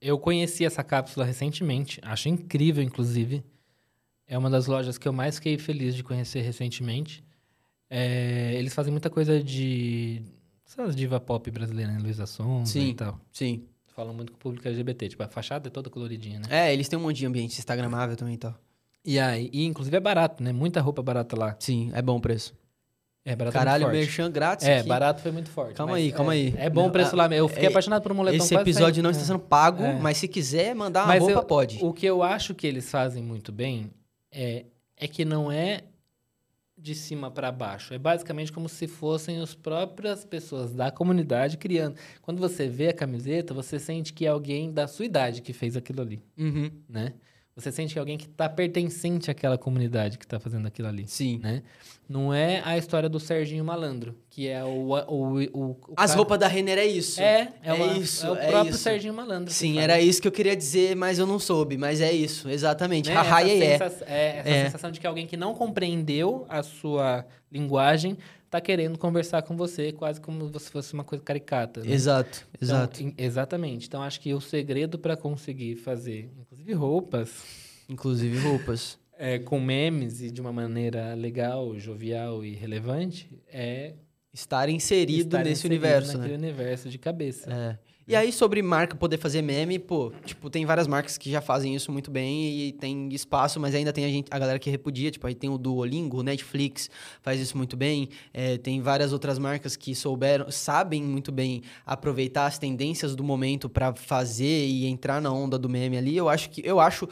Eu 0.00 0.18
conheci 0.18 0.64
essa 0.64 0.84
cápsula 0.84 1.26
recentemente. 1.26 2.00
Acho 2.02 2.28
incrível, 2.28 2.82
inclusive. 2.82 3.42
É 4.26 4.36
uma 4.38 4.48
das 4.48 4.66
lojas 4.66 4.96
que 4.98 5.08
eu 5.08 5.12
mais 5.12 5.36
fiquei 5.36 5.58
feliz 5.58 5.94
de 5.94 6.04
conhecer 6.04 6.42
recentemente. 6.42 7.24
É, 7.90 8.54
eles 8.54 8.74
fazem 8.74 8.92
muita 8.92 9.08
coisa 9.10 9.42
de... 9.42 10.22
Essas 10.66 10.94
diva 10.94 11.18
pop 11.18 11.50
brasileira, 11.50 11.90
né? 11.90 11.98
Luísa 11.98 12.26
Sonza 12.26 12.72
Sim. 12.72 12.90
e 12.90 12.94
tal. 12.94 13.18
Sim. 13.32 13.64
Falam 13.96 14.14
muito 14.14 14.30
com 14.30 14.36
o 14.36 14.40
público 14.40 14.68
LGBT. 14.68 15.08
Tipo, 15.08 15.22
a 15.24 15.28
fachada 15.28 15.68
é 15.68 15.70
toda 15.70 15.88
coloridinha, 15.90 16.38
né? 16.40 16.44
É, 16.50 16.72
eles 16.72 16.88
têm 16.88 16.98
um 16.98 17.02
monte 17.02 17.16
de 17.16 17.26
ambiente 17.26 17.58
instagramável 17.58 18.14
também 18.14 18.34
e 18.34 18.38
tal. 18.38 18.54
E 19.04 19.18
aí, 19.18 19.48
e 19.52 19.64
inclusive 19.64 19.96
é 19.96 20.00
barato, 20.00 20.42
né? 20.42 20.52
Muita 20.52 20.80
roupa 20.80 21.02
barata 21.02 21.36
lá. 21.36 21.56
Sim, 21.58 21.90
é 21.94 22.02
bom 22.02 22.18
o 22.18 22.20
preço. 22.20 22.54
É 23.30 23.36
barato 23.36 23.52
Caralho, 23.52 23.82
muito 23.84 23.96
forte. 23.96 24.06
merchan 24.06 24.30
grátis 24.30 24.66
É, 24.66 24.78
aqui. 24.78 24.88
barato 24.88 25.20
foi 25.20 25.30
muito 25.32 25.50
forte. 25.50 25.74
Calma 25.74 25.96
aí, 25.96 26.10
calma 26.12 26.34
é- 26.34 26.38
aí. 26.38 26.54
É 26.56 26.70
bom 26.70 26.86
o 26.86 26.90
preço 26.90 27.14
lá. 27.14 27.26
Eu 27.28 27.46
fiquei 27.46 27.66
é- 27.66 27.68
apaixonado 27.68 28.02
por 28.02 28.10
um 28.12 28.14
moletom. 28.14 28.42
Esse 28.42 28.54
episódio 28.54 28.94
saindo- 28.94 29.02
não 29.02 29.10
é. 29.10 29.12
está 29.12 29.24
sendo 29.24 29.38
pago, 29.38 29.82
É. 29.84 29.98
mas 29.98 30.16
se 30.16 30.26
quiser 30.26 30.74
mandar 30.74 31.00
uma 31.00 31.08
Mas 31.08 31.22
roupa, 31.22 31.38
eu- 31.40 31.44
pode. 31.44 31.78
O 31.84 31.92
que 31.92 32.06
eu 32.06 32.22
acho 32.22 32.54
que 32.54 32.66
eles 32.66 32.90
fazem 32.90 33.22
muito 33.22 33.52
bem 33.52 33.90
é, 34.32 34.64
é 34.96 35.06
que 35.06 35.24
não 35.26 35.52
é 35.52 35.82
de 36.80 36.94
cima 36.94 37.30
para 37.30 37.50
baixo. 37.52 37.92
É 37.92 37.98
basicamente 37.98 38.50
como 38.52 38.68
se 38.68 38.86
fossem 38.86 39.40
as 39.40 39.52
próprias 39.54 40.24
pessoas 40.24 40.72
da 40.72 40.90
comunidade 40.90 41.56
criando. 41.58 41.96
Quando 42.22 42.38
você 42.38 42.66
vê 42.68 42.88
a 42.88 42.92
camiseta, 42.94 43.52
você 43.52 43.78
sente 43.78 44.12
que 44.12 44.24
é 44.24 44.28
alguém 44.28 44.72
da 44.72 44.86
sua 44.86 45.04
idade 45.04 45.42
que 45.42 45.52
fez 45.52 45.76
aquilo 45.76 46.00
ali, 46.00 46.22
Uhum. 46.38 46.70
né? 46.88 47.12
Você 47.58 47.72
sente 47.72 47.92
que 47.92 47.98
é 47.98 48.00
alguém 48.00 48.16
que 48.16 48.26
está 48.26 48.48
pertencente 48.48 49.30
àquela 49.30 49.58
comunidade 49.58 50.16
que 50.16 50.24
está 50.24 50.38
fazendo 50.38 50.66
aquilo 50.68 50.86
ali, 50.86 51.08
Sim. 51.08 51.40
né? 51.42 51.62
Não 52.08 52.32
é 52.32 52.62
a 52.64 52.78
história 52.78 53.08
do 53.08 53.18
Serginho 53.18 53.64
Malandro, 53.64 54.14
que 54.30 54.46
é 54.48 54.64
o... 54.64 54.68
o, 54.92 55.40
o, 55.42 55.70
o 55.70 55.76
As 55.96 56.10
cara- 56.12 56.16
roupas 56.16 56.38
da 56.38 56.46
Renner 56.46 56.78
é 56.78 56.86
isso. 56.86 57.20
É, 57.20 57.52
é, 57.62 57.70
É 57.70 57.72
uma- 57.72 57.98
isso, 57.98 58.24
é 58.26 58.30
o 58.30 58.36
é 58.36 58.46
próprio 58.48 58.70
isso. 58.70 58.78
Serginho 58.78 59.12
Malandro. 59.12 59.52
Sim, 59.52 59.78
era 59.78 60.00
isso 60.00 60.22
que 60.22 60.28
eu 60.28 60.32
queria 60.32 60.54
dizer, 60.56 60.94
mas 60.94 61.18
eu 61.18 61.26
não 61.26 61.38
soube. 61.40 61.76
Mas 61.76 62.00
é 62.00 62.12
isso, 62.12 62.48
exatamente. 62.48 63.08
Né? 63.10 63.14
Haha, 63.16 63.42
essa 63.42 63.64
é, 63.64 63.78
sensa- 63.78 64.04
é, 64.06 64.38
essa 64.38 64.48
É. 64.48 64.64
sensação 64.66 64.90
de 64.92 65.00
que 65.00 65.06
alguém 65.06 65.26
que 65.26 65.36
não 65.36 65.52
compreendeu 65.52 66.46
a 66.48 66.62
sua 66.62 67.26
linguagem 67.50 68.16
tá 68.50 68.60
querendo 68.62 68.98
conversar 68.98 69.42
com 69.42 69.54
você, 69.54 69.92
quase 69.92 70.18
como 70.20 70.58
se 70.58 70.70
fosse 70.70 70.94
uma 70.94 71.04
coisa 71.04 71.22
caricata. 71.22 71.82
né? 71.82 71.92
Exato, 71.92 72.46
Então, 72.54 72.66
exato. 72.66 73.02
em- 73.02 73.14
exatamente. 73.18 73.86
Então, 73.86 74.02
acho 74.02 74.18
que 74.20 74.32
o 74.32 74.40
segredo 74.40 74.98
para 74.98 75.14
conseguir 75.18 75.76
fazer, 75.76 76.30
inclusive 76.68 76.74
roupas, 76.74 77.30
Inclusive 77.88 78.38
roupas. 78.38 78.98
é, 79.18 79.38
com 79.38 79.58
memes 79.60 80.20
e 80.20 80.30
de 80.30 80.40
uma 80.40 80.52
maneira 80.52 81.14
legal, 81.14 81.78
jovial 81.78 82.44
e 82.44 82.54
relevante, 82.54 83.30
é 83.48 83.94
Estar 84.32 84.68
inserido 84.68 85.20
estar 85.24 85.38
nesse 85.38 85.60
inserido 85.66 85.72
universo, 85.82 86.18
naquele 86.18 86.36
né? 86.38 86.48
universo 86.48 86.90
de 86.90 86.98
cabeça. 86.98 87.50
É. 87.50 87.78
E 88.08 88.16
aí, 88.16 88.32
sobre 88.32 88.62
marca 88.62 88.96
poder 88.96 89.18
fazer 89.18 89.42
meme, 89.42 89.78
pô, 89.78 90.10
tipo, 90.24 90.48
tem 90.48 90.64
várias 90.64 90.86
marcas 90.86 91.18
que 91.18 91.30
já 91.30 91.42
fazem 91.42 91.74
isso 91.74 91.92
muito 91.92 92.10
bem 92.10 92.58
e 92.58 92.72
tem 92.72 93.06
espaço, 93.12 93.60
mas 93.60 93.74
ainda 93.74 93.92
tem 93.92 94.06
a, 94.06 94.08
gente, 94.08 94.28
a 94.30 94.38
galera 94.38 94.58
que 94.58 94.70
repudia, 94.70 95.10
tipo, 95.10 95.26
aí 95.26 95.34
tem 95.34 95.50
o 95.50 95.58
Duolingo, 95.58 96.20
o 96.20 96.22
Netflix 96.22 96.88
faz 97.20 97.38
isso 97.38 97.54
muito 97.54 97.76
bem, 97.76 98.08
é, 98.32 98.56
tem 98.56 98.80
várias 98.80 99.12
outras 99.12 99.38
marcas 99.38 99.76
que 99.76 99.94
souberam, 99.94 100.50
sabem 100.50 101.02
muito 101.02 101.30
bem 101.30 101.60
aproveitar 101.84 102.46
as 102.46 102.58
tendências 102.58 103.14
do 103.14 103.22
momento 103.22 103.68
pra 103.68 103.94
fazer 103.94 104.66
e 104.66 104.86
entrar 104.86 105.20
na 105.20 105.30
onda 105.30 105.58
do 105.58 105.68
meme 105.68 105.98
ali. 105.98 106.16
Eu 106.16 106.30
acho 106.30 106.48
que, 106.48 106.62
eu 106.66 106.80
acho, 106.80 107.06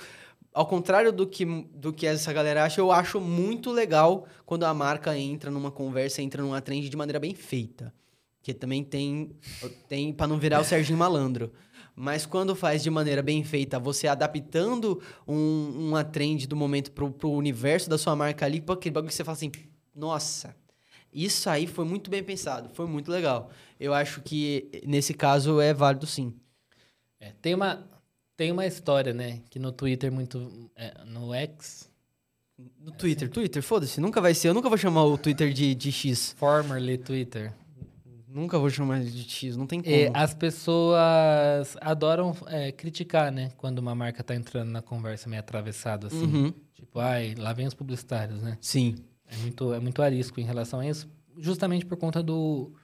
ao 0.51 0.65
contrário 0.65 1.13
do 1.13 1.27
que, 1.27 1.45
do 1.75 1.93
que 1.93 2.07
essa 2.07 2.33
galera 2.33 2.65
acha, 2.65 2.81
eu 2.81 2.91
acho 2.91 3.21
muito 3.21 3.71
legal 3.71 4.27
quando 4.47 4.65
a 4.65 4.73
marca 4.73 5.15
entra 5.19 5.51
numa 5.51 5.71
conversa, 5.71 6.23
entra 6.23 6.43
numa 6.43 6.63
trend 6.63 6.89
de 6.89 6.97
maneira 6.97 7.21
bem 7.21 7.35
feita. 7.35 7.93
Que 8.47 8.55
também 8.55 8.85
tem, 8.85 9.33
tem 9.89 10.13
para 10.13 10.29
não 10.29 10.39
virar 10.39 10.61
o 10.61 10.65
Serginho 10.65 10.97
Malandro. 10.97 11.53
Mas 11.97 12.25
quando 12.25 12.55
faz 12.55 12.81
de 12.81 12.89
maneira 12.89 13.21
bem 13.21 13.43
feita, 13.43 13.77
você 13.77 14.07
adaptando 14.07 15.03
um, 15.27 15.89
uma 15.89 16.05
trend 16.05 16.47
do 16.47 16.55
momento 16.55 16.93
pro, 16.93 17.11
pro 17.11 17.29
universo 17.29 17.91
da 17.91 17.99
sua 17.99 18.15
marca 18.15 18.47
ali, 18.47 18.61
pô, 18.61 18.75
aquele 18.75 18.93
bagulho 18.93 19.09
que 19.09 19.17
você 19.17 19.25
fala 19.25 19.35
assim, 19.35 19.51
nossa, 19.93 20.55
isso 21.13 21.51
aí 21.51 21.67
foi 21.67 21.85
muito 21.85 22.09
bem 22.09 22.23
pensado, 22.23 22.71
foi 22.73 22.87
muito 22.87 23.11
legal. 23.11 23.51
Eu 23.81 23.93
acho 23.93 24.23
que 24.23 24.71
nesse 24.87 25.13
caso 25.13 25.61
é 25.61 25.75
válido 25.75 26.07
sim. 26.07 26.33
É, 27.19 27.33
tem, 27.43 27.53
uma, 27.53 27.85
tem 28.37 28.53
uma 28.53 28.65
história, 28.65 29.13
né? 29.13 29.41
Que 29.51 29.59
no 29.59 29.73
Twitter, 29.73 30.13
muito. 30.13 30.71
é, 30.77 31.03
no 31.05 31.35
X. 31.35 31.91
No 32.79 32.93
Twitter, 32.93 33.29
Twitter, 33.29 33.61
foda-se, 33.61 34.01
nunca 34.01 34.21
vai 34.21 34.35
ser, 34.35 34.51
eu 34.51 34.55
nunca 34.55 34.69
vou 34.69 34.79
chamar 34.79 35.03
o 35.03 35.19
Twitter 35.19 35.53
de, 35.53 35.75
de 35.75 35.91
X. 35.91 36.33
Formerly 36.39 36.97
Twitter. 36.97 37.53
Nunca 38.37 38.59
vou 38.59 38.69
chamar 38.69 39.03
de 39.03 39.23
X, 39.23 39.57
não 39.57 39.67
tem 39.67 39.81
como. 39.81 39.95
É, 39.95 40.11
as 40.13 40.35
pessoas 40.35 41.75
adoram 41.81 42.37
é, 42.49 42.71
criticar, 42.71 43.33
né? 43.33 43.51
Quando 43.57 43.79
uma 43.79 43.95
marca 43.95 44.23
tá 44.23 44.35
entrando 44.35 44.71
na 44.71 44.83
conversa 44.83 45.27
meio 45.27 45.41
atravessado, 45.41 46.09
assim. 46.09 46.27
Uhum. 46.27 46.55
Tipo, 46.75 46.99
ai, 46.99 47.35
lá 47.35 47.55
vem 47.55 47.67
os 47.67 47.73
publicitários, 47.73 48.43
né? 48.43 48.59
Sim. 48.61 48.97
É 49.27 49.35
muito, 49.39 49.73
é 49.73 49.81
muito 49.81 50.03
arisco 50.03 50.39
em 50.39 50.45
relação 50.45 50.81
a 50.81 50.87
isso, 50.87 51.09
justamente 51.39 51.87
por 51.87 51.97
conta 51.97 52.23
do. 52.23 52.75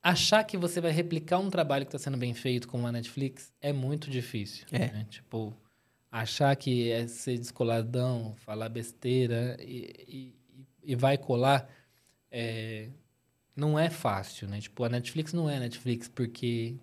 Achar 0.00 0.44
que 0.44 0.56
você 0.56 0.80
vai 0.80 0.92
replicar 0.92 1.40
um 1.40 1.50
trabalho 1.50 1.84
que 1.84 1.88
está 1.88 1.98
sendo 1.98 2.16
bem 2.16 2.32
feito 2.32 2.68
como 2.68 2.86
a 2.86 2.92
Netflix 2.92 3.52
é 3.60 3.72
muito 3.72 4.08
difícil. 4.08 4.66
É. 4.70 4.78
né? 4.78 5.06
Tipo, 5.10 5.52
achar 6.08 6.54
que 6.54 6.92
é 6.92 7.08
ser 7.08 7.36
descoladão, 7.38 8.36
falar 8.36 8.68
besteira 8.68 9.56
e, 9.60 10.34
e, 10.84 10.92
e 10.92 10.94
vai 10.94 11.18
colar 11.18 11.68
é, 12.30 12.88
não 13.54 13.78
é 13.78 13.90
fácil, 13.90 14.48
né? 14.48 14.60
Tipo, 14.60 14.84
a 14.84 14.88
Netflix 14.88 15.32
não 15.32 15.48
é 15.48 15.58
Netflix 15.58 16.08
porque 16.08 16.76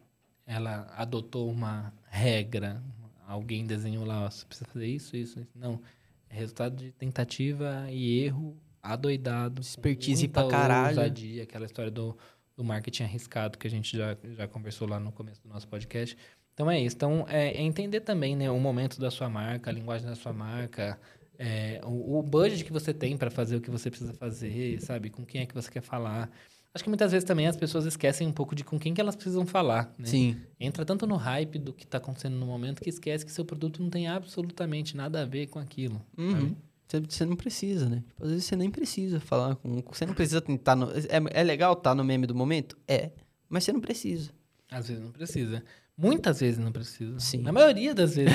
ela 0.45 0.91
adotou 0.95 1.49
uma 1.49 1.93
regra. 2.09 2.81
Alguém 3.27 3.65
desenhou 3.65 4.05
lá, 4.05 4.25
ó, 4.25 4.29
você 4.29 4.45
precisa 4.45 4.69
fazer 4.71 4.87
isso, 4.87 5.15
isso, 5.15 5.39
isso. 5.39 5.49
Não. 5.55 5.81
É 6.29 6.35
resultado 6.35 6.75
de 6.75 6.91
tentativa 6.91 7.87
e 7.89 8.23
erro 8.23 8.55
adoidado. 8.81 9.61
Expertise 9.61 10.27
pra 10.27 10.47
caralho. 10.47 10.97
ousadia, 10.97 11.43
aquela 11.43 11.65
história 11.65 11.91
do, 11.91 12.17
do 12.55 12.63
marketing 12.63 13.03
arriscado 13.03 13.57
que 13.57 13.67
a 13.67 13.69
gente 13.69 13.97
já, 13.97 14.15
já 14.35 14.47
conversou 14.47 14.87
lá 14.87 14.99
no 14.99 15.11
começo 15.11 15.41
do 15.41 15.49
nosso 15.49 15.67
podcast. 15.67 16.15
Então 16.53 16.69
é 16.69 16.79
isso. 16.79 16.95
Então 16.95 17.25
é, 17.27 17.51
é 17.51 17.61
entender 17.61 18.01
também 18.01 18.35
né, 18.35 18.49
o 18.51 18.59
momento 18.59 18.99
da 18.99 19.09
sua 19.09 19.29
marca, 19.29 19.69
a 19.69 19.73
linguagem 19.73 20.07
da 20.07 20.15
sua 20.15 20.33
marca, 20.33 20.99
é, 21.37 21.79
o, 21.85 22.19
o 22.19 22.21
budget 22.21 22.63
que 22.65 22.71
você 22.71 22.93
tem 22.93 23.17
para 23.17 23.31
fazer 23.31 23.55
o 23.55 23.61
que 23.61 23.71
você 23.71 23.89
precisa 23.89 24.13
fazer, 24.13 24.81
sabe? 24.81 25.09
Com 25.09 25.25
quem 25.25 25.41
é 25.41 25.45
que 25.45 25.53
você 25.53 25.71
quer 25.71 25.81
falar. 25.81 26.29
Acho 26.73 26.83
que 26.83 26.89
muitas 26.89 27.11
vezes 27.11 27.25
também 27.25 27.47
as 27.47 27.57
pessoas 27.57 27.85
esquecem 27.85 28.27
um 28.27 28.31
pouco 28.31 28.53
de 28.53 28.63
com 28.63 28.79
quem 28.79 28.93
que 28.93 29.01
elas 29.01 29.15
precisam 29.15 29.45
falar, 29.45 29.93
né? 29.97 30.05
Sim. 30.05 30.37
Entra 30.59 30.85
tanto 30.85 31.07
no 31.07 31.15
hype 31.15 31.57
do 31.57 31.73
que 31.73 31.83
está 31.83 31.97
acontecendo 31.97 32.35
no 32.35 32.45
momento 32.45 32.81
que 32.81 32.89
esquece 32.89 33.25
que 33.25 33.31
seu 33.31 33.43
produto 33.43 33.81
não 33.81 33.89
tem 33.89 34.07
absolutamente 34.07 34.95
nada 34.95 35.21
a 35.23 35.25
ver 35.25 35.47
com 35.47 35.57
aquilo. 35.57 35.99
Uhum. 36.15 36.55
Você, 36.87 36.99
você 36.99 37.25
não 37.25 37.35
precisa, 37.35 37.89
né? 37.89 38.03
Tipo, 38.07 38.23
às 38.23 38.29
vezes 38.29 38.45
você 38.45 38.55
nem 38.55 38.69
precisa 38.69 39.19
falar 39.19 39.55
com. 39.55 39.81
Você 39.91 40.05
não 40.05 40.13
precisa 40.13 40.41
tentar. 40.41 40.75
No, 40.75 40.91
é, 40.91 41.41
é 41.41 41.43
legal 41.43 41.73
estar 41.73 41.95
no 41.95 42.03
meme 42.03 42.27
do 42.27 42.35
momento? 42.35 42.77
É. 42.87 43.11
Mas 43.47 43.63
você 43.63 43.73
não 43.73 43.81
precisa. 43.81 44.31
Às 44.69 44.87
vezes 44.87 45.03
não 45.03 45.11
precisa. 45.11 45.63
Muitas 45.97 46.39
vezes 46.39 46.59
não 46.59 46.71
precisa. 46.71 47.19
Sim. 47.19 47.41
Na 47.41 47.51
maioria 47.51 47.93
das 47.93 48.15
vezes. 48.15 48.33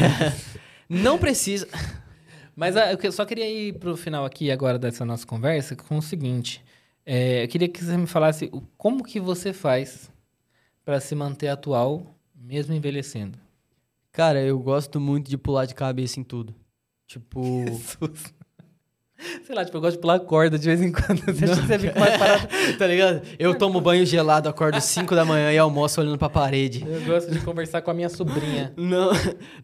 Não 0.89 1.19
precisa. 1.19 1.69
Mas 2.55 2.77
ah, 2.77 2.93
eu 2.93 3.13
só 3.13 3.25
queria 3.25 3.51
ir 3.51 3.79
pro 3.79 3.97
final 3.97 4.25
aqui 4.25 4.51
agora 4.51 4.79
dessa 4.79 5.05
nossa 5.05 5.27
conversa 5.27 5.75
com 5.75 5.99
o 5.99 6.03
seguinte. 6.03 6.63
É, 7.07 7.45
eu 7.45 7.49
queria 7.49 7.69
que 7.69 7.85
você 7.85 7.97
me 7.97 8.07
falasse 8.07 8.51
como 8.77 9.05
que 9.05 9.21
você 9.21 9.53
faz 9.53 10.11
para 10.85 11.01
se 11.01 11.15
manter 11.15 11.49
atual, 11.49 12.15
mesmo 12.35 12.75
envelhecendo. 12.75 13.39
Cara, 14.13 14.41
eu 14.41 14.59
gosto 14.59 15.01
muito 15.01 15.29
de 15.29 15.37
pular 15.37 15.67
de 15.67 15.75
cabeça 15.75 16.21
em 16.21 16.25
tudo. 16.25 16.55
Tipo. 17.07 17.41
Sei 19.47 19.55
lá, 19.55 19.65
tipo, 19.65 19.77
eu 19.77 19.81
gosto 19.81 19.95
de 19.97 20.01
pular 20.01 20.19
corda 20.21 20.59
de 20.59 20.67
vez 20.67 20.83
em 20.83 20.91
quando. 20.91 21.21
Você 21.33 21.45
acha 21.45 21.61
que 21.61 21.67
você 21.67 21.79
fica 21.79 21.99
mais 22.01 22.19
parado? 22.19 22.49
tá 22.79 22.87
ligado? 22.87 23.23
Eu 23.39 23.55
tomo 23.57 23.81
banho 23.81 24.05
gelado, 24.05 24.49
acordo 24.49 24.81
5 24.81 25.15
da 25.15 25.25
manhã 25.25 25.53
e 25.53 25.59
almoço 25.59 26.01
olhando 26.01 26.19
pra 26.19 26.29
parede. 26.29 26.85
Eu 26.87 27.01
gosto 27.03 27.31
de 27.31 27.39
conversar 27.41 27.81
com 27.83 27.91
a 27.91 27.95
minha 27.95 28.09
sobrinha. 28.09 28.73
Não, 28.77 29.11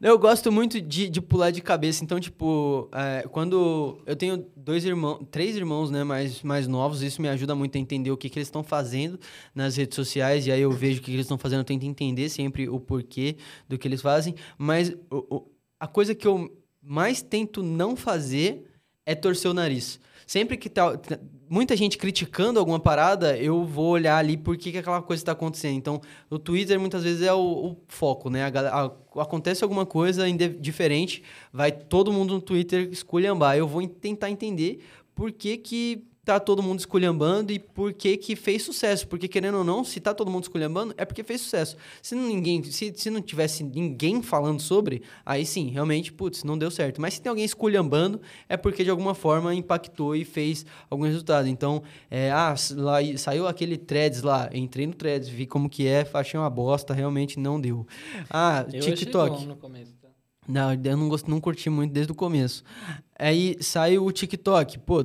eu 0.01 0.19
gosto 0.19 0.53
muito 0.53 0.81
de, 0.81 1.09
de 1.11 1.21
pular 1.21 1.51
de 1.51 1.61
cabeça. 1.61 2.05
Então, 2.05 2.21
tipo, 2.21 2.89
é, 2.93 3.27
quando 3.31 3.99
eu 4.07 4.15
tenho 4.15 4.47
dois 4.57 4.85
irmãos, 4.85 5.21
três 5.31 5.57
irmãos, 5.57 5.91
né, 5.91 6.05
mais, 6.05 6.43
mais 6.43 6.69
novos, 6.69 7.03
isso 7.03 7.21
me 7.21 7.29
ajuda 7.29 7.55
muito 7.55 7.77
a 7.77 7.79
entender 7.81 8.11
o 8.11 8.17
que, 8.17 8.29
que 8.31 8.39
eles 8.39 8.47
estão 8.49 8.63
fazendo 8.63 9.19
nas 9.55 9.77
redes 9.77 9.97
sociais. 9.97 10.47
E 10.47 10.53
aí 10.53 10.61
eu 10.61 10.71
vejo 10.71 10.99
o 10.99 11.03
que, 11.03 11.07
que 11.11 11.17
eles 11.17 11.25
estão 11.27 11.39
fazendo, 11.39 11.61
eu 11.61 11.65
tento 11.65 11.85
entender 11.85 12.29
sempre 12.29 12.69
o 12.69 12.79
porquê 12.79 13.37
do 13.69 13.77
que 13.77 13.89
eles 13.89 14.01
fazem. 14.01 14.35
Mas 14.57 14.91
o- 15.11 15.35
o- 15.37 15.47
a 15.79 15.87
coisa 15.89 16.15
que 16.15 16.27
eu 16.27 16.57
mais 16.83 17.21
tento 17.21 17.63
não 17.63 17.97
fazer 17.97 18.70
é 19.07 19.15
torcer 19.15 19.51
o 19.51 19.55
nariz. 19.55 19.99
Sempre 20.27 20.57
que 20.57 20.69
tá 20.71 20.97
muita 21.49 21.77
gente 21.77 21.99
criticando 21.99 22.61
alguma 22.61 22.79
parada, 22.79 23.37
eu 23.37 23.65
vou 23.65 23.89
olhar 23.91 24.17
ali 24.17 24.37
por 24.37 24.57
que, 24.57 24.71
que 24.71 24.79
aquela 24.79 25.03
coisa 25.03 25.21
está 25.21 25.33
acontecendo. 25.33 25.77
Então, 25.77 26.01
o 26.31 26.39
Twitter 26.39 26.79
muitas 26.79 27.03
vezes 27.03 27.23
é 27.23 27.33
o, 27.33 27.41
o 27.41 27.77
foco, 27.89 28.31
né? 28.31 28.45
A 28.45 28.85
a- 28.85 29.23
acontece 29.23 29.65
alguma 29.65 29.85
coisa 29.85 30.25
diferente, 30.61 31.25
vai 31.53 31.73
todo 31.73 32.13
mundo 32.13 32.35
no 32.35 32.41
Twitter 32.41 32.89
esculhambar. 32.93 33.57
Eu 33.57 33.67
vou 33.67 33.83
en- 33.83 33.89
tentar 33.89 34.31
entender 34.31 34.85
por 35.17 35.33
que, 35.33 35.57
que 35.57 36.05
tá 36.31 36.39
todo 36.39 36.63
mundo 36.63 36.79
esculhambando 36.79 37.53
e 37.53 37.59
por 37.59 37.93
que 37.93 38.17
que 38.17 38.37
fez 38.37 38.63
sucesso. 38.63 39.09
Porque, 39.09 39.27
querendo 39.27 39.59
ou 39.59 39.65
não, 39.65 39.85
se 39.85 39.99
tá 39.99 40.15
todo 40.15 40.31
mundo 40.31 40.45
esculhambando, 40.45 40.95
é 40.97 41.05
porque 41.05 41.25
fez 41.25 41.41
sucesso. 41.41 41.77
Se 42.01 42.15
não, 42.15 42.23
ninguém, 42.27 42.63
se, 42.63 42.93
se 42.95 43.11
não 43.11 43.21
tivesse 43.21 43.65
ninguém 43.65 44.23
falando 44.23 44.61
sobre, 44.61 45.03
aí 45.27 45.45
sim, 45.45 45.71
realmente, 45.71 46.13
putz, 46.13 46.45
não 46.45 46.57
deu 46.57 46.71
certo. 46.71 47.01
Mas 47.01 47.15
se 47.15 47.23
tem 47.23 47.31
alguém 47.31 47.45
esculhambando, 47.45 48.21
é 48.49 48.57
porque 48.57 48.85
de 48.85 48.91
alguma 48.91 49.15
forma 49.15 49.55
impactou 49.55 50.15
e 50.15 50.25
fez 50.25 50.65
algum 50.89 51.05
resultado. 51.05 51.49
Então, 51.49 51.83
é, 52.11 52.31
ah, 52.31 52.55
lá, 52.77 52.99
saiu 53.17 53.49
aquele 53.49 53.77
threads 53.77 54.23
lá, 54.23 54.49
entrei 54.53 54.87
no 54.87 54.95
threads, 54.95 55.29
vi 55.29 55.47
como 55.47 55.69
que 55.69 55.87
é, 55.87 56.09
achei 56.15 56.39
uma 56.39 56.51
bosta, 56.51 56.95
realmente 56.95 57.41
não 57.41 57.61
deu. 57.61 57.87
Ah, 58.29 58.65
Eu 58.73 58.81
TikTok. 58.81 59.47
tá? 60.01 60.09
Não, 60.49 60.73
eu 60.73 60.97
não, 60.97 61.09
gosto, 61.09 61.31
não 61.31 61.41
curti 61.41 61.71
muito 61.71 61.93
desde 61.93 62.11
o 62.11 62.15
começo. 62.15 62.65
Aí 63.19 63.57
saiu 63.61 64.05
o 64.05 64.11
TikTok. 64.11 64.79
Pô, 64.81 65.05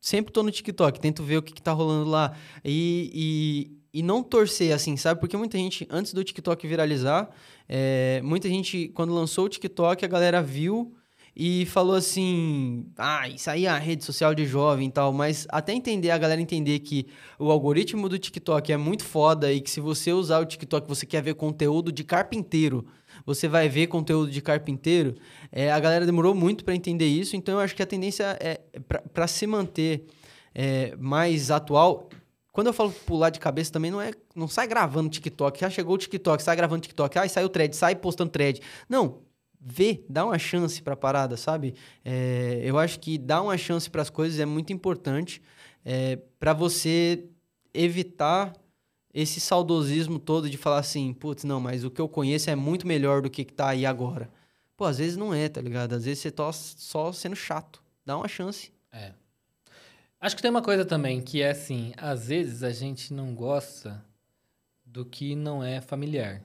sempre 0.00 0.32
tô 0.32 0.42
no 0.42 0.50
TikTok, 0.50 0.98
tento 0.98 1.22
ver 1.22 1.36
o 1.36 1.42
que, 1.42 1.52
que 1.52 1.62
tá 1.62 1.72
rolando 1.72 2.08
lá. 2.08 2.34
E, 2.64 3.70
e, 3.92 4.00
e 4.00 4.02
não 4.02 4.22
torcer, 4.22 4.72
assim, 4.72 4.96
sabe? 4.96 5.20
Porque 5.20 5.36
muita 5.36 5.58
gente, 5.58 5.86
antes 5.90 6.14
do 6.14 6.24
TikTok 6.24 6.66
viralizar, 6.66 7.30
é, 7.68 8.20
muita 8.24 8.48
gente, 8.48 8.88
quando 8.88 9.12
lançou 9.12 9.44
o 9.44 9.48
TikTok, 9.48 10.04
a 10.04 10.08
galera 10.08 10.42
viu 10.42 10.94
e 11.42 11.64
falou 11.64 11.96
assim: 11.96 12.84
ah, 12.98 13.26
isso 13.26 13.48
aí 13.48 13.64
é 13.64 13.70
a 13.70 13.78
rede 13.78 14.04
social 14.04 14.34
de 14.34 14.44
jovem 14.44 14.88
e 14.88 14.90
tal. 14.90 15.10
Mas 15.10 15.46
até 15.48 15.72
entender, 15.72 16.10
a 16.10 16.18
galera 16.18 16.38
entender 16.38 16.80
que 16.80 17.06
o 17.38 17.50
algoritmo 17.50 18.10
do 18.10 18.18
TikTok 18.18 18.70
é 18.70 18.76
muito 18.76 19.02
foda 19.02 19.50
e 19.50 19.62
que 19.62 19.70
se 19.70 19.80
você 19.80 20.12
usar 20.12 20.40
o 20.40 20.44
TikTok, 20.44 20.86
você 20.86 21.06
quer 21.06 21.22
ver 21.22 21.32
conteúdo 21.32 21.90
de 21.90 22.04
carpinteiro, 22.04 22.86
você 23.24 23.48
vai 23.48 23.70
ver 23.70 23.86
conteúdo 23.86 24.30
de 24.30 24.42
carpinteiro. 24.42 25.14
É, 25.50 25.72
a 25.72 25.80
galera 25.80 26.04
demorou 26.04 26.34
muito 26.34 26.62
para 26.62 26.74
entender 26.74 27.06
isso, 27.06 27.34
então 27.34 27.54
eu 27.54 27.60
acho 27.60 27.74
que 27.74 27.82
a 27.82 27.86
tendência 27.86 28.36
é 28.38 28.60
para 29.14 29.26
se 29.26 29.46
manter 29.46 30.04
é, 30.54 30.94
mais 30.98 31.50
atual. 31.50 32.10
Quando 32.52 32.66
eu 32.66 32.74
falo 32.74 32.92
pular 33.06 33.30
de 33.30 33.40
cabeça 33.40 33.72
também 33.72 33.90
não 33.90 34.02
é, 34.02 34.10
não 34.36 34.46
sai 34.46 34.66
gravando 34.66 35.08
TikTok. 35.08 35.58
Já 35.58 35.70
chegou 35.70 35.94
o 35.94 35.98
TikTok, 35.98 36.42
sai 36.42 36.54
gravando 36.54 36.82
TikTok, 36.82 37.18
ai 37.18 37.30
saiu 37.30 37.48
thread, 37.48 37.74
sai 37.74 37.94
postando 37.94 38.30
thread. 38.30 38.60
Não, 38.90 39.20
vê, 39.60 40.02
dá 40.08 40.24
uma 40.24 40.38
chance 40.38 40.82
pra 40.82 40.96
parada, 40.96 41.36
sabe? 41.36 41.74
É, 42.04 42.60
eu 42.64 42.78
acho 42.78 42.98
que 42.98 43.18
dar 43.18 43.42
uma 43.42 43.58
chance 43.58 43.90
para 43.90 44.02
as 44.02 44.10
coisas 44.10 44.40
é 44.40 44.46
muito 44.46 44.72
importante 44.72 45.42
é, 45.84 46.16
para 46.38 46.52
você 46.52 47.28
evitar 47.74 48.52
esse 49.12 49.40
saudosismo 49.40 50.18
todo 50.18 50.48
de 50.48 50.56
falar 50.56 50.78
assim, 50.78 51.12
putz, 51.12 51.44
não, 51.44 51.60
mas 51.60 51.84
o 51.84 51.90
que 51.90 52.00
eu 52.00 52.08
conheço 52.08 52.48
é 52.48 52.54
muito 52.54 52.86
melhor 52.86 53.22
do 53.22 53.30
que 53.30 53.44
que 53.44 53.52
tá 53.52 53.68
aí 53.68 53.84
agora. 53.84 54.30
Pô, 54.76 54.84
às 54.84 54.98
vezes 54.98 55.16
não 55.16 55.34
é, 55.34 55.48
tá 55.48 55.60
ligado? 55.60 55.94
Às 55.94 56.04
vezes 56.04 56.20
você 56.20 56.30
tá 56.30 56.50
só 56.52 57.12
sendo 57.12 57.36
chato. 57.36 57.82
Dá 58.04 58.16
uma 58.16 58.28
chance. 58.28 58.72
É. 58.92 59.12
Acho 60.20 60.36
que 60.36 60.42
tem 60.42 60.50
uma 60.50 60.62
coisa 60.62 60.84
também 60.84 61.20
que 61.20 61.42
é 61.42 61.50
assim, 61.50 61.92
às 61.96 62.28
vezes 62.28 62.62
a 62.62 62.70
gente 62.70 63.12
não 63.12 63.34
gosta 63.34 64.02
do 64.84 65.04
que 65.04 65.34
não 65.34 65.62
é 65.62 65.80
familiar. 65.80 66.42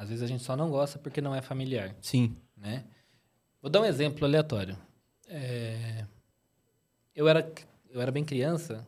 Às 0.00 0.08
vezes 0.08 0.22
a 0.24 0.26
gente 0.26 0.42
só 0.42 0.56
não 0.56 0.70
gosta 0.70 0.98
porque 0.98 1.20
não 1.20 1.34
é 1.34 1.42
familiar, 1.42 1.94
Sim. 2.00 2.34
né? 2.56 2.86
Vou 3.60 3.70
dar 3.70 3.82
um 3.82 3.84
exemplo 3.84 4.24
aleatório. 4.24 4.74
É, 5.28 6.06
Eu, 7.14 7.28
era, 7.28 7.52
eu 7.90 8.00
era 8.00 8.10
bem 8.10 8.24
criança, 8.24 8.86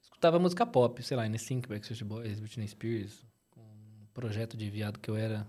escutava 0.00 0.38
música 0.38 0.64
pop, 0.64 1.02
sei 1.02 1.14
lá, 1.14 1.28
NSYNC, 1.28 1.68
Backstreet 1.68 2.02
Boys, 2.04 2.40
Britney 2.40 2.66
Spears, 2.66 3.22
com 3.50 3.60
um 3.60 4.06
projeto 4.14 4.56
de 4.56 4.70
viado 4.70 4.98
que 4.98 5.10
eu 5.10 5.14
era, 5.14 5.46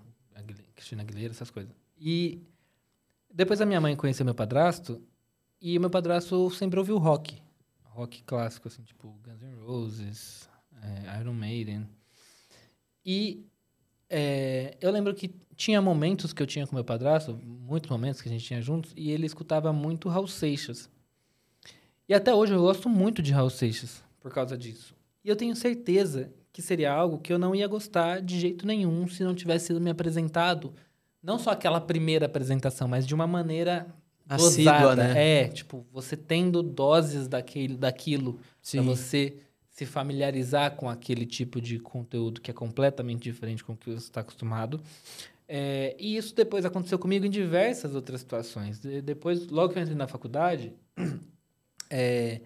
Cristina 0.75 1.03
Aguilera, 1.03 1.31
essas 1.31 1.49
coisas. 1.49 1.73
E 1.97 2.43
depois 3.33 3.61
a 3.61 3.65
minha 3.65 3.79
mãe 3.79 3.95
conheceu 3.95 4.25
meu 4.25 4.35
padrasto, 4.35 5.01
e 5.61 5.77
o 5.77 5.79
meu 5.79 5.89
padrasto 5.89 6.51
sempre 6.51 6.77
ouviu 6.79 6.97
rock. 6.97 7.41
Rock 7.85 8.23
clássico, 8.23 8.67
assim, 8.67 8.83
tipo 8.83 9.17
Guns 9.23 9.41
N' 9.41 9.55
Roses, 9.65 10.49
é, 10.81 11.21
Iron 11.21 11.33
Maiden. 11.33 11.87
E 13.05 13.47
é, 14.09 14.77
eu 14.79 14.91
lembro 14.91 15.13
que 15.13 15.33
tinha 15.55 15.81
momentos 15.81 16.33
que 16.33 16.41
eu 16.41 16.47
tinha 16.47 16.67
com 16.67 16.75
meu 16.75 16.83
padrasto, 16.83 17.39
muitos 17.43 17.89
momentos 17.89 18.21
que 18.21 18.29
a 18.29 18.31
gente 18.31 18.45
tinha 18.45 18.61
juntos, 18.61 18.93
e 18.95 19.11
ele 19.11 19.25
escutava 19.25 19.71
muito 19.73 20.09
Raul 20.09 20.27
Seixas. 20.27 20.89
E 22.07 22.13
até 22.13 22.33
hoje 22.33 22.53
eu 22.53 22.61
gosto 22.61 22.87
muito 22.87 23.21
de 23.21 23.31
Raul 23.31 23.49
Seixas 23.49 24.03
por 24.19 24.31
causa 24.31 24.57
disso. 24.57 24.95
E 25.23 25.29
eu 25.29 25.35
tenho 25.35 25.55
certeza 25.55 26.31
que 26.53 26.61
seria 26.61 26.91
algo 26.91 27.17
que 27.17 27.33
eu 27.33 27.39
não 27.39 27.55
ia 27.55 27.67
gostar 27.67 28.21
de 28.21 28.39
jeito 28.39 28.65
nenhum 28.65 29.07
se 29.07 29.23
não 29.23 29.33
tivesse 29.33 29.67
sido 29.67 29.81
me 29.81 29.89
apresentado. 29.89 30.73
Não 31.21 31.39
só 31.39 31.51
aquela 31.51 31.81
primeira 31.81 32.27
apresentação, 32.27 32.87
mas 32.87 33.05
de 33.05 33.13
uma 33.13 33.27
maneira 33.27 33.87
Assídua, 34.27 34.73
dosada. 34.73 35.13
né? 35.13 35.41
É, 35.41 35.47
tipo, 35.47 35.85
você 35.91 36.15
tendo 36.15 36.63
doses 36.63 37.27
daquele, 37.27 37.75
daquilo 37.75 38.39
para 38.71 38.81
você 38.81 39.37
se 39.75 39.85
familiarizar 39.85 40.77
com 40.77 40.89
aquele 40.89 41.25
tipo 41.25 41.59
de 41.59 41.77
conteúdo 41.79 42.39
que 42.39 42.49
é 42.49 42.53
completamente 42.53 43.23
diferente 43.23 43.61
com 43.61 43.73
o 43.73 43.75
que 43.75 43.87
você 43.91 44.05
está 44.05 44.21
acostumado. 44.21 44.79
É, 45.49 45.93
e 45.99 46.15
isso 46.15 46.33
depois 46.33 46.63
aconteceu 46.63 46.97
comigo 46.97 47.25
em 47.25 47.29
diversas 47.29 47.93
outras 47.93 48.21
situações. 48.21 48.79
De- 48.79 49.01
depois, 49.01 49.47
logo 49.49 49.73
que 49.73 49.77
eu 49.77 49.83
entrei 49.83 49.97
na 49.97 50.07
faculdade, 50.07 50.73
é, 51.91 52.39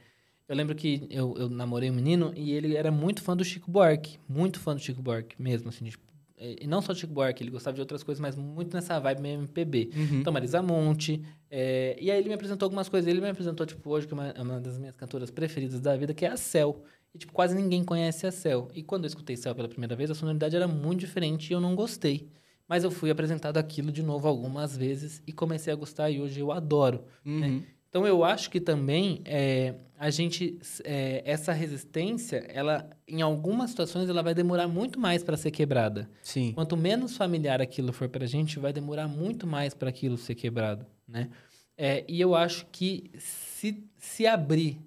eu 0.48 0.56
lembro 0.56 0.74
que 0.76 1.06
eu, 1.12 1.36
eu 1.38 1.48
namorei 1.50 1.92
um 1.92 1.94
menino 1.94 2.34
e 2.36 2.52
ele 2.52 2.76
era 2.76 2.92
muito 2.92 3.22
fã 3.22 3.38
do 3.38 3.46
Chico 3.46 3.70
Buarque. 3.70 4.18
Muito 4.28 4.60
fã 4.60 4.74
do 4.74 4.82
Chico 4.82 5.00
Buarque 5.00 5.40
mesmo, 5.40 5.70
assim. 5.70 5.86
tipo, 5.86 6.04
e 6.42 6.66
não 6.66 6.82
só 6.82 6.94
do 6.94 6.98
Chico 7.00 7.14
Buarque, 7.14 7.44
ele 7.44 7.52
gostava 7.52 7.76
de 7.76 7.82
outras 7.82 8.02
coisas, 8.02 8.20
mas 8.20 8.36
muito 8.36 8.74
nessa 8.74 9.00
vibe 9.00 9.28
MPB. 9.28 9.92
Uhum. 9.96 10.20
Então, 10.22 10.34
Marisa 10.34 10.64
Monte. 10.64 11.22
é, 11.52 11.96
e 12.02 12.10
aí 12.10 12.18
ele 12.18 12.30
me 12.30 12.34
apresentou 12.34 12.66
algumas 12.66 12.90
coisas. 12.90 13.08
Ele 13.08 13.22
me 13.22 13.30
apresentou, 13.30 13.68
tipo, 13.68 13.88
hoje, 13.88 14.08
que 14.08 14.14
é 14.14 14.18
uma, 14.18 14.34
uma 14.42 14.60
das 14.60 14.80
minhas 14.80 14.96
cantoras 14.96 15.30
preferidas 15.30 15.80
da 15.80 15.96
vida, 15.96 16.12
que 16.12 16.26
é 16.26 16.30
a 16.32 16.38
Cell. 16.38 16.82
E, 17.14 17.18
tipo, 17.18 17.34
quase 17.34 17.56
ninguém 17.56 17.84
conhece 17.84 18.28
a 18.28 18.32
Cell. 18.32 18.70
E 18.74 18.84
quando 18.84 19.06
eu 19.06 19.08
escutei 19.08 19.36
Cell 19.36 19.56
pela 19.56 19.68
primeira 19.68 19.96
vez, 19.96 20.12
a 20.12 20.16
sonoridade 20.16 20.56
era 20.56 20.68
muito 20.68 21.00
diferente 21.00 21.50
e 21.50 21.54
eu 21.54 21.60
não 21.60 21.76
gostei. 21.76 22.30
Mas 22.68 22.84
eu 22.84 22.92
fui 22.92 23.10
apresentado 23.10 23.58
aquilo 23.58 23.92
de 23.92 24.04
novo 24.04 24.28
algumas 24.28 24.78
vezes 24.78 25.24
e 25.26 25.34
comecei 25.34 25.74
a 25.74 25.76
gostar 25.76 26.12
e 26.12 26.22
hoje 26.22 26.40
eu 26.40 26.52
adoro. 26.52 27.04
Uhum. 27.26 27.64
Então 27.90 28.06
eu 28.06 28.24
acho 28.24 28.52
que 28.52 28.62
também 28.62 29.22
é, 29.26 29.74
a 29.98 30.12
gente 30.12 30.60
é, 30.84 31.24
essa 31.26 31.52
resistência, 31.52 32.46
ela 32.48 32.88
em 33.08 33.24
algumas 33.24 33.72
situações 33.72 34.08
ela 34.08 34.22
vai 34.22 34.36
demorar 34.36 34.68
muito 34.68 35.00
mais 35.00 35.24
para 35.24 35.36
ser 35.36 35.50
quebrada. 35.50 36.08
Sim. 36.22 36.52
Quanto 36.54 36.78
menos 36.78 37.18
familiar 37.18 37.60
aquilo 37.60 37.92
for 37.92 38.08
para 38.08 38.26
a 38.26 38.28
gente, 38.28 38.60
vai 38.60 38.72
demorar 38.72 39.08
muito 39.08 39.48
mais 39.48 39.74
para 39.74 39.90
aquilo 39.90 40.18
ser 40.18 40.36
quebrado, 40.36 40.86
né? 41.08 41.30
É, 41.76 42.06
e 42.08 42.22
eu 42.22 42.36
acho 42.36 42.68
que 42.72 43.10
se, 43.18 43.84
se 43.98 44.28
abrir 44.28 44.78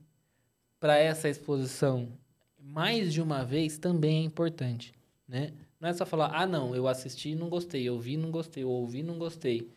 para 0.82 0.98
essa 0.98 1.28
exposição 1.28 2.08
mais 2.58 3.12
de 3.12 3.22
uma 3.22 3.44
vez 3.44 3.78
também 3.78 4.18
é 4.18 4.24
importante, 4.24 4.92
né? 5.28 5.52
Não 5.78 5.88
é 5.88 5.92
só 5.92 6.04
falar, 6.04 6.32
ah, 6.34 6.44
não, 6.44 6.74
eu 6.74 6.88
assisti 6.88 7.30
e 7.30 7.34
não 7.36 7.48
gostei, 7.48 7.84
eu 7.88 8.00
vi 8.00 8.14
e 8.14 8.16
não 8.16 8.32
gostei, 8.32 8.64
eu 8.64 8.68
ouvi 8.68 8.98
e 8.98 9.02
não 9.04 9.16
gostei. 9.16 9.70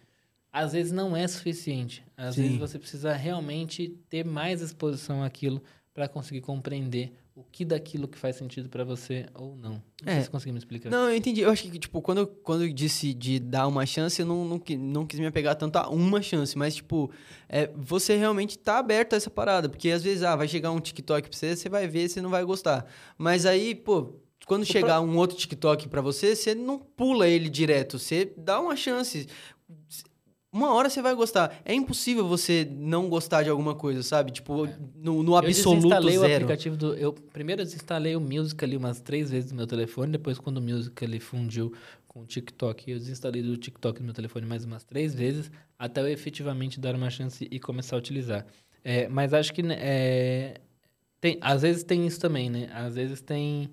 Às 0.51 0.73
vezes 0.73 0.91
não 0.91 1.15
é 1.15 1.27
suficiente. 1.27 2.03
Às 2.17 2.33
Sim. 2.33 2.41
vezes 2.41 2.57
você 2.57 2.79
precisa 2.79 3.13
realmente 3.13 3.89
ter 4.09 4.25
mais 4.25 4.61
exposição 4.61 5.21
àquilo 5.21 5.61
para 5.93 6.07
conseguir 6.07 6.41
compreender 6.41 7.13
o 7.36 7.43
que 7.43 7.65
daquilo 7.65 8.07
que 8.07 8.17
faz 8.17 8.38
sentido 8.38 8.69
para 8.69 8.86
você 8.86 9.25
ou 9.33 9.57
não. 9.57 9.71
Não 9.71 9.81
É. 10.05 10.21
sei 10.21 10.39
se 10.39 10.51
me 10.53 10.57
explicar. 10.57 10.89
Não, 10.89 11.09
eu 11.09 11.15
entendi. 11.17 11.41
Eu 11.41 11.51
acho 11.51 11.63
que, 11.69 11.77
tipo, 11.77 12.01
quando 12.01 12.19
eu, 12.19 12.27
quando 12.27 12.63
eu 12.63 12.71
disse 12.73 13.13
de 13.13 13.39
dar 13.39 13.67
uma 13.67 13.86
chance, 13.86 14.21
eu 14.21 14.25
não, 14.25 14.45
não, 14.45 14.61
não 14.79 15.05
quis 15.05 15.19
me 15.19 15.25
apegar 15.25 15.53
tanto 15.55 15.75
a 15.75 15.89
uma 15.89 16.21
chance, 16.21 16.57
mas, 16.57 16.75
tipo, 16.75 17.11
é, 17.49 17.69
você 17.75 18.15
realmente 18.15 18.57
tá 18.57 18.79
aberto 18.79 19.13
a 19.13 19.17
essa 19.17 19.29
parada. 19.29 19.67
Porque 19.67 19.91
às 19.91 20.01
vezes, 20.01 20.23
ah, 20.23 20.33
vai 20.38 20.47
chegar 20.47 20.71
um 20.71 20.79
TikTok 20.79 21.27
pra 21.27 21.38
você, 21.38 21.57
você 21.57 21.67
vai 21.67 21.88
ver, 21.89 22.07
você 22.07 22.21
não 22.21 22.29
vai 22.29 22.43
gostar. 22.45 22.86
Mas 23.17 23.45
aí, 23.45 23.75
pô, 23.75 24.15
quando 24.45 24.63
chegar 24.65 25.01
um 25.01 25.17
outro 25.17 25.36
TikTok 25.36 25.89
pra 25.89 25.99
você, 26.01 26.38
você 26.38 26.55
não 26.55 26.79
pula 26.79 27.27
ele 27.27 27.49
direto, 27.49 27.99
você 27.99 28.31
dá 28.38 28.61
uma 28.61 28.77
chance. 28.77 29.27
Uma 30.55 30.73
hora 30.73 30.89
você 30.89 31.01
vai 31.01 31.13
gostar. 31.13 31.61
É 31.65 31.73
impossível 31.73 32.25
você 32.25 32.65
não 32.77 33.09
gostar 33.09 33.43
de 33.43 33.49
alguma 33.49 33.75
coisa, 33.75 34.01
sabe? 34.01 34.31
Tipo, 34.31 34.65
no, 34.95 35.21
no 35.21 35.33
eu 35.33 35.35
absoluto 35.35 35.75
desinstalei 35.75 36.17
o 36.17 36.21
zero. 36.21 36.33
aplicativo 36.33 36.77
do. 36.77 36.93
Eu 36.93 37.11
primeiro 37.11 37.61
eu 37.61 37.65
desinstalei 37.65 38.15
o 38.15 38.21
Musical.ly 38.21 38.77
umas 38.77 39.01
três 39.01 39.29
vezes 39.29 39.51
no 39.51 39.57
meu 39.57 39.67
telefone, 39.67 40.13
depois 40.13 40.39
quando 40.39 40.59
o 40.59 40.61
Musical.ly 40.61 41.19
fundiu 41.19 41.73
com 42.07 42.21
o 42.21 42.25
TikTok, 42.25 42.89
eu 42.89 42.97
desinstalei 42.97 43.41
do 43.41 43.57
TikTok 43.57 43.99
no 43.99 44.05
meu 44.05 44.13
telefone 44.13 44.45
mais 44.45 44.63
umas 44.63 44.85
três 44.85 45.13
vezes, 45.13 45.51
até 45.77 45.99
eu 45.99 46.07
efetivamente 46.07 46.79
dar 46.79 46.95
uma 46.95 47.09
chance 47.09 47.45
e 47.51 47.59
começar 47.59 47.97
a 47.97 47.99
utilizar. 47.99 48.45
É, 48.81 49.09
mas 49.09 49.33
acho 49.33 49.53
que 49.53 49.61
né, 49.61 49.75
é, 49.77 50.61
tem, 51.19 51.37
às 51.41 51.63
vezes 51.63 51.83
tem 51.83 52.07
isso 52.07 52.21
também, 52.21 52.49
né? 52.49 52.69
Às 52.71 52.95
vezes 52.95 53.19
tem 53.19 53.71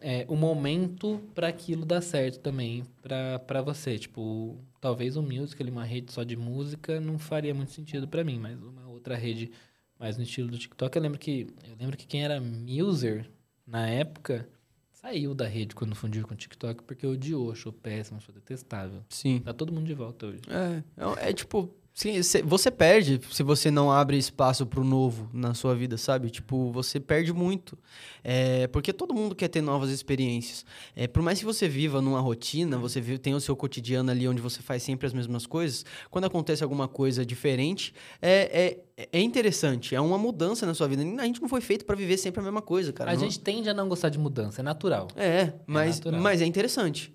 é, 0.00 0.24
o 0.28 0.36
momento 0.36 1.20
para 1.34 1.48
aquilo 1.48 1.84
dar 1.84 2.00
certo 2.00 2.40
também 2.40 2.84
para 3.02 3.62
você. 3.62 3.98
Tipo, 3.98 4.58
talvez 4.80 5.16
o 5.16 5.22
Musical.ly, 5.22 5.70
uma 5.70 5.84
rede 5.84 6.12
só 6.12 6.22
de 6.22 6.36
música, 6.36 7.00
não 7.00 7.18
faria 7.18 7.54
muito 7.54 7.72
sentido 7.72 8.08
para 8.08 8.24
mim, 8.24 8.38
mas 8.38 8.60
uma 8.62 8.88
outra 8.88 9.14
rede 9.14 9.50
mais 9.98 10.16
no 10.16 10.22
estilo 10.22 10.48
do 10.48 10.58
TikTok. 10.58 10.96
Eu 10.96 11.02
lembro 11.02 11.18
que 11.18 11.46
eu 11.68 11.76
lembro 11.78 11.96
que 11.96 12.06
quem 12.06 12.24
era 12.24 12.40
Muser 12.40 13.30
na 13.66 13.88
época 13.88 14.48
saiu 14.92 15.34
da 15.34 15.46
rede 15.46 15.74
quando 15.74 15.94
fundiu 15.94 16.26
com 16.26 16.34
o 16.34 16.36
TikTok 16.36 16.82
porque 16.84 17.06
odiou, 17.06 17.52
achou 17.52 17.72
péssimo, 17.72 18.18
achou 18.18 18.34
detestável. 18.34 19.02
Sim. 19.08 19.40
Tá 19.40 19.52
todo 19.52 19.72
mundo 19.72 19.86
de 19.86 19.94
volta 19.94 20.26
hoje. 20.26 20.40
É, 20.48 20.82
é, 20.96 21.30
é 21.30 21.32
tipo, 21.32 21.74
sim, 21.92 22.22
cê- 22.22 22.42
você 22.42 22.70
perde 22.70 23.20
se 23.30 23.42
você 23.42 23.70
não 23.70 23.90
abre 23.92 24.16
espaço 24.16 24.64
pro 24.66 24.82
novo 24.84 25.28
na 25.32 25.52
sua 25.54 25.74
vida, 25.74 25.96
sabe? 25.98 26.30
Tipo, 26.30 26.70
você 26.72 26.98
perde 26.98 27.32
muito. 27.32 27.76
É, 28.24 28.66
porque 28.68 28.92
todo 28.92 29.14
mundo 29.14 29.34
quer 29.34 29.48
ter 29.48 29.60
novas 29.60 29.90
experiências. 29.90 30.64
É, 30.96 31.06
por 31.06 31.22
mais 31.22 31.38
que 31.38 31.44
você 31.44 31.68
viva 31.68 32.00
numa 32.00 32.20
rotina, 32.20 32.78
você 32.78 33.00
vive, 33.00 33.18
tem 33.18 33.34
o 33.34 33.40
seu 33.40 33.54
cotidiano 33.56 34.10
ali 34.10 34.26
onde 34.28 34.40
você 34.40 34.60
faz 34.62 34.82
sempre 34.82 35.06
as 35.06 35.12
mesmas 35.12 35.46
coisas, 35.46 35.84
quando 36.10 36.24
acontece 36.24 36.62
alguma 36.62 36.88
coisa 36.88 37.24
diferente, 37.24 37.92
é, 38.22 38.78
é, 38.96 39.08
é 39.12 39.20
interessante, 39.20 39.94
é 39.94 40.00
uma 40.00 40.18
mudança 40.18 40.64
na 40.66 40.74
sua 40.74 40.86
vida. 40.88 41.02
A 41.20 41.24
gente 41.24 41.40
não 41.40 41.48
foi 41.48 41.60
feito 41.60 41.84
pra 41.84 41.96
viver 41.96 42.16
sempre 42.16 42.40
a 42.40 42.44
mesma 42.44 42.62
coisa, 42.62 42.92
cara. 42.92 43.10
a 43.10 43.14
Não- 43.14 43.20
gente 43.20 43.40
tende 43.40 43.68
a 43.68 43.74
não 43.74 43.88
gostar 43.88 44.08
de 44.10 44.18
mudança, 44.18 44.60
é 44.60 44.64
natural. 44.64 45.08
É, 45.16 45.52
mas, 45.66 45.96
natural. 45.96 46.20
mas 46.20 46.40
é 46.42 46.46
interessante. 46.46 47.12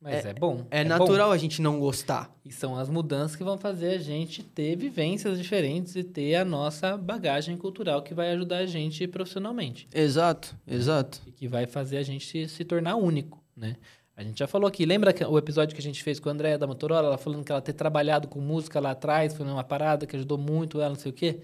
Mas 0.00 0.24
é, 0.24 0.32
bom. 0.32 0.64
É, 0.70 0.84
bom. 0.84 0.90
natural 0.90 1.32
a 1.32 1.36
gente 1.36 1.60
não 1.60 1.80
gostar. 1.80 2.32
E 2.44 2.52
são 2.52 2.76
as 2.76 2.88
mudanças 2.88 3.34
que 3.34 3.42
vão 3.42 3.58
fazer 3.58 3.94
a 3.94 3.98
gente 3.98 4.42
ter 4.42 4.76
vivências 4.76 5.38
diferentes 5.38 5.96
e 5.96 6.04
ter 6.04 6.36
a 6.36 6.44
nossa 6.44 6.96
bagagem 6.96 7.56
cultural 7.56 8.02
que 8.02 8.14
vai 8.14 8.30
ajudar 8.32 8.58
a 8.58 8.66
gente 8.66 9.06
profissionalmente. 9.08 9.88
Exato, 9.92 10.56
exato. 10.66 11.20
E 11.26 11.32
que 11.32 11.48
vai 11.48 11.66
fazer 11.66 11.96
a 11.96 12.02
gente 12.02 12.26
se, 12.26 12.48
se 12.48 12.64
tornar 12.64 12.96
único, 12.96 13.42
né? 13.56 13.76
A 14.16 14.22
gente 14.24 14.38
já 14.38 14.48
falou 14.48 14.66
aqui, 14.66 14.84
lembra 14.84 15.14
o 15.28 15.38
episódio 15.38 15.76
que 15.76 15.80
a 15.80 15.84
gente 15.84 16.02
fez 16.02 16.18
com 16.18 16.28
a 16.28 16.32
Andréia 16.32 16.58
da 16.58 16.66
Motorola, 16.66 17.06
ela 17.06 17.18
falando 17.18 17.44
que 17.44 17.52
ela 17.52 17.60
ter 17.62 17.72
trabalhado 17.72 18.26
com 18.26 18.40
música 18.40 18.80
lá 18.80 18.90
atrás, 18.90 19.32
foi 19.32 19.46
uma 19.46 19.62
parada 19.62 20.06
que 20.06 20.16
ajudou 20.16 20.36
muito 20.36 20.80
ela, 20.80 20.90
não 20.90 20.96
sei 20.96 21.12
o 21.12 21.14
quê? 21.14 21.40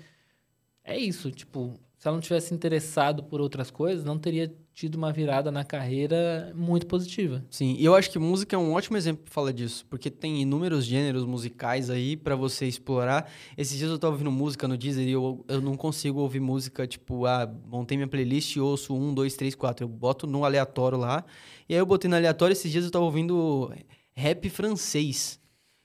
É 0.83 0.99
isso, 0.99 1.31
tipo, 1.31 1.79
se 1.97 2.09
ela 2.09 2.17
não 2.17 2.21
tivesse 2.21 2.53
interessado 2.53 3.23
por 3.23 3.41
outras 3.41 3.71
coisas, 3.71 4.05
não 4.05 4.19
teria 4.19 4.53
tido 4.75 4.97
uma 4.97 5.13
virada 5.13 5.53
na 5.53 5.65
carreira 5.65 6.53
muito 6.55 6.87
positiva. 6.87 7.45
Sim, 7.49 7.77
e 7.79 7.85
eu 7.85 7.95
acho 7.95 8.11
que 8.11 8.19
música 8.19 8.57
é 8.57 8.59
um 8.59 8.73
ótimo 8.73 8.97
exemplo 8.97 9.23
pra 9.23 9.33
falar 9.33 9.53
disso, 9.53 9.87
porque 9.89 10.11
tem 10.11 10.43
inúmeros 10.43 10.85
gêneros 10.85 11.25
musicais 11.25 11.89
aí 11.89 12.17
pra 12.17 12.35
você 12.35 12.67
explorar. 12.67 13.31
Esses 13.57 13.79
dias 13.79 13.91
eu 13.91 13.99
tava 13.99 14.15
ouvindo 14.15 14.33
música 14.33 14.67
no 14.67 14.77
Deezer 14.77 15.07
e 15.07 15.13
eu, 15.13 15.45
eu 15.47 15.61
não 15.61 15.77
consigo 15.77 16.21
ouvir 16.21 16.41
música, 16.41 16.87
tipo, 16.87 17.25
ah, 17.25 17.49
montei 17.67 17.97
minha 17.97 18.09
playlist 18.09 18.57
e 18.57 18.61
ouço 18.61 18.95
um, 18.95 19.15
dois, 19.15 19.37
três, 19.37 19.55
quatro. 19.55 19.85
Eu 19.85 19.89
boto 19.89 20.27
no 20.27 20.45
aleatório 20.45 20.99
lá. 20.99 21.25
E 21.69 21.75
aí 21.75 21.81
eu 21.81 21.87
botei 21.87 22.11
no 22.11 22.17
aleatório, 22.17 22.53
esses 22.53 22.71
dias 22.71 22.85
eu 22.85 22.91
tava 22.91 23.05
ouvindo 23.05 23.73
rap 24.13 24.51
francês. 24.51 25.39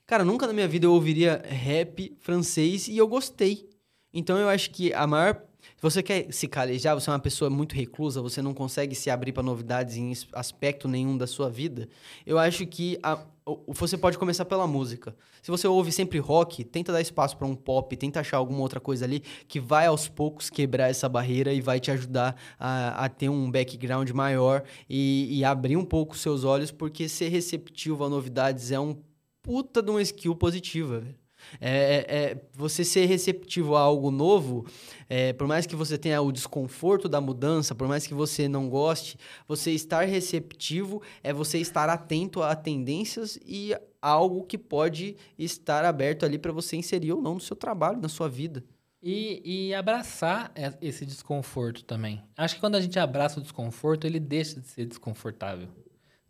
Cara, 0.08 0.26
nunca 0.26 0.48
na 0.48 0.54
minha 0.54 0.68
vida 0.68 0.88
eu 0.88 0.94
ouviria 0.94 1.44
rap 1.46 2.18
francês 2.20 2.88
e 2.88 2.98
eu 2.98 3.08
gostei. 3.08 3.70
Então 4.12 4.36
eu 4.38 4.50
acho 4.50 4.72
que 4.72 4.92
a 4.94 5.06
maior. 5.06 5.44
Se 5.80 5.84
você 5.84 6.04
quer 6.04 6.28
se 6.30 6.46
calejar, 6.46 6.94
você 6.94 7.10
é 7.10 7.14
uma 7.14 7.20
pessoa 7.20 7.50
muito 7.50 7.74
reclusa, 7.74 8.22
você 8.22 8.42
não 8.42 8.54
consegue 8.54 8.94
se 8.94 9.10
abrir 9.10 9.32
para 9.32 9.42
novidades 9.42 9.96
em 9.96 10.12
aspecto 10.34 10.90
nenhum 10.90 11.18
da 11.18 11.26
sua 11.26 11.50
vida. 11.50 11.88
Eu 12.26 12.38
acho 12.38 12.68
que 12.68 13.00
a- 13.02 13.26
você 13.66 13.98
pode 13.98 14.18
começar 14.18 14.44
pela 14.44 14.68
música. 14.68 15.16
Se 15.42 15.50
você 15.50 15.68
ouve 15.70 15.90
sempre 15.94 16.20
rock, 16.20 16.66
tenta 16.66 16.92
dar 16.92 17.00
espaço 17.00 17.38
para 17.38 17.48
um 17.48 17.56
pop, 17.56 17.96
tenta 17.96 18.20
achar 18.20 18.36
alguma 18.36 18.60
outra 18.60 18.82
coisa 18.82 19.06
ali 19.06 19.22
que 19.48 19.58
vai 19.58 19.86
aos 19.86 20.10
poucos 20.10 20.50
quebrar 20.50 20.90
essa 20.90 21.08
barreira 21.08 21.54
e 21.54 21.62
vai 21.62 21.80
te 21.80 21.90
ajudar 21.92 22.36
a, 22.60 23.06
a 23.06 23.08
ter 23.08 23.30
um 23.30 23.50
background 23.50 24.10
maior 24.10 24.66
e, 24.90 25.30
e 25.32 25.46
abrir 25.46 25.78
um 25.78 25.86
pouco 25.86 26.14
os 26.14 26.20
seus 26.20 26.44
olhos, 26.44 26.72
porque 26.72 27.08
ser 27.08 27.30
receptivo 27.30 28.04
a 28.04 28.10
novidades 28.10 28.70
é 28.74 28.80
um 28.82 29.02
puta 29.42 29.82
de 29.82 29.90
uma 29.92 30.02
skill 30.02 30.36
positiva, 30.36 31.00
velho. 31.00 31.29
É, 31.60 31.70
é- 31.70 32.16
é 32.32 32.42
você 32.54 32.84
ser 32.84 33.06
receptivo 33.06 33.76
a 33.76 33.82
algo 33.82 34.12
novo, 34.12 34.66
é, 35.10 35.34
por 35.34 35.48
mais 35.48 35.66
que 35.66 35.76
você 35.76 35.98
tenha 35.98 36.22
o 36.22 36.32
desconforto 36.32 37.08
da 37.10 37.20
mudança, 37.22 37.74
por 37.76 37.88
mais 37.88 38.06
que 38.06 38.14
você 38.14 38.48
não 38.48 38.70
goste, 38.70 39.18
você 39.48 39.72
estar 39.72 40.06
receptivo 40.08 41.02
é 41.24 41.34
você 41.34 41.58
estar 41.60 41.90
atento 41.90 42.42
a 42.42 42.56
tendências 42.56 43.40
e 43.46 43.76
algo 44.02 44.44
que 44.46 44.58
pode 44.58 45.16
estar 45.38 45.84
aberto 45.86 46.26
ali 46.26 46.38
para 46.38 46.52
você 46.52 46.76
inserir 46.78 47.12
ou 47.14 47.22
não 47.22 47.34
no 47.36 47.40
seu 47.40 47.56
trabalho, 47.56 48.00
na 48.02 48.10
sua 48.10 48.30
vida. 48.30 48.64
E, 49.02 49.42
e 49.70 49.74
abraçar 49.74 50.52
e- 50.56 50.88
esse 50.88 51.06
desconforto 51.06 51.84
também. 51.86 52.22
Acho 52.38 52.56
que 52.56 52.62
quando 52.62 52.76
a 52.76 52.82
gente 52.82 53.00
abraça 53.00 53.40
o 53.40 53.44
desconforto, 53.44 54.06
ele 54.06 54.20
deixa 54.20 54.60
de 54.60 54.68
ser 54.68 54.86
desconfortável. 54.86 55.70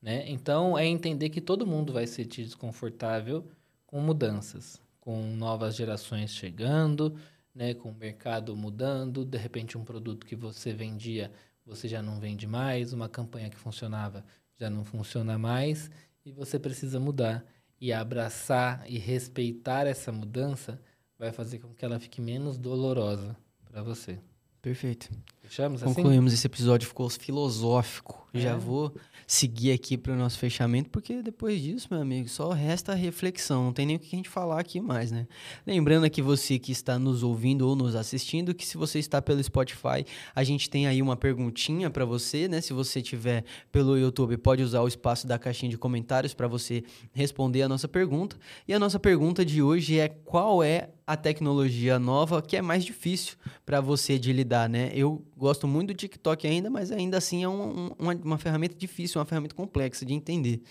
Né? 0.01 0.23
Então, 0.29 0.77
é 0.77 0.85
entender 0.85 1.29
que 1.29 1.41
todo 1.41 1.65
mundo 1.67 1.91
vai 1.91 2.07
se 2.07 2.13
sentir 2.13 2.43
desconfortável 2.43 3.43
com 3.85 3.99
mudanças, 3.99 4.79
com 4.99 5.21
novas 5.35 5.75
gerações 5.75 6.31
chegando, 6.31 7.15
né? 7.53 7.73
com 7.73 7.89
o 7.89 7.95
mercado 7.95 8.55
mudando, 8.55 9.25
de 9.25 9.37
repente 9.37 9.77
um 9.77 9.83
produto 9.83 10.25
que 10.25 10.35
você 10.35 10.73
vendia, 10.73 11.31
você 11.65 11.87
já 11.87 12.01
não 12.01 12.19
vende 12.19 12.47
mais, 12.47 12.93
uma 12.93 13.07
campanha 13.07 13.49
que 13.49 13.57
funcionava 13.57 14.23
já 14.59 14.69
não 14.69 14.83
funciona 14.83 15.37
mais, 15.37 15.89
e 16.25 16.31
você 16.31 16.59
precisa 16.59 16.99
mudar. 16.99 17.45
E 17.81 17.93
abraçar 17.93 18.83
e 18.91 18.97
respeitar 18.97 19.87
essa 19.87 20.11
mudança 20.11 20.81
vai 21.17 21.31
fazer 21.31 21.59
com 21.59 21.73
que 21.73 21.85
ela 21.85 21.97
fique 21.97 22.19
menos 22.19 22.57
dolorosa 22.57 23.37
para 23.63 23.81
você. 23.81 24.19
Perfeito. 24.61 25.09
Fechamos 25.49 25.81
assim? 25.81 25.95
Concluímos 25.95 26.31
esse 26.31 26.45
episódio, 26.45 26.87
ficou 26.87 27.09
filosófico. 27.09 28.29
É. 28.31 28.39
Já 28.39 28.55
vou 28.55 28.93
seguir 29.25 29.71
aqui 29.71 29.97
para 29.97 30.13
o 30.13 30.15
nosso 30.15 30.37
fechamento, 30.37 30.89
porque 30.91 31.21
depois 31.23 31.59
disso, 31.59 31.87
meu 31.89 31.99
amigo, 31.99 32.29
só 32.29 32.51
resta 32.51 32.91
a 32.91 32.95
reflexão. 32.95 33.65
Não 33.65 33.73
tem 33.73 33.85
nem 33.85 33.95
o 33.95 33.99
que 33.99 34.15
a 34.15 34.17
gente 34.17 34.29
falar 34.29 34.59
aqui 34.59 34.79
mais, 34.79 35.11
né? 35.11 35.27
Lembrando 35.65 36.03
aqui 36.03 36.21
você 36.21 36.59
que 36.59 36.71
está 36.71 36.99
nos 36.99 37.23
ouvindo 37.23 37.67
ou 37.67 37.75
nos 37.75 37.95
assistindo, 37.95 38.53
que 38.53 38.65
se 38.65 38.77
você 38.77 38.99
está 38.99 39.19
pelo 39.21 39.43
Spotify, 39.43 40.05
a 40.35 40.43
gente 40.43 40.69
tem 40.69 40.85
aí 40.85 41.01
uma 41.01 41.15
perguntinha 41.15 41.89
para 41.89 42.05
você, 42.05 42.47
né? 42.47 42.61
Se 42.61 42.71
você 42.71 43.01
tiver 43.01 43.43
pelo 43.71 43.97
YouTube, 43.97 44.37
pode 44.37 44.61
usar 44.61 44.81
o 44.81 44.87
espaço 44.87 45.25
da 45.25 45.39
caixinha 45.39 45.71
de 45.71 45.77
comentários 45.77 46.35
para 46.35 46.47
você 46.47 46.83
responder 47.11 47.63
a 47.63 47.69
nossa 47.69 47.87
pergunta. 47.87 48.37
E 48.67 48.73
a 48.73 48.79
nossa 48.79 48.99
pergunta 48.99 49.43
de 49.43 49.61
hoje 49.61 49.99
é 49.99 50.09
qual 50.09 50.63
é 50.63 50.89
a 51.05 51.17
tecnologia 51.17 51.97
nova 51.97 52.39
que 52.39 52.55
é 52.55 52.61
mais 52.61 52.85
difícil 52.85 53.35
para 53.65 53.81
você 53.81 54.19
de 54.19 54.31
lidar, 54.31 54.69
né? 54.69 54.91
Eu 54.93 55.25
gosto 55.39 55.67
muito 55.67 55.87
do 55.87 55.93
TikTok 55.95 56.45
ainda, 56.45 56.69
mas 56.69 56.91
ainda 56.91 57.17
assim 57.17 57.43
é 57.43 57.49
um, 57.49 57.85
um, 57.85 57.89
uma, 57.97 58.13
uma 58.13 58.37
ferramenta 58.37 58.75
difícil, 58.75 59.19
uma 59.19 59.25
ferramenta 59.25 59.55
complexa 59.55 60.05
de 60.05 60.13
entender. 60.13 60.61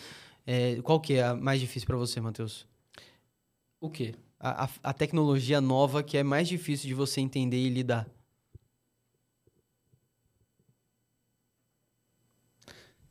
É, 0.46 0.80
qual 0.82 1.00
que 1.00 1.14
é 1.14 1.24
a 1.24 1.34
mais 1.34 1.60
difícil 1.60 1.86
para 1.86 1.96
você, 1.96 2.20
Matheus? 2.20 2.66
O 3.80 3.88
quê? 3.90 4.14
A, 4.38 4.64
a, 4.64 4.68
a 4.84 4.92
tecnologia 4.92 5.60
nova 5.60 6.02
que 6.02 6.16
é 6.16 6.22
mais 6.22 6.46
difícil 6.46 6.86
de 6.86 6.94
você 6.94 7.20
entender 7.20 7.56
e 7.56 7.68
lidar. 7.68 8.06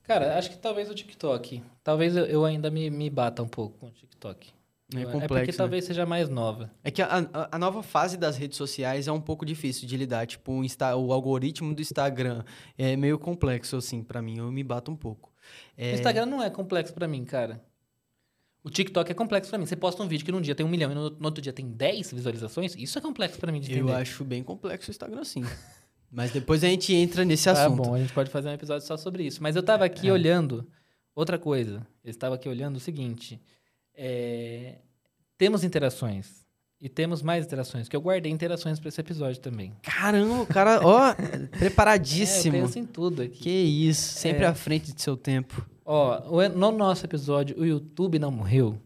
Cara, 0.03 0.37
acho 0.37 0.49
que 0.51 0.57
talvez 0.57 0.89
o 0.89 0.95
TikTok. 0.95 1.61
Talvez 1.83 2.15
eu, 2.15 2.25
eu 2.25 2.45
ainda 2.45 2.71
me, 2.71 2.89
me 2.89 3.09
bata 3.09 3.43
um 3.43 3.47
pouco 3.47 3.77
com 3.77 3.87
o 3.87 3.91
TikTok. 3.91 4.56
É 4.95 5.03
complexo. 5.03 5.27
porque 5.27 5.51
né? 5.51 5.57
talvez 5.57 5.83
seja 5.85 6.05
mais 6.05 6.29
nova. 6.29 6.71
É 6.83 6.89
que 6.89 7.01
a, 7.01 7.07
a- 7.33 7.49
a 7.51 7.59
nova 7.59 7.83
fase 7.83 8.15
das 8.17 8.37
redes 8.37 8.57
sociais 8.57 9.07
é 9.07 9.11
um 9.11 9.19
pouco 9.19 9.45
difícil 9.45 9.87
de 9.87 9.97
lidar. 9.97 10.25
Tipo, 10.25 10.53
o, 10.53 10.63
Insta- 10.63 10.95
o 10.95 11.11
algoritmo 11.11 11.73
do 11.75 11.81
Instagram 11.81 12.43
é 12.77 12.95
meio 12.95 13.19
complexo, 13.19 13.75
assim, 13.75 14.01
para 14.01 14.21
mim. 14.21 14.37
Eu 14.37 14.49
me 14.51 14.63
bato 14.63 14.89
um 14.89 14.95
pouco. 14.95 15.31
É, 15.77 15.91
O 15.91 15.95
Instagram 15.95 16.25
não 16.27 16.41
é 16.41 16.49
complexo 16.49 16.93
pra 16.93 17.07
mim, 17.07 17.25
cara. 17.25 17.61
O 18.63 18.69
TikTok 18.69 19.11
é 19.11 19.13
complexo 19.13 19.49
pra 19.49 19.59
mim. 19.59 19.65
Você 19.65 19.75
posta 19.75 20.01
um 20.03 20.07
vídeo 20.07 20.25
que 20.25 20.31
num 20.31 20.41
dia 20.41 20.55
tem 20.55 20.65
um 20.65 20.69
milhão 20.69 20.91
e 20.91 20.95
no, 20.95 21.09
no 21.09 21.25
outro 21.25 21.41
dia 21.41 21.53
tem 21.53 21.69
10 21.69 22.11
visualizações, 22.11 22.75
isso 22.75 22.97
é 22.97 23.01
complexo 23.01 23.39
pra 23.39 23.51
mim 23.51 23.59
de 23.59 23.71
entender. 23.71 23.91
Eu 23.91 23.95
acho 23.95 24.23
bem 24.25 24.41
complexo 24.43 24.89
o 24.89 24.91
Instagram, 24.91 25.23
sim. 25.23 25.43
Mas 26.11 26.31
depois 26.31 26.63
a 26.63 26.67
gente 26.67 26.93
entra 26.93 27.25
nesse 27.25 27.45
Tá 27.45 27.51
assunto. 27.65 27.81
bom, 27.83 27.93
a 27.93 27.99
gente 27.99 28.13
pode 28.13 28.29
fazer 28.29 28.47
um 28.49 28.53
episódio 28.53 28.85
só 28.87 28.95
sobre 28.95 29.23
isso. 29.25 29.43
Mas 29.43 29.55
eu 29.57 29.63
tava 29.63 29.83
aqui 29.85 30.09
olhando 30.09 30.65
outra 31.13 31.37
coisa. 31.37 31.85
Eu 32.03 32.09
estava 32.09 32.35
aqui 32.35 32.47
olhando 32.47 32.77
o 32.77 32.79
seguinte. 32.79 33.41
É, 33.97 34.75
Temos 35.37 35.63
interações. 35.63 36.45
E 36.79 36.87
temos 36.87 37.23
mais 37.23 37.43
interações, 37.43 37.89
que 37.89 37.95
eu 37.95 38.01
guardei 38.01 38.31
interações 38.31 38.79
pra 38.79 38.89
esse 38.89 39.01
episódio 39.01 39.41
também. 39.41 39.73
Caramba, 39.81 40.43
o 40.43 40.45
cara, 40.45 40.79
ó, 40.85 41.09
É, 41.17 41.47
preparadíssimo. 41.57 42.55
eu 42.55 42.65
penso 42.65 42.77
em 42.77 42.85
tudo 42.85 43.23
aqui. 43.23 43.39
que 43.39 43.49
isso, 43.49 44.13
sempre 44.19 44.43
É. 44.43 44.47
à 44.47 44.53
frente 44.53 44.93
de 44.93 45.01
seu 45.01 45.17
tempo. 45.17 45.65
Ó, 45.83 46.47
no 46.49 46.71
nosso 46.71 47.03
episódio 47.03 47.57
O 47.59 47.65
YouTube 47.65 48.19
Não 48.19 48.29
Morreu, 48.29 48.77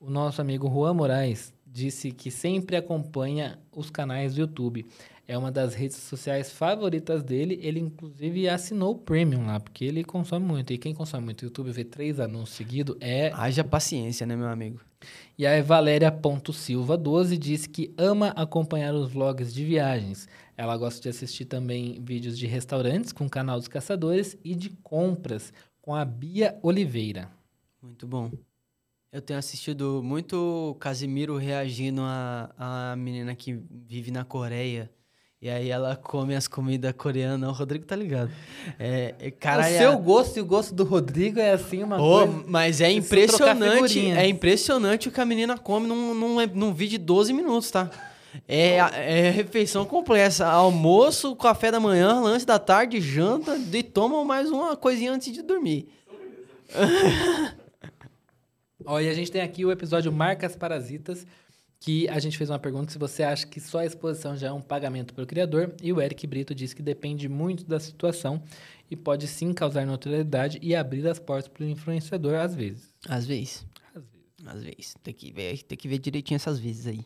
o 0.00 0.08
nosso 0.08 0.40
amigo 0.40 0.66
Juan 0.66 0.94
Moraes 0.94 1.52
disse 1.66 2.10
que 2.10 2.30
sempre 2.30 2.74
acompanha 2.76 3.58
os 3.70 3.90
canais 3.90 4.34
do 4.34 4.40
YouTube. 4.40 4.86
É 5.30 5.38
uma 5.38 5.52
das 5.52 5.74
redes 5.74 5.96
sociais 5.96 6.50
favoritas 6.50 7.22
dele. 7.22 7.56
Ele, 7.62 7.78
inclusive, 7.78 8.48
assinou 8.48 8.94
o 8.94 8.98
Premium 8.98 9.46
lá, 9.46 9.60
porque 9.60 9.84
ele 9.84 10.02
consome 10.02 10.44
muito. 10.44 10.72
E 10.72 10.76
quem 10.76 10.92
consome 10.92 11.24
muito 11.24 11.44
YouTube 11.44 11.70
vê 11.70 11.84
três 11.84 12.18
anúncios 12.18 12.56
seguidos 12.56 12.96
é. 12.98 13.30
Haja 13.32 13.62
paciência, 13.62 14.26
né, 14.26 14.34
meu 14.34 14.48
amigo? 14.48 14.80
E 15.38 15.46
a 15.46 15.62
Valéria.silva12 15.62 17.38
disse 17.38 17.68
que 17.68 17.94
ama 17.96 18.30
acompanhar 18.30 18.92
os 18.92 19.12
vlogs 19.12 19.54
de 19.54 19.64
viagens. 19.64 20.28
Ela 20.56 20.76
gosta 20.76 21.00
de 21.00 21.08
assistir 21.08 21.44
também 21.44 22.02
vídeos 22.02 22.36
de 22.36 22.48
restaurantes 22.48 23.12
com 23.12 23.26
o 23.26 23.30
canal 23.30 23.56
dos 23.56 23.68
caçadores 23.68 24.36
e 24.42 24.56
de 24.56 24.70
compras 24.82 25.52
com 25.80 25.94
a 25.94 26.04
Bia 26.04 26.58
Oliveira. 26.60 27.30
Muito 27.80 28.04
bom. 28.04 28.32
Eu 29.12 29.22
tenho 29.22 29.38
assistido 29.38 30.02
muito 30.02 30.76
Casimiro 30.80 31.36
reagindo 31.36 32.02
a, 32.02 32.50
a 32.58 32.96
menina 32.96 33.32
que 33.36 33.62
vive 33.86 34.10
na 34.10 34.24
Coreia. 34.24 34.90
E 35.42 35.48
aí 35.48 35.70
ela 35.70 35.96
come 35.96 36.34
as 36.34 36.46
comidas 36.46 36.92
coreanas. 36.92 37.48
O 37.48 37.52
Rodrigo 37.52 37.86
tá 37.86 37.96
ligado. 37.96 38.30
É, 38.78 39.14
é, 39.18 39.30
cara, 39.30 39.62
o 39.62 39.64
é- 39.64 39.78
seu 39.78 39.98
gosto 39.98 40.36
e 40.36 40.40
o 40.42 40.44
gosto 40.44 40.74
do 40.74 40.84
Rodrigo 40.84 41.40
é 41.40 41.52
assim 41.52 41.82
uma 41.82 41.96
Ô, 41.96 42.26
coisa. 42.26 42.44
mas 42.46 42.80
é 42.82 42.90
impressionante. 42.92 44.10
É 44.10 44.28
impressionante 44.28 45.08
o 45.08 45.10
que 45.10 45.18
a 45.18 45.24
menina 45.24 45.56
come 45.56 45.86
num, 45.86 46.14
num, 46.14 46.46
num 46.46 46.74
vídeo 46.74 46.98
de 46.98 47.04
12 47.06 47.32
minutos, 47.32 47.70
tá? 47.70 47.90
É, 48.46 48.76
é 48.76 49.30
refeição 49.30 49.86
complexa. 49.86 50.46
Almoço, 50.46 51.34
café 51.34 51.70
da 51.70 51.80
manhã, 51.80 52.20
lanche 52.20 52.44
da 52.44 52.58
tarde, 52.58 53.00
janta 53.00 53.56
e 53.56 53.82
toma 53.82 54.22
mais 54.22 54.50
uma 54.50 54.76
coisinha 54.76 55.10
antes 55.10 55.32
de 55.32 55.40
dormir. 55.40 55.88
Ó, 58.84 59.00
e 59.00 59.08
a 59.08 59.14
gente 59.14 59.32
tem 59.32 59.40
aqui 59.40 59.64
o 59.64 59.72
episódio 59.72 60.12
Marcas 60.12 60.54
Parasitas, 60.54 61.26
que 61.80 62.06
a 62.08 62.18
gente 62.18 62.36
fez 62.36 62.50
uma 62.50 62.58
pergunta 62.58 62.92
se 62.92 62.98
você 62.98 63.22
acha 63.22 63.46
que 63.46 63.58
só 63.58 63.78
a 63.78 63.86
exposição 63.86 64.36
já 64.36 64.48
é 64.48 64.52
um 64.52 64.60
pagamento 64.60 65.14
pelo 65.14 65.26
criador, 65.26 65.74
e 65.82 65.90
o 65.92 66.00
Eric 66.00 66.26
Brito 66.26 66.54
disse 66.54 66.76
que 66.76 66.82
depende 66.82 67.26
muito 67.26 67.64
da 67.64 67.80
situação 67.80 68.42
e 68.90 68.94
pode 68.94 69.26
sim 69.26 69.54
causar 69.54 69.86
notoriedade 69.86 70.58
e 70.60 70.76
abrir 70.76 71.08
as 71.08 71.18
portas 71.18 71.48
para 71.48 71.64
o 71.64 71.68
influenciador 71.68 72.34
às 72.34 72.54
vezes. 72.54 72.94
Às 73.08 73.24
vezes. 73.26 73.66
Às 73.94 74.02
vezes. 74.02 74.46
Às 74.46 74.62
vezes. 74.62 74.94
Tem 75.02 75.14
que 75.14 75.32
ver, 75.32 75.62
tem 75.62 75.78
que 75.78 75.88
ver 75.88 75.98
direitinho 75.98 76.36
essas 76.36 76.58
vezes 76.58 76.86
aí. 76.86 77.00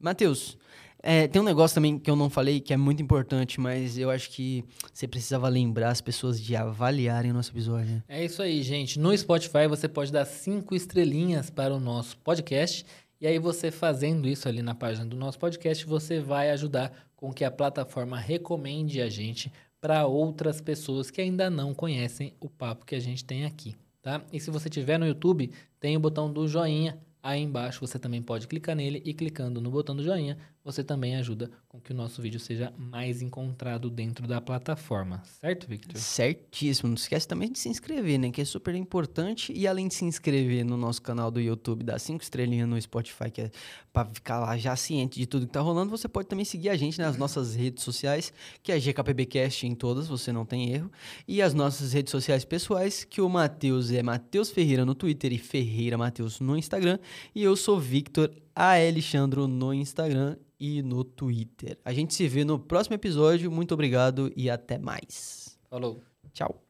Matheus, 0.00 0.58
é, 1.00 1.28
tem 1.28 1.40
um 1.40 1.44
negócio 1.44 1.76
também 1.76 1.98
que 1.98 2.10
eu 2.10 2.16
não 2.16 2.28
falei 2.28 2.60
que 2.60 2.72
é 2.72 2.76
muito 2.76 3.00
importante, 3.00 3.60
mas 3.60 3.96
eu 3.96 4.10
acho 4.10 4.30
que 4.30 4.64
você 4.92 5.06
precisava 5.06 5.48
lembrar 5.48 5.90
as 5.90 6.00
pessoas 6.00 6.40
de 6.40 6.56
avaliarem 6.56 7.30
o 7.30 7.34
nosso 7.34 7.52
episódio. 7.52 7.94
né? 7.94 8.02
É 8.08 8.24
isso 8.24 8.42
aí, 8.42 8.60
gente. 8.62 8.98
No 8.98 9.16
Spotify 9.16 9.68
você 9.68 9.88
pode 9.88 10.10
dar 10.10 10.24
cinco 10.24 10.74
estrelinhas 10.74 11.50
para 11.50 11.72
o 11.72 11.78
nosso 11.78 12.16
podcast. 12.18 12.84
E 13.20 13.26
aí, 13.26 13.38
você 13.38 13.70
fazendo 13.70 14.28
isso 14.28 14.48
ali 14.48 14.62
na 14.62 14.74
página 14.74 15.04
do 15.04 15.16
nosso 15.16 15.38
podcast, 15.38 15.84
você 15.84 16.20
vai 16.20 16.50
ajudar 16.50 16.92
com 17.16 17.32
que 17.32 17.44
a 17.44 17.50
plataforma 17.50 18.16
recomende 18.16 19.00
a 19.00 19.08
gente 19.08 19.52
para 19.80 20.06
outras 20.06 20.60
pessoas 20.60 21.10
que 21.10 21.20
ainda 21.20 21.50
não 21.50 21.74
conhecem 21.74 22.34
o 22.40 22.48
papo 22.48 22.86
que 22.86 22.94
a 22.94 23.00
gente 23.00 23.24
tem 23.24 23.44
aqui, 23.44 23.74
tá? 24.00 24.22
E 24.32 24.38
se 24.38 24.50
você 24.50 24.70
tiver 24.70 24.98
no 24.98 25.06
YouTube, 25.06 25.50
tem 25.80 25.96
o 25.96 26.00
botão 26.00 26.32
do 26.32 26.46
joinha 26.46 26.96
aí 27.22 27.40
embaixo. 27.40 27.84
Você 27.84 27.98
também 27.98 28.22
pode 28.22 28.46
clicar 28.46 28.76
nele 28.76 29.02
e 29.04 29.12
clicando 29.12 29.60
no 29.60 29.70
botão 29.70 29.96
do 29.96 30.02
joinha, 30.02 30.38
você 30.70 30.84
também 30.84 31.16
ajuda 31.16 31.50
com 31.66 31.80
que 31.80 31.92
o 31.92 31.94
nosso 31.94 32.20
vídeo 32.20 32.38
seja 32.38 32.70
mais 32.76 33.22
encontrado 33.22 33.88
dentro 33.88 34.26
da 34.26 34.38
plataforma, 34.38 35.22
certo, 35.40 35.66
Victor? 35.66 35.96
Certíssimo. 35.96 36.90
Não 36.90 36.94
esquece 36.94 37.26
também 37.26 37.50
de 37.50 37.58
se 37.58 37.70
inscrever, 37.70 38.18
né? 38.18 38.30
Que 38.30 38.42
é 38.42 38.44
super 38.44 38.74
importante. 38.74 39.50
E 39.50 39.66
além 39.66 39.88
de 39.88 39.94
se 39.94 40.04
inscrever 40.04 40.66
no 40.66 40.76
nosso 40.76 41.00
canal 41.00 41.30
do 41.30 41.40
YouTube, 41.40 41.84
dar 41.84 41.98
cinco 41.98 42.22
estrelinhas 42.22 42.68
no 42.68 42.78
Spotify, 42.80 43.30
que 43.30 43.40
é 43.40 43.50
pra 43.90 44.04
ficar 44.04 44.40
lá 44.40 44.58
já 44.58 44.76
ciente 44.76 45.18
de 45.18 45.26
tudo 45.26 45.46
que 45.46 45.52
tá 45.52 45.60
rolando, 45.60 45.90
você 45.90 46.06
pode 46.06 46.28
também 46.28 46.44
seguir 46.44 46.68
a 46.68 46.76
gente 46.76 46.98
nas 46.98 47.16
nossas 47.16 47.54
redes 47.54 47.82
sociais, 47.82 48.30
que 48.62 48.70
é 48.70 48.78
GKPBcast 48.78 49.66
em 49.66 49.74
todas, 49.74 50.06
você 50.06 50.30
não 50.30 50.44
tem 50.44 50.70
erro. 50.70 50.92
E 51.26 51.40
as 51.40 51.54
nossas 51.54 51.94
redes 51.94 52.10
sociais 52.10 52.44
pessoais, 52.44 53.04
que 53.04 53.22
o 53.22 53.28
Matheus 53.28 53.90
é 53.90 54.02
Matheus 54.02 54.50
Ferreira 54.50 54.84
no 54.84 54.94
Twitter 54.94 55.32
e 55.32 55.38
Ferreira 55.38 55.96
Matheus 55.96 56.40
no 56.40 56.58
Instagram. 56.58 56.98
E 57.34 57.42
eu 57.42 57.56
sou 57.56 57.80
Victor. 57.80 58.30
Alexandro 58.66 59.46
no 59.46 59.72
Instagram 59.72 60.36
e 60.58 60.82
no 60.82 61.04
Twitter. 61.04 61.78
A 61.84 61.92
gente 61.92 62.14
se 62.14 62.26
vê 62.26 62.44
no 62.44 62.58
próximo 62.58 62.94
episódio. 62.94 63.50
Muito 63.50 63.72
obrigado 63.72 64.32
e 64.36 64.50
até 64.50 64.78
mais. 64.78 65.58
Falou! 65.70 66.02
Tchau. 66.32 66.67